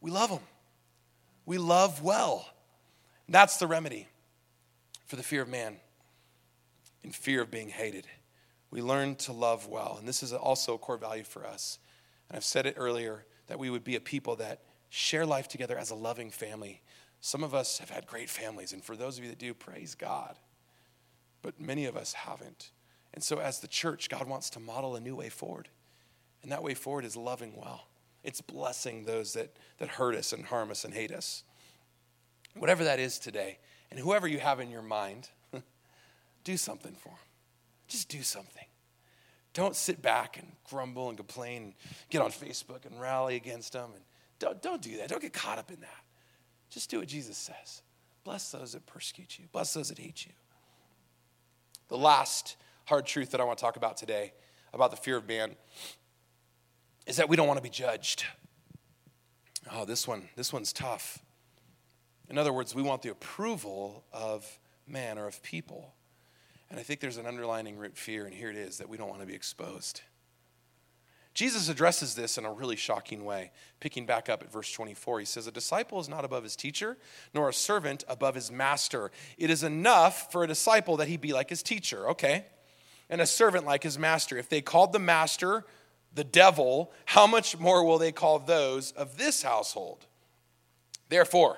We 0.00 0.10
love 0.10 0.30
them. 0.30 0.40
We 1.46 1.58
love 1.58 2.02
well. 2.02 2.48
That's 3.28 3.56
the 3.58 3.68
remedy 3.68 4.08
for 5.06 5.16
the 5.16 5.22
fear 5.22 5.42
of 5.42 5.48
man 5.48 5.76
and 7.04 7.14
fear 7.14 7.42
of 7.42 7.50
being 7.50 7.68
hated. 7.68 8.06
We 8.70 8.82
learn 8.82 9.14
to 9.16 9.32
love 9.32 9.68
well. 9.68 9.96
And 9.98 10.08
this 10.08 10.24
is 10.24 10.32
also 10.32 10.74
a 10.74 10.78
core 10.78 10.96
value 10.96 11.22
for 11.22 11.46
us. 11.46 11.78
And 12.34 12.40
I've 12.40 12.44
said 12.44 12.66
it 12.66 12.74
earlier 12.76 13.24
that 13.46 13.60
we 13.60 13.70
would 13.70 13.84
be 13.84 13.94
a 13.94 14.00
people 14.00 14.34
that 14.36 14.58
share 14.88 15.24
life 15.24 15.46
together 15.46 15.78
as 15.78 15.90
a 15.90 15.94
loving 15.94 16.32
family. 16.32 16.82
Some 17.20 17.44
of 17.44 17.54
us 17.54 17.78
have 17.78 17.90
had 17.90 18.08
great 18.08 18.28
families, 18.28 18.72
and 18.72 18.82
for 18.82 18.96
those 18.96 19.16
of 19.16 19.22
you 19.22 19.30
that 19.30 19.38
do, 19.38 19.54
praise 19.54 19.94
God. 19.94 20.34
But 21.42 21.60
many 21.60 21.84
of 21.84 21.96
us 21.96 22.12
haven't. 22.12 22.72
And 23.12 23.22
so, 23.22 23.38
as 23.38 23.60
the 23.60 23.68
church, 23.68 24.08
God 24.08 24.26
wants 24.26 24.50
to 24.50 24.58
model 24.58 24.96
a 24.96 25.00
new 25.00 25.14
way 25.14 25.28
forward. 25.28 25.68
And 26.42 26.50
that 26.50 26.64
way 26.64 26.74
forward 26.74 27.04
is 27.04 27.16
loving 27.16 27.52
well, 27.54 27.86
it's 28.24 28.40
blessing 28.40 29.04
those 29.04 29.34
that, 29.34 29.54
that 29.78 29.90
hurt 29.90 30.16
us 30.16 30.32
and 30.32 30.44
harm 30.44 30.72
us 30.72 30.84
and 30.84 30.92
hate 30.92 31.12
us. 31.12 31.44
Whatever 32.56 32.82
that 32.82 32.98
is 32.98 33.20
today, 33.20 33.58
and 33.92 34.00
whoever 34.00 34.26
you 34.26 34.40
have 34.40 34.58
in 34.58 34.70
your 34.70 34.82
mind, 34.82 35.28
do 36.42 36.56
something 36.56 36.96
for 36.96 37.10
them. 37.10 37.18
Just 37.86 38.08
do 38.08 38.22
something. 38.22 38.66
Don't 39.54 39.74
sit 39.74 40.02
back 40.02 40.36
and 40.36 40.52
grumble 40.68 41.08
and 41.08 41.16
complain, 41.16 41.62
and 41.62 41.74
get 42.10 42.20
on 42.20 42.30
Facebook 42.30 42.84
and 42.84 43.00
rally 43.00 43.36
against 43.36 43.72
them. 43.72 43.90
And 43.94 44.04
don't, 44.38 44.60
don't 44.60 44.82
do 44.82 44.98
that. 44.98 45.08
Don't 45.08 45.22
get 45.22 45.32
caught 45.32 45.58
up 45.58 45.70
in 45.70 45.80
that. 45.80 46.04
Just 46.70 46.90
do 46.90 46.98
what 46.98 47.08
Jesus 47.08 47.38
says. 47.38 47.82
Bless 48.24 48.50
those 48.50 48.72
that 48.72 48.84
persecute 48.86 49.38
you, 49.38 49.46
bless 49.52 49.72
those 49.74 49.88
that 49.88 49.98
hate 49.98 50.26
you. 50.26 50.32
The 51.88 51.98
last 51.98 52.56
hard 52.86 53.06
truth 53.06 53.30
that 53.30 53.40
I 53.40 53.44
want 53.44 53.58
to 53.58 53.62
talk 53.62 53.76
about 53.76 53.96
today 53.96 54.32
about 54.72 54.90
the 54.90 54.96
fear 54.96 55.16
of 55.16 55.28
man 55.28 55.54
is 57.06 57.16
that 57.16 57.28
we 57.28 57.36
don't 57.36 57.46
want 57.46 57.58
to 57.58 57.62
be 57.62 57.70
judged. 57.70 58.24
Oh, 59.70 59.84
this 59.84 60.08
one, 60.08 60.28
this 60.36 60.52
one's 60.52 60.72
tough. 60.72 61.20
In 62.28 62.38
other 62.38 62.52
words, 62.52 62.74
we 62.74 62.82
want 62.82 63.02
the 63.02 63.10
approval 63.10 64.04
of 64.12 64.58
man 64.86 65.18
or 65.18 65.26
of 65.26 65.42
people. 65.42 65.94
And 66.74 66.80
I 66.80 66.82
think 66.82 66.98
there's 66.98 67.18
an 67.18 67.26
underlining 67.26 67.76
root 67.76 67.96
fear, 67.96 68.24
and 68.26 68.34
here 68.34 68.50
it 68.50 68.56
is 68.56 68.78
that 68.78 68.88
we 68.88 68.96
don't 68.96 69.08
want 69.08 69.20
to 69.20 69.28
be 69.28 69.34
exposed. 69.36 70.00
Jesus 71.32 71.68
addresses 71.68 72.16
this 72.16 72.36
in 72.36 72.44
a 72.44 72.52
really 72.52 72.74
shocking 72.74 73.24
way. 73.24 73.52
Picking 73.78 74.06
back 74.06 74.28
up 74.28 74.42
at 74.42 74.50
verse 74.50 74.72
24, 74.72 75.20
he 75.20 75.24
says, 75.24 75.46
A 75.46 75.52
disciple 75.52 76.00
is 76.00 76.08
not 76.08 76.24
above 76.24 76.42
his 76.42 76.56
teacher, 76.56 76.98
nor 77.32 77.48
a 77.48 77.54
servant 77.54 78.02
above 78.08 78.34
his 78.34 78.50
master. 78.50 79.12
It 79.38 79.50
is 79.50 79.62
enough 79.62 80.32
for 80.32 80.42
a 80.42 80.48
disciple 80.48 80.96
that 80.96 81.06
he 81.06 81.16
be 81.16 81.32
like 81.32 81.48
his 81.48 81.62
teacher, 81.62 82.08
okay? 82.08 82.44
And 83.08 83.20
a 83.20 83.26
servant 83.26 83.64
like 83.64 83.84
his 83.84 83.96
master. 83.96 84.36
If 84.36 84.48
they 84.48 84.60
called 84.60 84.92
the 84.92 84.98
master 84.98 85.64
the 86.12 86.24
devil, 86.24 86.92
how 87.04 87.28
much 87.28 87.56
more 87.56 87.84
will 87.84 87.98
they 87.98 88.10
call 88.10 88.40
those 88.40 88.90
of 88.90 89.16
this 89.16 89.44
household? 89.44 90.06
Therefore, 91.08 91.56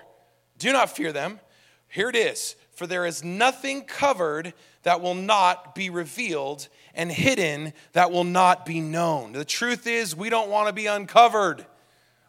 do 0.59 0.75
not 0.75 0.95
fear 0.95 1.11
them. 1.11 1.41
Here 1.89 2.11
it 2.11 2.17
is 2.17 2.55
For 2.77 2.87
there 2.87 3.07
is 3.07 3.25
nothing 3.25 3.85
covered 3.85 4.53
that 4.83 5.01
will 5.01 5.15
not 5.15 5.75
be 5.75 5.89
revealed, 5.89 6.69
and 6.95 7.11
hidden 7.11 7.73
that 7.95 8.13
will 8.13 8.23
not 8.23 8.67
be 8.67 8.81
known. 8.81 9.33
The 9.33 9.47
truth 9.47 9.87
is, 9.87 10.15
we 10.15 10.29
don't 10.29 10.51
want 10.51 10.69
to 10.69 10.75
be 10.75 10.87
uncovered 10.87 11.65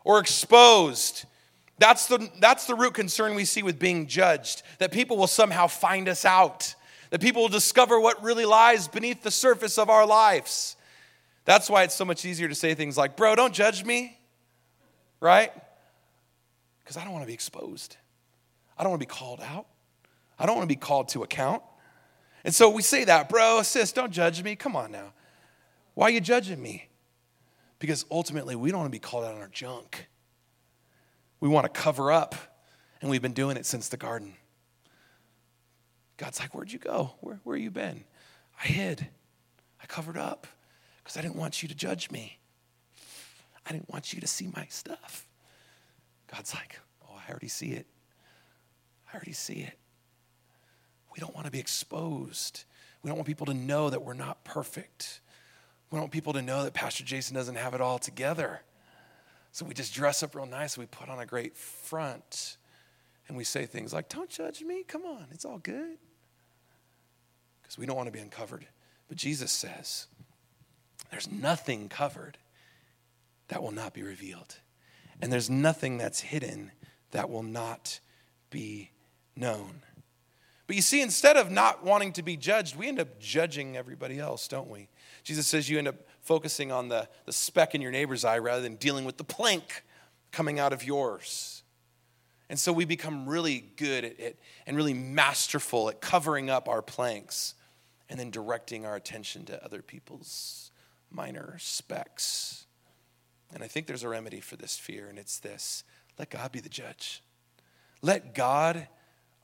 or 0.05 0.19
exposed. 0.19 1.25
That's 1.79 2.07
the, 2.07 2.29
that's 2.39 2.65
the 2.65 2.75
root 2.75 2.93
concern 2.93 3.35
we 3.35 3.43
see 3.43 3.61
with 3.61 3.77
being 3.77 4.07
judged 4.07 4.63
that 4.79 4.93
people 4.93 5.17
will 5.17 5.27
somehow 5.27 5.67
find 5.67 6.07
us 6.07 6.23
out, 6.23 6.75
that 7.09 7.19
people 7.19 7.41
will 7.41 7.49
discover 7.49 7.99
what 7.99 8.23
really 8.23 8.45
lies 8.45 8.87
beneath 8.87 9.23
the 9.23 9.31
surface 9.31 9.77
of 9.77 9.89
our 9.89 10.05
lives. 10.05 10.77
That's 11.43 11.69
why 11.69 11.83
it's 11.83 11.93
so 11.93 12.05
much 12.05 12.23
easier 12.23 12.47
to 12.47 12.55
say 12.55 12.73
things 12.73 12.97
like, 12.97 13.17
Bro, 13.17 13.35
don't 13.35 13.53
judge 13.53 13.83
me, 13.83 14.17
right? 15.19 15.51
Because 16.79 16.95
I 16.95 17.03
don't 17.03 17.11
want 17.11 17.23
to 17.23 17.27
be 17.27 17.33
exposed. 17.33 17.97
I 18.77 18.83
don't 18.83 18.91
want 18.91 19.01
to 19.01 19.07
be 19.07 19.13
called 19.13 19.41
out. 19.41 19.65
I 20.39 20.45
don't 20.45 20.55
want 20.55 20.69
to 20.69 20.73
be 20.73 20.79
called 20.79 21.09
to 21.09 21.23
account. 21.23 21.63
And 22.43 22.53
so 22.53 22.69
we 22.69 22.81
say 22.81 23.03
that, 23.05 23.29
bro, 23.29 23.61
sis, 23.63 23.91
don't 23.91 24.11
judge 24.11 24.43
me. 24.43 24.55
Come 24.55 24.75
on 24.75 24.91
now. 24.91 25.13
Why 25.95 26.07
are 26.07 26.11
you 26.11 26.21
judging 26.21 26.61
me? 26.61 26.89
Because 27.79 28.05
ultimately, 28.11 28.55
we 28.55 28.71
don't 28.71 28.79
want 28.79 28.91
to 28.91 28.95
be 28.95 28.99
called 28.99 29.25
out 29.25 29.35
on 29.35 29.41
our 29.41 29.49
junk. 29.49 30.07
We 31.39 31.49
want 31.49 31.71
to 31.71 31.79
cover 31.81 32.11
up, 32.11 32.35
and 33.01 33.09
we've 33.09 33.21
been 33.21 33.33
doing 33.33 33.57
it 33.57 33.65
since 33.65 33.89
the 33.89 33.97
garden. 33.97 34.33
God's 36.17 36.39
like, 36.39 36.53
Where'd 36.55 36.71
you 36.71 36.79
go? 36.79 37.11
Where, 37.21 37.39
where 37.43 37.57
you 37.57 37.69
been? 37.69 38.03
I 38.63 38.67
hid. 38.67 39.07
I 39.81 39.85
covered 39.85 40.17
up 40.17 40.47
because 41.03 41.17
I 41.17 41.21
didn't 41.21 41.35
want 41.35 41.61
you 41.61 41.69
to 41.69 41.75
judge 41.75 42.09
me. 42.09 42.39
I 43.65 43.71
didn't 43.71 43.89
want 43.89 44.13
you 44.13 44.21
to 44.21 44.27
see 44.27 44.49
my 44.55 44.65
stuff. 44.69 45.27
God's 46.31 46.53
like, 46.53 46.79
Oh, 47.03 47.15
I 47.15 47.29
already 47.29 47.47
see 47.47 47.71
it. 47.71 47.85
I 49.11 49.15
already 49.15 49.33
see 49.33 49.61
it. 49.61 49.77
We 51.17 51.21
don't 51.21 51.33
want 51.33 51.45
to 51.47 51.51
be 51.51 51.59
exposed. 51.59 52.65
We 53.01 53.07
don't 53.07 53.17
want 53.17 53.25
people 53.25 53.47
to 53.47 53.53
know 53.55 53.89
that 53.89 54.03
we're 54.03 54.13
not 54.13 54.43
perfect. 54.43 55.19
We 55.89 55.95
don't 55.95 56.03
want 56.03 56.13
people 56.13 56.33
to 56.33 56.43
know 56.43 56.63
that 56.63 56.75
Pastor 56.75 57.03
Jason 57.03 57.35
doesn't 57.35 57.55
have 57.55 57.73
it 57.73 57.81
all 57.81 57.97
together. 57.97 58.61
So 59.51 59.65
we 59.65 59.73
just 59.73 59.95
dress 59.95 60.21
up 60.21 60.35
real 60.35 60.45
nice. 60.45 60.77
We 60.77 60.85
put 60.85 61.09
on 61.09 61.17
a 61.17 61.25
great 61.25 61.57
front. 61.57 62.57
And 63.27 63.35
we 63.35 63.43
say 63.43 63.65
things 63.65 63.93
like, 63.93 64.09
Don't 64.09 64.29
judge 64.29 64.61
me. 64.61 64.83
Come 64.83 65.05
on, 65.05 65.25
it's 65.31 65.43
all 65.43 65.57
good. 65.57 65.97
Because 67.63 67.79
we 67.79 67.87
don't 67.87 67.97
want 67.97 68.07
to 68.07 68.13
be 68.13 68.19
uncovered. 68.19 68.67
But 69.07 69.17
Jesus 69.17 69.51
says, 69.51 70.05
There's 71.09 71.31
nothing 71.31 71.89
covered 71.89 72.37
that 73.47 73.63
will 73.63 73.71
not 73.71 73.95
be 73.95 74.03
revealed. 74.03 74.57
And 75.19 75.33
there's 75.33 75.49
nothing 75.49 75.97
that's 75.97 76.19
hidden 76.19 76.71
that 77.09 77.27
will 77.27 77.41
not 77.41 78.01
be 78.51 78.91
known. 79.35 79.81
But 80.67 80.75
you 80.75 80.81
see, 80.81 81.01
instead 81.01 81.37
of 81.37 81.49
not 81.49 81.83
wanting 81.83 82.11
to 82.13 82.21
be 82.21 82.35
judged, 82.35 82.75
we 82.75 82.89
end 82.89 82.99
up 82.99 83.19
judging 83.19 83.77
everybody 83.77 84.19
else, 84.19 84.49
don't 84.49 84.69
we? 84.69 84.89
Jesus 85.23 85.47
says 85.47 85.69
you 85.69 85.77
end 85.77 85.87
up 85.87 85.95
focusing 86.21 86.73
on 86.73 86.89
the, 86.89 87.07
the 87.25 87.31
speck 87.31 87.73
in 87.73 87.81
your 87.81 87.91
neighbor's 87.91 88.25
eye 88.25 88.37
rather 88.37 88.61
than 88.61 88.75
dealing 88.75 89.05
with 89.05 89.17
the 89.17 89.23
plank 89.23 89.83
coming 90.31 90.59
out 90.59 90.73
of 90.73 90.83
yours. 90.83 91.63
And 92.49 92.59
so 92.59 92.73
we 92.73 92.83
become 92.83 93.27
really 93.27 93.61
good 93.77 94.03
at 94.03 94.19
it 94.19 94.39
and 94.65 94.75
really 94.75 94.93
masterful 94.93 95.89
at 95.89 96.01
covering 96.01 96.49
up 96.49 96.67
our 96.67 96.81
planks 96.81 97.55
and 98.09 98.19
then 98.19 98.29
directing 98.29 98.85
our 98.85 98.95
attention 98.95 99.45
to 99.45 99.63
other 99.63 99.81
people's 99.81 100.71
minor 101.11 101.55
specks. 101.59 102.65
And 103.53 103.63
I 103.63 103.67
think 103.67 103.87
there's 103.87 104.03
a 104.03 104.09
remedy 104.09 104.41
for 104.41 104.57
this 104.57 104.77
fear, 104.77 105.07
and 105.07 105.17
it's 105.17 105.39
this 105.39 105.83
let 106.19 106.29
God 106.29 106.51
be 106.51 106.59
the 106.59 106.69
judge. 106.69 107.21
Let 108.01 108.33
God 108.33 108.87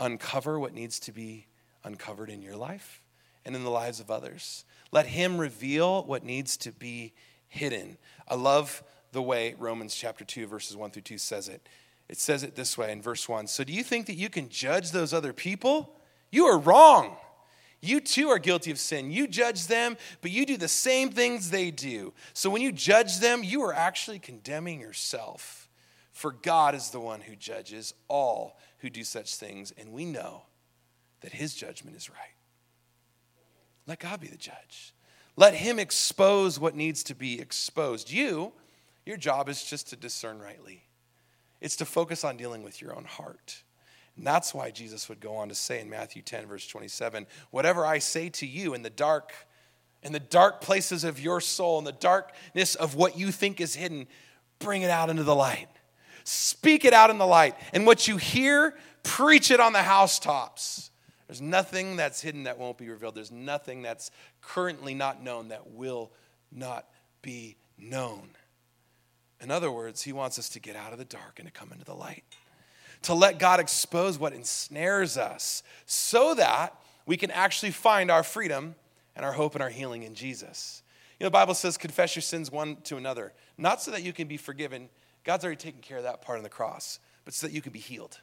uncover 0.03 0.59
what 0.59 0.73
needs 0.73 0.99
to 0.99 1.11
be 1.13 1.47
uncovered 1.83 2.29
in 2.29 2.41
your 2.41 2.57
life 2.57 3.01
and 3.45 3.55
in 3.55 3.63
the 3.63 3.69
lives 3.69 3.99
of 3.99 4.11
others. 4.11 4.65
Let 4.91 5.07
Him 5.07 5.37
reveal 5.37 6.03
what 6.03 6.23
needs 6.23 6.57
to 6.57 6.71
be 6.71 7.13
hidden. 7.47 7.97
I 8.27 8.35
love 8.35 8.83
the 9.13 9.21
way 9.21 9.55
Romans 9.57 9.95
chapter 9.95 10.25
2, 10.25 10.45
verses 10.47 10.75
1 10.75 10.91
through 10.91 11.03
2 11.03 11.17
says 11.17 11.47
it. 11.47 11.67
It 12.09 12.17
says 12.17 12.43
it 12.43 12.55
this 12.55 12.77
way 12.77 12.91
in 12.91 13.01
verse 13.01 13.29
1 13.29 13.47
So, 13.47 13.63
do 13.63 13.71
you 13.71 13.83
think 13.83 14.07
that 14.07 14.15
you 14.15 14.29
can 14.29 14.49
judge 14.49 14.91
those 14.91 15.13
other 15.13 15.31
people? 15.31 15.95
You 16.31 16.45
are 16.47 16.57
wrong. 16.57 17.15
You 17.81 17.99
too 17.99 18.29
are 18.29 18.39
guilty 18.39 18.71
of 18.71 18.79
sin. 18.79 19.11
You 19.11 19.27
judge 19.27 19.67
them, 19.67 19.97
but 20.21 20.31
you 20.31 20.45
do 20.45 20.55
the 20.55 20.69
same 20.69 21.11
things 21.11 21.49
they 21.49 21.69
do. 21.71 22.13
So, 22.33 22.49
when 22.49 22.61
you 22.61 22.73
judge 22.73 23.19
them, 23.19 23.41
you 23.43 23.63
are 23.63 23.73
actually 23.73 24.19
condemning 24.19 24.81
yourself. 24.81 25.69
For 26.11 26.31
God 26.31 26.75
is 26.75 26.91
the 26.91 26.99
one 26.99 27.21
who 27.21 27.35
judges 27.35 27.93
all 28.07 28.59
who 28.83 28.89
do 28.89 29.03
such 29.03 29.35
things, 29.35 29.73
and 29.77 29.93
we 29.93 30.03
know 30.03 30.43
that 31.21 31.31
his 31.31 31.55
judgment 31.55 31.95
is 31.95 32.09
right. 32.09 32.35
Let 33.87 33.99
God 33.99 34.19
be 34.19 34.27
the 34.27 34.37
judge. 34.37 34.93
Let 35.37 35.53
him 35.55 35.79
expose 35.79 36.59
what 36.59 36.75
needs 36.75 37.01
to 37.03 37.15
be 37.15 37.39
exposed. 37.39 38.11
You, 38.11 38.51
your 39.05 39.15
job 39.17 39.47
is 39.47 39.63
just 39.63 39.89
to 39.89 39.95
discern 39.95 40.39
rightly, 40.39 40.83
it's 41.61 41.77
to 41.77 41.85
focus 41.85 42.25
on 42.25 42.35
dealing 42.35 42.61
with 42.61 42.81
your 42.81 42.93
own 42.95 43.05
heart. 43.05 43.63
And 44.17 44.27
that's 44.27 44.53
why 44.53 44.69
Jesus 44.69 45.07
would 45.09 45.21
go 45.21 45.37
on 45.37 45.47
to 45.47 45.55
say 45.55 45.79
in 45.79 45.89
Matthew 45.89 46.21
10, 46.21 46.45
verse 46.45 46.67
27, 46.67 47.25
whatever 47.51 47.85
I 47.85 47.97
say 47.99 48.29
to 48.29 48.45
you 48.45 48.73
in 48.73 48.83
the 48.83 48.89
dark, 48.89 49.33
in 50.03 50.11
the 50.11 50.19
dark 50.19 50.59
places 50.59 51.05
of 51.05 51.21
your 51.21 51.39
soul, 51.39 51.79
in 51.79 51.85
the 51.85 51.93
darkness 51.93 52.75
of 52.75 52.95
what 52.95 53.17
you 53.17 53.31
think 53.31 53.61
is 53.61 53.75
hidden, 53.75 54.07
bring 54.59 54.81
it 54.81 54.91
out 54.91 55.09
into 55.09 55.23
the 55.23 55.33
light. 55.33 55.69
Speak 56.23 56.85
it 56.85 56.93
out 56.93 57.09
in 57.09 57.17
the 57.17 57.25
light. 57.25 57.55
And 57.73 57.85
what 57.85 58.07
you 58.07 58.17
hear, 58.17 58.75
preach 59.03 59.51
it 59.51 59.59
on 59.59 59.73
the 59.73 59.83
housetops. 59.83 60.91
There's 61.27 61.41
nothing 61.41 61.95
that's 61.95 62.21
hidden 62.21 62.43
that 62.43 62.57
won't 62.57 62.77
be 62.77 62.89
revealed. 62.89 63.15
There's 63.15 63.31
nothing 63.31 63.81
that's 63.81 64.11
currently 64.41 64.93
not 64.93 65.23
known 65.23 65.49
that 65.49 65.71
will 65.71 66.11
not 66.51 66.87
be 67.21 67.57
known. 67.77 68.29
In 69.41 69.51
other 69.51 69.71
words, 69.71 70.03
he 70.03 70.13
wants 70.13 70.39
us 70.39 70.49
to 70.49 70.59
get 70.59 70.75
out 70.75 70.93
of 70.93 70.99
the 70.99 71.05
dark 71.05 71.39
and 71.39 71.47
to 71.47 71.51
come 71.51 71.71
into 71.71 71.85
the 71.85 71.95
light, 71.95 72.23
to 73.03 73.13
let 73.13 73.39
God 73.39 73.59
expose 73.59 74.17
what 74.17 74.33
ensnares 74.33 75.17
us 75.17 75.63
so 75.85 76.33
that 76.35 76.75
we 77.05 77.17
can 77.17 77.31
actually 77.31 77.71
find 77.71 78.09
our 78.09 78.23
freedom 78.23 78.75
and 79.15 79.25
our 79.25 79.33
hope 79.33 79.55
and 79.55 79.63
our 79.63 79.69
healing 79.69 80.03
in 80.03 80.15
Jesus. 80.15 80.81
You 81.19 81.25
know, 81.25 81.27
the 81.27 81.31
Bible 81.31 81.55
says, 81.55 81.77
confess 81.77 82.15
your 82.15 82.21
sins 82.21 82.51
one 82.51 82.77
to 82.83 82.95
another, 82.95 83.33
not 83.57 83.81
so 83.81 83.91
that 83.91 84.03
you 84.03 84.13
can 84.13 84.27
be 84.27 84.37
forgiven. 84.37 84.89
God's 85.23 85.45
already 85.45 85.57
taken 85.57 85.81
care 85.81 85.97
of 85.97 86.03
that 86.03 86.21
part 86.21 86.37
on 86.37 86.43
the 86.43 86.49
cross, 86.49 86.99
but 87.25 87.33
so 87.33 87.47
that 87.47 87.53
you 87.53 87.61
can 87.61 87.71
be 87.71 87.79
healed. 87.79 88.19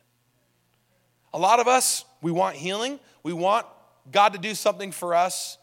A 1.32 1.38
lot 1.38 1.60
of 1.60 1.68
us, 1.68 2.04
we 2.20 2.30
want 2.30 2.56
healing. 2.56 2.98
We 3.22 3.32
want 3.32 3.66
God 4.10 4.32
to 4.32 4.38
do 4.38 4.54
something 4.54 4.92
for 4.92 5.14
us 5.14 5.58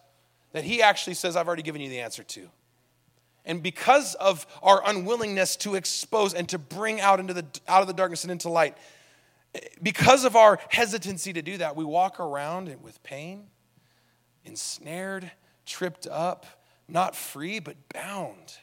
that 0.53 0.63
He 0.63 0.81
actually 0.81 1.13
says, 1.13 1.35
I've 1.35 1.47
already 1.47 1.63
given 1.63 1.81
you 1.81 1.89
the 1.89 1.99
answer 1.99 2.23
to. 2.23 2.49
And 3.45 3.63
because 3.63 4.15
of 4.15 4.45
our 4.61 4.81
unwillingness 4.85 5.55
to 5.57 5.75
expose 5.75 6.33
and 6.33 6.49
to 6.49 6.57
bring 6.57 6.99
out, 6.99 7.19
into 7.19 7.33
the, 7.33 7.45
out 7.67 7.81
of 7.81 7.87
the 7.87 7.93
darkness 7.93 8.23
and 8.23 8.31
into 8.31 8.49
light, 8.49 8.77
because 9.81 10.25
of 10.25 10.35
our 10.35 10.59
hesitancy 10.69 11.33
to 11.33 11.41
do 11.41 11.57
that, 11.57 11.75
we 11.75 11.85
walk 11.85 12.19
around 12.19 12.75
with 12.81 13.01
pain, 13.03 13.47
ensnared, 14.45 15.31
tripped 15.65 16.07
up, 16.07 16.45
not 16.87 17.15
free, 17.15 17.59
but 17.59 17.75
bound. 17.93 18.57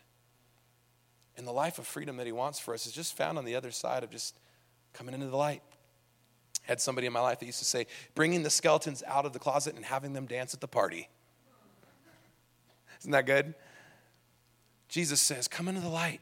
And 1.36 1.46
the 1.46 1.52
life 1.52 1.78
of 1.78 1.86
freedom 1.86 2.16
that 2.18 2.26
He 2.26 2.32
wants 2.32 2.58
for 2.58 2.74
us 2.74 2.86
is 2.86 2.92
just 2.92 3.16
found 3.16 3.38
on 3.38 3.44
the 3.44 3.56
other 3.56 3.70
side 3.70 4.04
of 4.04 4.10
just 4.10 4.36
coming 4.92 5.14
into 5.14 5.26
the 5.26 5.36
light 5.36 5.62
had 6.64 6.80
somebody 6.80 7.06
in 7.06 7.12
my 7.12 7.20
life 7.20 7.38
that 7.40 7.46
used 7.46 7.58
to 7.58 7.64
say, 7.64 7.86
bringing 8.14 8.42
the 8.42 8.50
skeletons 8.50 9.02
out 9.06 9.26
of 9.26 9.32
the 9.32 9.38
closet 9.38 9.74
and 9.76 9.84
having 9.84 10.12
them 10.12 10.26
dance 10.26 10.54
at 10.54 10.60
the 10.60 10.68
party. 10.68 11.08
Isn't 13.00 13.12
that 13.12 13.26
good? 13.26 13.54
Jesus 14.88 15.20
says, 15.20 15.46
Come 15.46 15.68
into 15.68 15.80
the 15.80 15.88
light. 15.88 16.20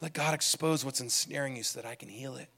Let 0.00 0.12
God 0.12 0.34
expose 0.34 0.84
what's 0.84 1.00
ensnaring 1.00 1.56
you 1.56 1.62
so 1.62 1.80
that 1.80 1.88
I 1.88 1.94
can 1.94 2.08
heal 2.08 2.36
it. 2.36 2.48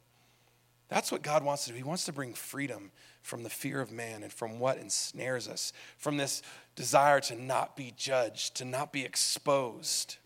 That's 0.88 1.12
what 1.12 1.22
God 1.22 1.44
wants 1.44 1.64
to 1.64 1.70
do. 1.70 1.76
He 1.76 1.82
wants 1.82 2.04
to 2.04 2.12
bring 2.12 2.32
freedom 2.32 2.92
from 3.22 3.42
the 3.42 3.50
fear 3.50 3.80
of 3.80 3.90
man 3.90 4.22
and 4.22 4.32
from 4.32 4.58
what 4.58 4.78
ensnares 4.78 5.48
us, 5.48 5.72
from 5.98 6.16
this 6.16 6.42
desire 6.76 7.20
to 7.20 7.40
not 7.40 7.76
be 7.76 7.92
judged, 7.96 8.56
to 8.56 8.64
not 8.64 8.92
be 8.92 9.04
exposed. 9.04 10.16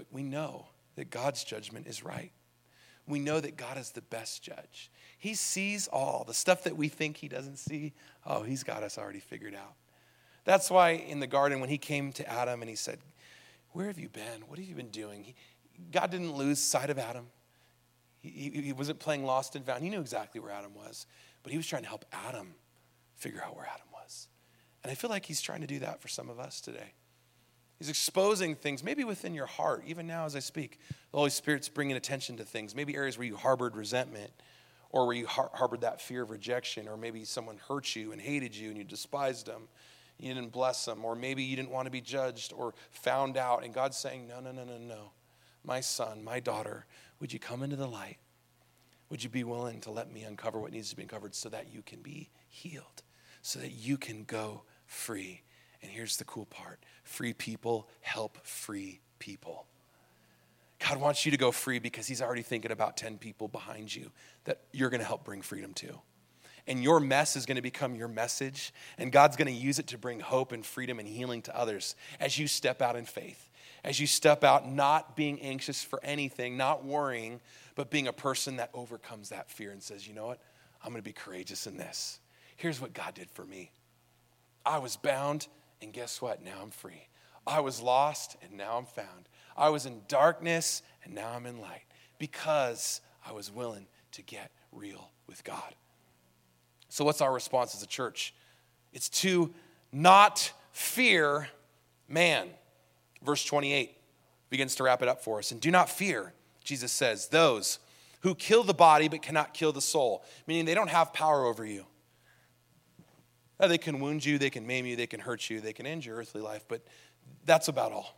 But 0.00 0.06
we 0.10 0.22
know 0.22 0.68
that 0.96 1.10
God's 1.10 1.44
judgment 1.44 1.86
is 1.86 2.02
right 2.02 2.32
we 3.10 3.18
know 3.18 3.40
that 3.40 3.56
God 3.56 3.76
is 3.76 3.90
the 3.90 4.02
best 4.02 4.42
judge. 4.42 4.90
He 5.18 5.34
sees 5.34 5.88
all 5.88 6.24
the 6.26 6.32
stuff 6.32 6.64
that 6.64 6.76
we 6.76 6.88
think 6.88 7.16
He 7.16 7.28
doesn't 7.28 7.58
see. 7.58 7.92
Oh, 8.24 8.42
He's 8.42 8.62
got 8.62 8.82
us 8.82 8.96
already 8.96 9.18
figured 9.18 9.54
out. 9.54 9.74
That's 10.44 10.70
why 10.70 10.90
in 10.90 11.20
the 11.20 11.26
garden, 11.26 11.60
when 11.60 11.68
He 11.68 11.76
came 11.76 12.12
to 12.12 12.30
Adam 12.30 12.62
and 12.62 12.70
He 12.70 12.76
said, 12.76 12.98
Where 13.72 13.88
have 13.88 13.98
you 13.98 14.08
been? 14.08 14.42
What 14.46 14.58
have 14.58 14.66
you 14.66 14.74
been 14.74 14.90
doing? 14.90 15.34
God 15.90 16.10
didn't 16.10 16.32
lose 16.32 16.60
sight 16.60 16.88
of 16.88 16.98
Adam. 16.98 17.26
He, 18.20 18.50
he 18.50 18.72
wasn't 18.72 18.98
playing 18.98 19.24
lost 19.24 19.56
and 19.56 19.64
found. 19.64 19.82
He 19.82 19.88
knew 19.88 20.00
exactly 20.00 20.40
where 20.40 20.52
Adam 20.52 20.74
was, 20.74 21.06
but 21.42 21.50
He 21.52 21.58
was 21.58 21.66
trying 21.66 21.82
to 21.82 21.88
help 21.88 22.04
Adam 22.12 22.54
figure 23.16 23.42
out 23.42 23.56
where 23.56 23.66
Adam 23.66 23.86
was. 23.92 24.28
And 24.82 24.90
I 24.90 24.94
feel 24.94 25.10
like 25.10 25.26
He's 25.26 25.40
trying 25.40 25.62
to 25.62 25.66
do 25.66 25.80
that 25.80 26.00
for 26.00 26.08
some 26.08 26.30
of 26.30 26.38
us 26.38 26.60
today. 26.60 26.94
He's 27.80 27.88
exposing 27.88 28.56
things, 28.56 28.84
maybe 28.84 29.04
within 29.04 29.34
your 29.34 29.46
heart, 29.46 29.84
even 29.86 30.06
now 30.06 30.26
as 30.26 30.36
I 30.36 30.40
speak. 30.40 30.78
The 31.12 31.16
Holy 31.16 31.30
Spirit's 31.30 31.70
bringing 31.70 31.96
attention 31.96 32.36
to 32.36 32.44
things, 32.44 32.74
maybe 32.74 32.94
areas 32.94 33.16
where 33.16 33.26
you 33.26 33.36
harbored 33.36 33.74
resentment 33.74 34.30
or 34.90 35.06
where 35.06 35.16
you 35.16 35.26
har- 35.26 35.50
harbored 35.54 35.80
that 35.80 35.98
fear 35.98 36.20
of 36.20 36.30
rejection, 36.30 36.88
or 36.88 36.98
maybe 36.98 37.24
someone 37.24 37.56
hurt 37.68 37.96
you 37.96 38.12
and 38.12 38.20
hated 38.20 38.54
you 38.54 38.68
and 38.68 38.76
you 38.76 38.84
despised 38.84 39.46
them. 39.46 39.62
You 40.18 40.34
didn't 40.34 40.52
bless 40.52 40.84
them, 40.84 41.06
or 41.06 41.16
maybe 41.16 41.42
you 41.42 41.56
didn't 41.56 41.70
want 41.70 41.86
to 41.86 41.90
be 41.90 42.02
judged 42.02 42.52
or 42.52 42.74
found 42.90 43.38
out. 43.38 43.64
And 43.64 43.72
God's 43.72 43.96
saying, 43.96 44.28
No, 44.28 44.40
no, 44.40 44.52
no, 44.52 44.64
no, 44.64 44.76
no. 44.76 45.12
My 45.64 45.80
son, 45.80 46.22
my 46.22 46.38
daughter, 46.38 46.84
would 47.18 47.32
you 47.32 47.38
come 47.38 47.62
into 47.62 47.76
the 47.76 47.86
light? 47.86 48.18
Would 49.08 49.24
you 49.24 49.30
be 49.30 49.44
willing 49.44 49.80
to 49.82 49.90
let 49.90 50.12
me 50.12 50.22
uncover 50.24 50.60
what 50.60 50.72
needs 50.72 50.90
to 50.90 50.96
be 50.96 51.02
uncovered 51.02 51.34
so 51.34 51.48
that 51.48 51.72
you 51.72 51.80
can 51.80 52.02
be 52.02 52.28
healed, 52.46 53.02
so 53.40 53.58
that 53.58 53.72
you 53.72 53.96
can 53.96 54.24
go 54.24 54.64
free? 54.84 55.40
And 55.82 55.90
here's 55.90 56.18
the 56.18 56.24
cool 56.24 56.44
part 56.46 56.80
free 57.10 57.32
people 57.32 57.88
help 58.02 58.38
free 58.46 59.00
people. 59.18 59.66
God 60.78 60.98
wants 60.98 61.26
you 61.26 61.32
to 61.32 61.36
go 61.36 61.50
free 61.50 61.80
because 61.80 62.06
He's 62.06 62.22
already 62.22 62.42
thinking 62.42 62.70
about 62.70 62.96
10 62.96 63.18
people 63.18 63.48
behind 63.48 63.94
you 63.94 64.12
that 64.44 64.60
you're 64.72 64.90
going 64.90 65.00
to 65.00 65.06
help 65.06 65.24
bring 65.24 65.42
freedom 65.42 65.74
to. 65.74 65.98
And 66.68 66.84
your 66.84 67.00
mess 67.00 67.34
is 67.34 67.46
going 67.46 67.56
to 67.56 67.62
become 67.62 67.96
your 67.96 68.06
message, 68.06 68.72
and 68.96 69.10
God's 69.10 69.36
going 69.36 69.48
to 69.48 69.52
use 69.52 69.80
it 69.80 69.88
to 69.88 69.98
bring 69.98 70.20
hope 70.20 70.52
and 70.52 70.64
freedom 70.64 71.00
and 71.00 71.08
healing 71.08 71.42
to 71.42 71.56
others 71.56 71.96
as 72.20 72.38
you 72.38 72.46
step 72.46 72.80
out 72.80 72.94
in 72.94 73.04
faith, 73.04 73.50
as 73.82 73.98
you 73.98 74.06
step 74.06 74.44
out 74.44 74.70
not 74.70 75.16
being 75.16 75.40
anxious 75.40 75.82
for 75.82 75.98
anything, 76.04 76.56
not 76.56 76.84
worrying, 76.84 77.40
but 77.74 77.90
being 77.90 78.06
a 78.06 78.12
person 78.12 78.58
that 78.58 78.70
overcomes 78.72 79.30
that 79.30 79.50
fear 79.50 79.72
and 79.72 79.82
says, 79.82 80.06
you 80.06 80.14
know 80.14 80.26
what? 80.26 80.38
I'm 80.84 80.90
going 80.92 81.02
to 81.02 81.08
be 81.08 81.12
courageous 81.12 81.66
in 81.66 81.76
this. 81.76 82.20
Here's 82.56 82.80
what 82.80 82.92
God 82.92 83.14
did 83.14 83.30
for 83.30 83.44
me 83.44 83.72
I 84.64 84.78
was 84.78 84.96
bound 84.96 85.48
and 85.82 85.92
guess 85.92 86.20
what? 86.20 86.42
Now 86.42 86.58
I'm 86.62 86.70
free. 86.70 87.08
I 87.46 87.60
was 87.60 87.80
lost 87.80 88.36
and 88.42 88.52
now 88.52 88.76
I'm 88.76 88.86
found. 88.86 89.28
I 89.56 89.70
was 89.70 89.86
in 89.86 90.02
darkness 90.08 90.82
and 91.04 91.14
now 91.14 91.32
I'm 91.34 91.46
in 91.46 91.60
light 91.60 91.84
because 92.18 93.00
I 93.26 93.32
was 93.32 93.50
willing 93.50 93.86
to 94.12 94.22
get 94.22 94.50
real 94.72 95.10
with 95.26 95.44
God. 95.44 95.74
So, 96.88 97.04
what's 97.04 97.20
our 97.20 97.32
response 97.32 97.74
as 97.74 97.82
a 97.82 97.86
church? 97.86 98.34
It's 98.92 99.08
to 99.20 99.52
not 99.92 100.52
fear 100.72 101.48
man. 102.08 102.48
Verse 103.22 103.44
28 103.44 103.96
begins 104.50 104.74
to 104.76 104.82
wrap 104.82 105.02
it 105.02 105.08
up 105.08 105.22
for 105.22 105.38
us. 105.38 105.52
And 105.52 105.60
do 105.60 105.70
not 105.70 105.88
fear, 105.88 106.32
Jesus 106.64 106.90
says, 106.92 107.28
those 107.28 107.78
who 108.20 108.34
kill 108.34 108.62
the 108.64 108.74
body 108.74 109.08
but 109.08 109.22
cannot 109.22 109.54
kill 109.54 109.72
the 109.72 109.80
soul, 109.80 110.24
meaning 110.46 110.64
they 110.64 110.74
don't 110.74 110.90
have 110.90 111.12
power 111.12 111.46
over 111.46 111.64
you. 111.64 111.86
Uh, 113.60 113.68
they 113.68 113.78
can 113.78 114.00
wound 114.00 114.24
you, 114.24 114.38
they 114.38 114.48
can 114.48 114.66
maim 114.66 114.86
you, 114.86 114.96
they 114.96 115.06
can 115.06 115.20
hurt 115.20 115.50
you, 115.50 115.60
they 115.60 115.74
can 115.74 115.86
end 115.86 116.04
your 116.04 116.16
earthly 116.16 116.40
life, 116.40 116.64
but 116.66 116.82
that's 117.44 117.68
about 117.68 117.92
all. 117.92 118.16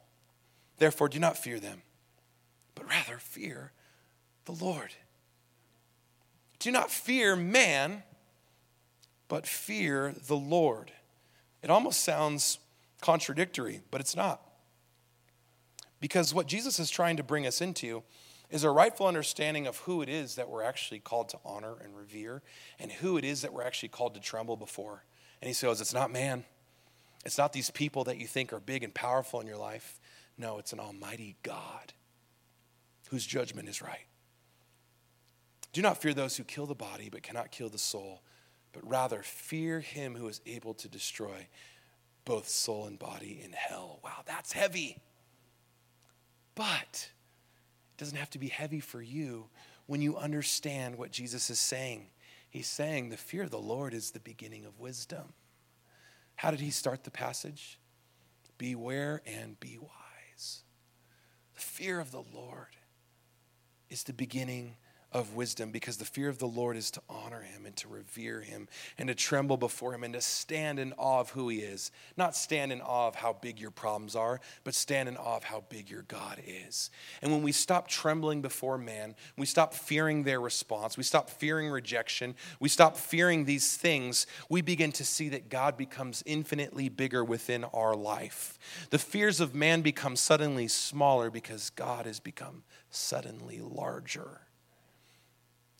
Therefore, 0.78 1.08
do 1.08 1.18
not 1.18 1.36
fear 1.36 1.58
them, 1.58 1.82
but 2.76 2.88
rather 2.88 3.18
fear 3.18 3.72
the 4.44 4.52
Lord. 4.52 4.94
Do 6.60 6.70
not 6.70 6.92
fear 6.92 7.34
man, 7.34 8.04
but 9.26 9.46
fear 9.46 10.14
the 10.28 10.36
Lord. 10.36 10.92
It 11.60 11.70
almost 11.70 12.04
sounds 12.04 12.58
contradictory, 13.00 13.80
but 13.90 14.00
it's 14.00 14.14
not. 14.14 14.40
Because 16.00 16.32
what 16.32 16.46
Jesus 16.46 16.78
is 16.78 16.88
trying 16.88 17.16
to 17.16 17.24
bring 17.24 17.46
us 17.46 17.60
into 17.60 18.04
is 18.48 18.62
a 18.62 18.70
rightful 18.70 19.06
understanding 19.06 19.66
of 19.66 19.78
who 19.78 20.02
it 20.02 20.08
is 20.08 20.36
that 20.36 20.48
we're 20.48 20.62
actually 20.62 21.00
called 21.00 21.30
to 21.30 21.38
honor 21.44 21.74
and 21.82 21.96
revere, 21.96 22.42
and 22.78 22.92
who 22.92 23.16
it 23.16 23.24
is 23.24 23.42
that 23.42 23.52
we're 23.52 23.62
actually 23.62 23.88
called 23.88 24.14
to 24.14 24.20
tremble 24.20 24.56
before. 24.56 25.04
And 25.42 25.48
he 25.48 25.54
says, 25.54 25.80
It's 25.80 25.92
not 25.92 26.12
man. 26.12 26.44
It's 27.26 27.36
not 27.36 27.52
these 27.52 27.68
people 27.68 28.04
that 28.04 28.18
you 28.18 28.28
think 28.28 28.52
are 28.52 28.60
big 28.60 28.84
and 28.84 28.94
powerful 28.94 29.40
in 29.40 29.46
your 29.46 29.56
life. 29.56 30.00
No, 30.38 30.58
it's 30.58 30.72
an 30.72 30.78
almighty 30.80 31.36
God 31.42 31.92
whose 33.10 33.26
judgment 33.26 33.68
is 33.68 33.82
right. 33.82 34.06
Do 35.72 35.82
not 35.82 36.00
fear 36.00 36.14
those 36.14 36.36
who 36.36 36.44
kill 36.44 36.66
the 36.66 36.74
body 36.74 37.08
but 37.10 37.22
cannot 37.24 37.50
kill 37.50 37.68
the 37.68 37.78
soul, 37.78 38.22
but 38.72 38.88
rather 38.88 39.22
fear 39.22 39.80
him 39.80 40.14
who 40.14 40.28
is 40.28 40.40
able 40.46 40.74
to 40.74 40.88
destroy 40.88 41.48
both 42.24 42.48
soul 42.48 42.86
and 42.86 42.98
body 42.98 43.40
in 43.44 43.52
hell. 43.52 43.98
Wow, 44.04 44.22
that's 44.24 44.52
heavy. 44.52 44.98
But 46.54 47.10
it 47.90 47.98
doesn't 47.98 48.18
have 48.18 48.30
to 48.30 48.38
be 48.38 48.48
heavy 48.48 48.80
for 48.80 49.02
you 49.02 49.46
when 49.86 50.00
you 50.00 50.16
understand 50.16 50.96
what 50.96 51.10
Jesus 51.10 51.50
is 51.50 51.58
saying. 51.58 52.06
He's 52.52 52.66
saying 52.66 53.08
the 53.08 53.16
fear 53.16 53.44
of 53.44 53.50
the 53.50 53.58
Lord 53.58 53.94
is 53.94 54.10
the 54.10 54.20
beginning 54.20 54.66
of 54.66 54.78
wisdom. 54.78 55.32
How 56.34 56.50
did 56.50 56.60
he 56.60 56.70
start 56.70 57.02
the 57.02 57.10
passage? 57.10 57.78
Beware 58.58 59.22
and 59.24 59.58
be 59.58 59.78
wise. 59.78 60.62
The 61.54 61.62
fear 61.62 61.98
of 61.98 62.10
the 62.10 62.22
Lord 62.34 62.76
is 63.88 64.02
the 64.02 64.12
beginning 64.12 64.76
of 65.12 65.34
wisdom 65.34 65.70
because 65.70 65.96
the 65.96 66.04
fear 66.04 66.28
of 66.28 66.38
the 66.38 66.46
Lord 66.46 66.76
is 66.76 66.90
to 66.92 67.02
honor 67.08 67.42
him 67.42 67.66
and 67.66 67.76
to 67.76 67.88
revere 67.88 68.40
him 68.40 68.68
and 68.98 69.08
to 69.08 69.14
tremble 69.14 69.56
before 69.56 69.94
him 69.94 70.04
and 70.04 70.14
to 70.14 70.20
stand 70.20 70.78
in 70.78 70.92
awe 70.94 71.20
of 71.20 71.30
who 71.30 71.48
he 71.48 71.58
is. 71.58 71.90
Not 72.16 72.34
stand 72.34 72.72
in 72.72 72.80
awe 72.80 73.08
of 73.08 73.16
how 73.16 73.34
big 73.34 73.60
your 73.60 73.70
problems 73.70 74.16
are, 74.16 74.40
but 74.64 74.74
stand 74.74 75.08
in 75.08 75.16
awe 75.16 75.36
of 75.36 75.44
how 75.44 75.64
big 75.68 75.90
your 75.90 76.02
God 76.02 76.40
is. 76.46 76.90
And 77.20 77.32
when 77.32 77.42
we 77.42 77.52
stop 77.52 77.88
trembling 77.88 78.42
before 78.42 78.78
man, 78.78 79.14
we 79.36 79.46
stop 79.46 79.74
fearing 79.74 80.22
their 80.22 80.40
response, 80.40 80.96
we 80.96 81.02
stop 81.02 81.28
fearing 81.30 81.68
rejection, 81.68 82.34
we 82.60 82.68
stop 82.68 82.96
fearing 82.96 83.44
these 83.44 83.76
things, 83.76 84.26
we 84.48 84.62
begin 84.62 84.92
to 84.92 85.04
see 85.04 85.28
that 85.30 85.48
God 85.48 85.76
becomes 85.76 86.22
infinitely 86.26 86.88
bigger 86.88 87.24
within 87.24 87.64
our 87.64 87.94
life. 87.94 88.58
The 88.90 88.98
fears 88.98 89.40
of 89.40 89.54
man 89.54 89.82
become 89.82 90.16
suddenly 90.16 90.68
smaller 90.68 91.30
because 91.30 91.70
God 91.70 92.06
has 92.06 92.20
become 92.20 92.62
suddenly 92.90 93.60
larger. 93.60 94.42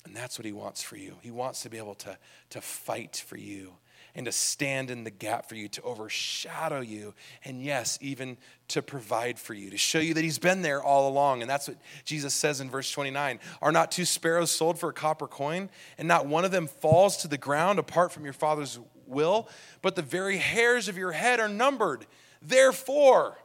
And 0.05 0.17
that's 0.17 0.39
what 0.39 0.45
he 0.45 0.53
wants 0.53 0.83
for 0.83 0.97
you. 0.97 1.17
He 1.23 1.31
wants 1.31 1.63
to 1.63 1.71
be 1.71 1.79
able 1.79 1.95
to, 1.97 2.19
to 2.51 2.61
fight 2.61 3.23
for 3.27 3.37
you 3.37 3.75
and 4.15 4.27
to 4.27 4.33
stand 4.33 4.91
in 4.91 5.05
the 5.05 5.11
gap 5.11 5.49
for 5.49 5.55
you, 5.55 5.69
to 5.69 5.83
overshadow 5.83 6.81
you, 6.81 7.15
and 7.45 7.63
yes, 7.63 7.99
even 8.03 8.37
to 8.69 8.83
provide 8.83 9.39
for 9.39 9.55
you, 9.55 9.71
to 9.71 9.79
show 9.79 9.99
you 9.99 10.13
that 10.15 10.23
He's 10.23 10.39
been 10.39 10.61
there 10.61 10.83
all 10.83 11.09
along. 11.09 11.41
And 11.41 11.51
that's 11.51 11.69
what 11.69 11.79
Jesus 12.05 12.35
says 12.35 12.61
in 12.61 12.69
verse 12.69 12.91
29 12.91 13.39
Are 13.63 13.73
not 13.73 13.91
two 13.91 14.05
sparrows 14.05 14.51
sold 14.51 14.79
for 14.79 14.91
a 14.91 14.93
copper 14.93 15.27
coin, 15.27 15.71
and 15.97 16.07
not 16.07 16.27
one 16.27 16.45
of 16.45 16.51
them 16.51 16.67
falls 16.67 17.19
to 17.19 17.29
the 17.29 17.39
ground 17.39 17.79
apart 17.79 18.13
from 18.13 18.25
your 18.25 18.35
Father's 18.35 18.79
will? 19.07 19.49
But 19.81 19.97
the 19.97 20.03
very 20.03 20.37
hairs 20.37 20.89
of 20.89 20.99
your 20.99 21.13
head 21.13 21.41
are 21.41 21.49
numbered. 21.49 22.07
Therefore, 22.43 23.39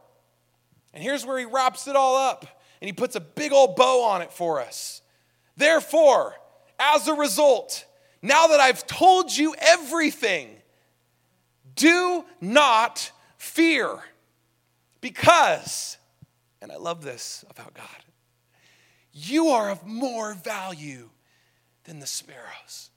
and 0.94 1.02
here's 1.02 1.26
where 1.26 1.40
He 1.40 1.46
wraps 1.46 1.88
it 1.88 1.96
all 1.96 2.18
up, 2.18 2.46
and 2.82 2.88
He 2.88 2.94
puts 2.94 3.16
a 3.16 3.22
big 3.22 3.54
old 3.54 3.78
bow 3.78 4.04
on 4.04 4.22
it 4.22 4.34
for 4.34 4.60
us. 4.60 5.02
Therefore, 5.56 6.36
as 6.80 7.08
a 7.08 7.14
result, 7.14 7.86
now 8.22 8.48
that 8.48 8.60
I've 8.60 8.86
told 8.88 9.36
you 9.36 9.56
everything, 9.58 10.50
do 11.76 12.26
not 12.42 13.12
fear. 13.38 14.00
Because, 15.02 15.98
and 16.62 16.72
I 16.72 16.78
love 16.78 17.04
this 17.04 17.46
about 17.50 17.74
God, 17.74 17.86
you 19.14 19.50
are 19.50 19.70
of 19.70 19.86
more 19.86 20.34
value 20.34 21.10
than 21.86 22.00
the 22.00 22.08
sparrows. 22.08 22.92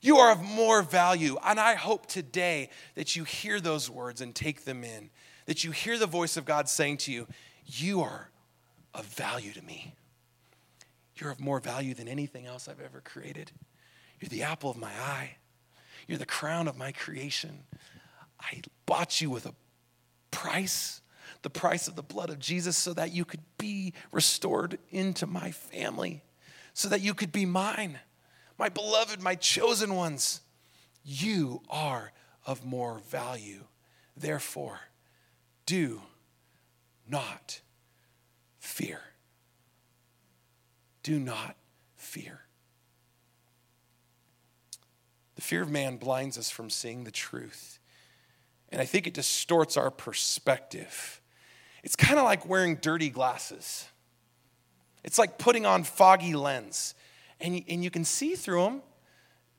You 0.00 0.16
are 0.18 0.32
of 0.32 0.42
more 0.42 0.82
value. 0.82 1.36
And 1.44 1.60
I 1.60 1.74
hope 1.74 2.06
today 2.06 2.70
that 2.94 3.16
you 3.16 3.24
hear 3.24 3.60
those 3.60 3.90
words 3.90 4.20
and 4.20 4.34
take 4.34 4.64
them 4.64 4.82
in, 4.82 5.10
that 5.46 5.62
you 5.62 5.72
hear 5.72 5.98
the 5.98 6.06
voice 6.06 6.36
of 6.36 6.44
God 6.44 6.68
saying 6.68 6.98
to 6.98 7.12
you, 7.12 7.26
You 7.66 8.00
are 8.00 8.30
of 8.94 9.04
value 9.06 9.52
to 9.52 9.62
me. 9.62 9.94
You're 11.20 11.30
of 11.30 11.40
more 11.40 11.60
value 11.60 11.94
than 11.94 12.08
anything 12.08 12.46
else 12.46 12.68
I've 12.68 12.80
ever 12.80 13.00
created. 13.00 13.52
You're 14.20 14.28
the 14.28 14.42
apple 14.42 14.70
of 14.70 14.76
my 14.76 14.90
eye. 14.90 15.36
You're 16.06 16.18
the 16.18 16.26
crown 16.26 16.66
of 16.66 16.78
my 16.78 16.92
creation. 16.92 17.64
I 18.40 18.62
bought 18.86 19.20
you 19.20 19.28
with 19.28 19.46
a 19.46 19.54
price, 20.30 21.02
the 21.42 21.50
price 21.50 21.88
of 21.88 21.96
the 21.96 22.02
blood 22.02 22.30
of 22.30 22.38
Jesus, 22.38 22.76
so 22.76 22.94
that 22.94 23.12
you 23.12 23.24
could 23.24 23.42
be 23.58 23.92
restored 24.12 24.78
into 24.90 25.26
my 25.26 25.50
family, 25.50 26.22
so 26.72 26.88
that 26.88 27.02
you 27.02 27.12
could 27.12 27.32
be 27.32 27.44
mine, 27.44 27.98
my 28.58 28.68
beloved, 28.68 29.20
my 29.20 29.34
chosen 29.34 29.94
ones. 29.94 30.40
You 31.04 31.62
are 31.68 32.12
of 32.46 32.64
more 32.64 32.98
value. 33.10 33.64
Therefore, 34.16 34.80
do 35.66 36.02
not 37.06 37.60
fear 38.58 39.00
do 41.02 41.18
not 41.18 41.56
fear. 41.96 42.40
The 45.36 45.42
fear 45.42 45.62
of 45.62 45.70
man 45.70 45.96
blinds 45.96 46.36
us 46.36 46.50
from 46.50 46.68
seeing 46.68 47.04
the 47.04 47.10
truth. 47.10 47.78
And 48.70 48.80
I 48.80 48.84
think 48.84 49.06
it 49.06 49.14
distorts 49.14 49.76
our 49.76 49.90
perspective. 49.90 51.20
It's 51.82 51.96
kind 51.96 52.18
of 52.18 52.24
like 52.24 52.46
wearing 52.46 52.76
dirty 52.76 53.08
glasses. 53.08 53.88
It's 55.02 55.18
like 55.18 55.38
putting 55.38 55.64
on 55.64 55.82
foggy 55.84 56.34
lens. 56.34 56.94
And 57.40 57.62
and 57.68 57.82
you 57.82 57.90
can 57.90 58.04
see 58.04 58.34
through 58.34 58.64
them. 58.64 58.82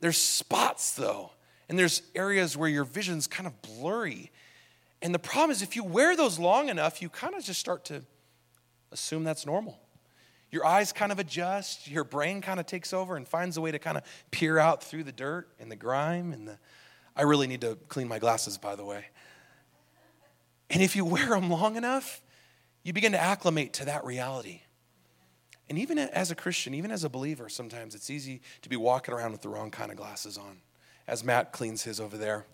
There's 0.02 0.18
spots, 0.18 0.94
though, 0.94 1.32
and 1.68 1.78
there's 1.78 2.02
areas 2.16 2.56
where 2.58 2.70
your 2.70 2.84
vision's 2.84 3.28
kind 3.28 3.48
of 3.48 3.62
blurry. 3.62 4.32
And 5.02 5.14
the 5.14 5.20
problem 5.20 5.52
is, 5.52 5.62
if 5.62 5.76
you 5.76 5.84
wear 5.84 6.16
those 6.16 6.38
long 6.38 6.70
enough, 6.70 7.02
you 7.02 7.10
kind 7.10 7.34
of 7.34 7.44
just 7.44 7.60
start 7.60 7.86
to 7.86 8.04
assume 8.92 9.24
that's 9.24 9.46
normal 9.46 9.80
your 10.52 10.66
eyes 10.66 10.92
kind 10.92 11.12
of 11.14 11.20
adjust, 11.20 11.90
your 11.90 12.04
brain 12.04 12.42
kind 12.42 12.60
of 12.60 12.66
takes 12.66 12.92
over 12.94 13.16
and 13.16 13.26
finds 13.28 13.56
a 13.56 13.62
way 13.62 13.72
to 13.72 13.80
kind 13.80 13.98
of 13.98 14.04
peer 14.32 14.60
out 14.60 14.84
through 14.84 15.06
the 15.06 15.12
dirt 15.14 15.48
and 15.60 15.72
the 15.72 15.78
grime 15.78 16.34
and 16.34 16.48
the. 16.48 16.60
I 17.16 17.24
really 17.24 17.48
need 17.48 17.62
to 17.62 17.78
clean 17.88 18.08
my 18.08 18.20
glasses, 18.20 18.58
by 18.58 18.76
the 18.76 18.86
way. 18.86 19.06
And 20.70 20.82
if 20.82 20.96
you 20.96 21.06
wear 21.06 21.30
them 21.30 21.50
long 21.50 21.78
enough, 21.78 22.22
you 22.84 22.94
begin 22.94 23.14
to 23.14 23.22
acclimate 23.22 23.74
to 23.74 23.86
that 23.86 24.04
reality. 24.04 24.62
And 25.70 25.80
even 25.80 25.98
as 25.98 26.32
a 26.32 26.36
Christian, 26.36 26.74
even 26.74 26.92
as 26.92 27.06
a 27.06 27.10
believer, 27.10 27.48
sometimes 27.48 27.96
it's 27.96 28.10
easy 28.10 28.42
to 28.62 28.70
be 28.70 28.76
walking 28.76 29.14
around 29.14 29.32
with 29.32 29.42
the 29.42 29.50
wrong 29.50 29.72
kind 29.72 29.90
of 29.90 29.98
glasses 29.98 30.38
on, 30.38 30.60
as 31.08 31.24
Matt 31.24 31.54
cleans 31.54 31.84
his 31.84 32.00
over 32.00 32.18
there. 32.18 32.46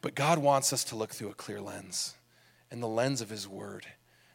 But 0.00 0.14
God 0.14 0.38
wants 0.38 0.72
us 0.72 0.82
to 0.84 0.96
look 0.96 1.12
through 1.12 1.30
a 1.30 1.34
clear 1.34 1.60
lens, 1.60 2.14
and 2.70 2.82
the 2.82 2.88
lens 2.88 3.20
of 3.20 3.28
His 3.28 3.46
Word, 3.46 3.86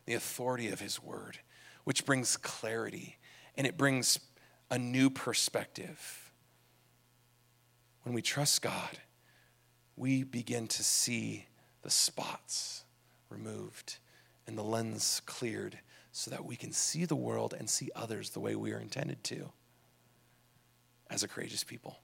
the 0.06 0.14
authority 0.14 0.70
of 0.70 0.80
His 0.80 1.02
Word 1.02 1.39
which 1.88 2.06
brings 2.06 2.36
clarity 2.36 3.18
and 3.56 3.66
it 3.66 3.78
brings 3.78 4.20
a 4.70 4.78
new 4.78 5.10
perspective. 5.10 6.34
When 8.04 8.14
we 8.14 8.22
trust 8.22 8.62
God, 8.62 8.98
we 9.96 10.24
begin 10.24 10.68
to 10.68 10.84
see 10.84 11.46
the 11.84 11.90
spots 11.90 12.84
removed 13.30 14.00
and 14.46 14.58
the 14.58 14.64
lens 14.64 15.22
cleared 15.26 15.80
so 16.12 16.30
that 16.30 16.44
we 16.44 16.58
can 16.58 16.74
see 16.74 17.06
the 17.06 17.16
world 17.16 17.56
and 17.58 17.70
see 17.70 17.90
others 17.96 18.32
the 18.32 18.42
way 18.42 18.54
we 18.54 18.74
are 18.74 18.82
intended 18.82 19.24
to 19.24 19.50
as 21.10 21.24
a 21.24 21.28
courageous 21.30 21.64
people. 21.64 22.00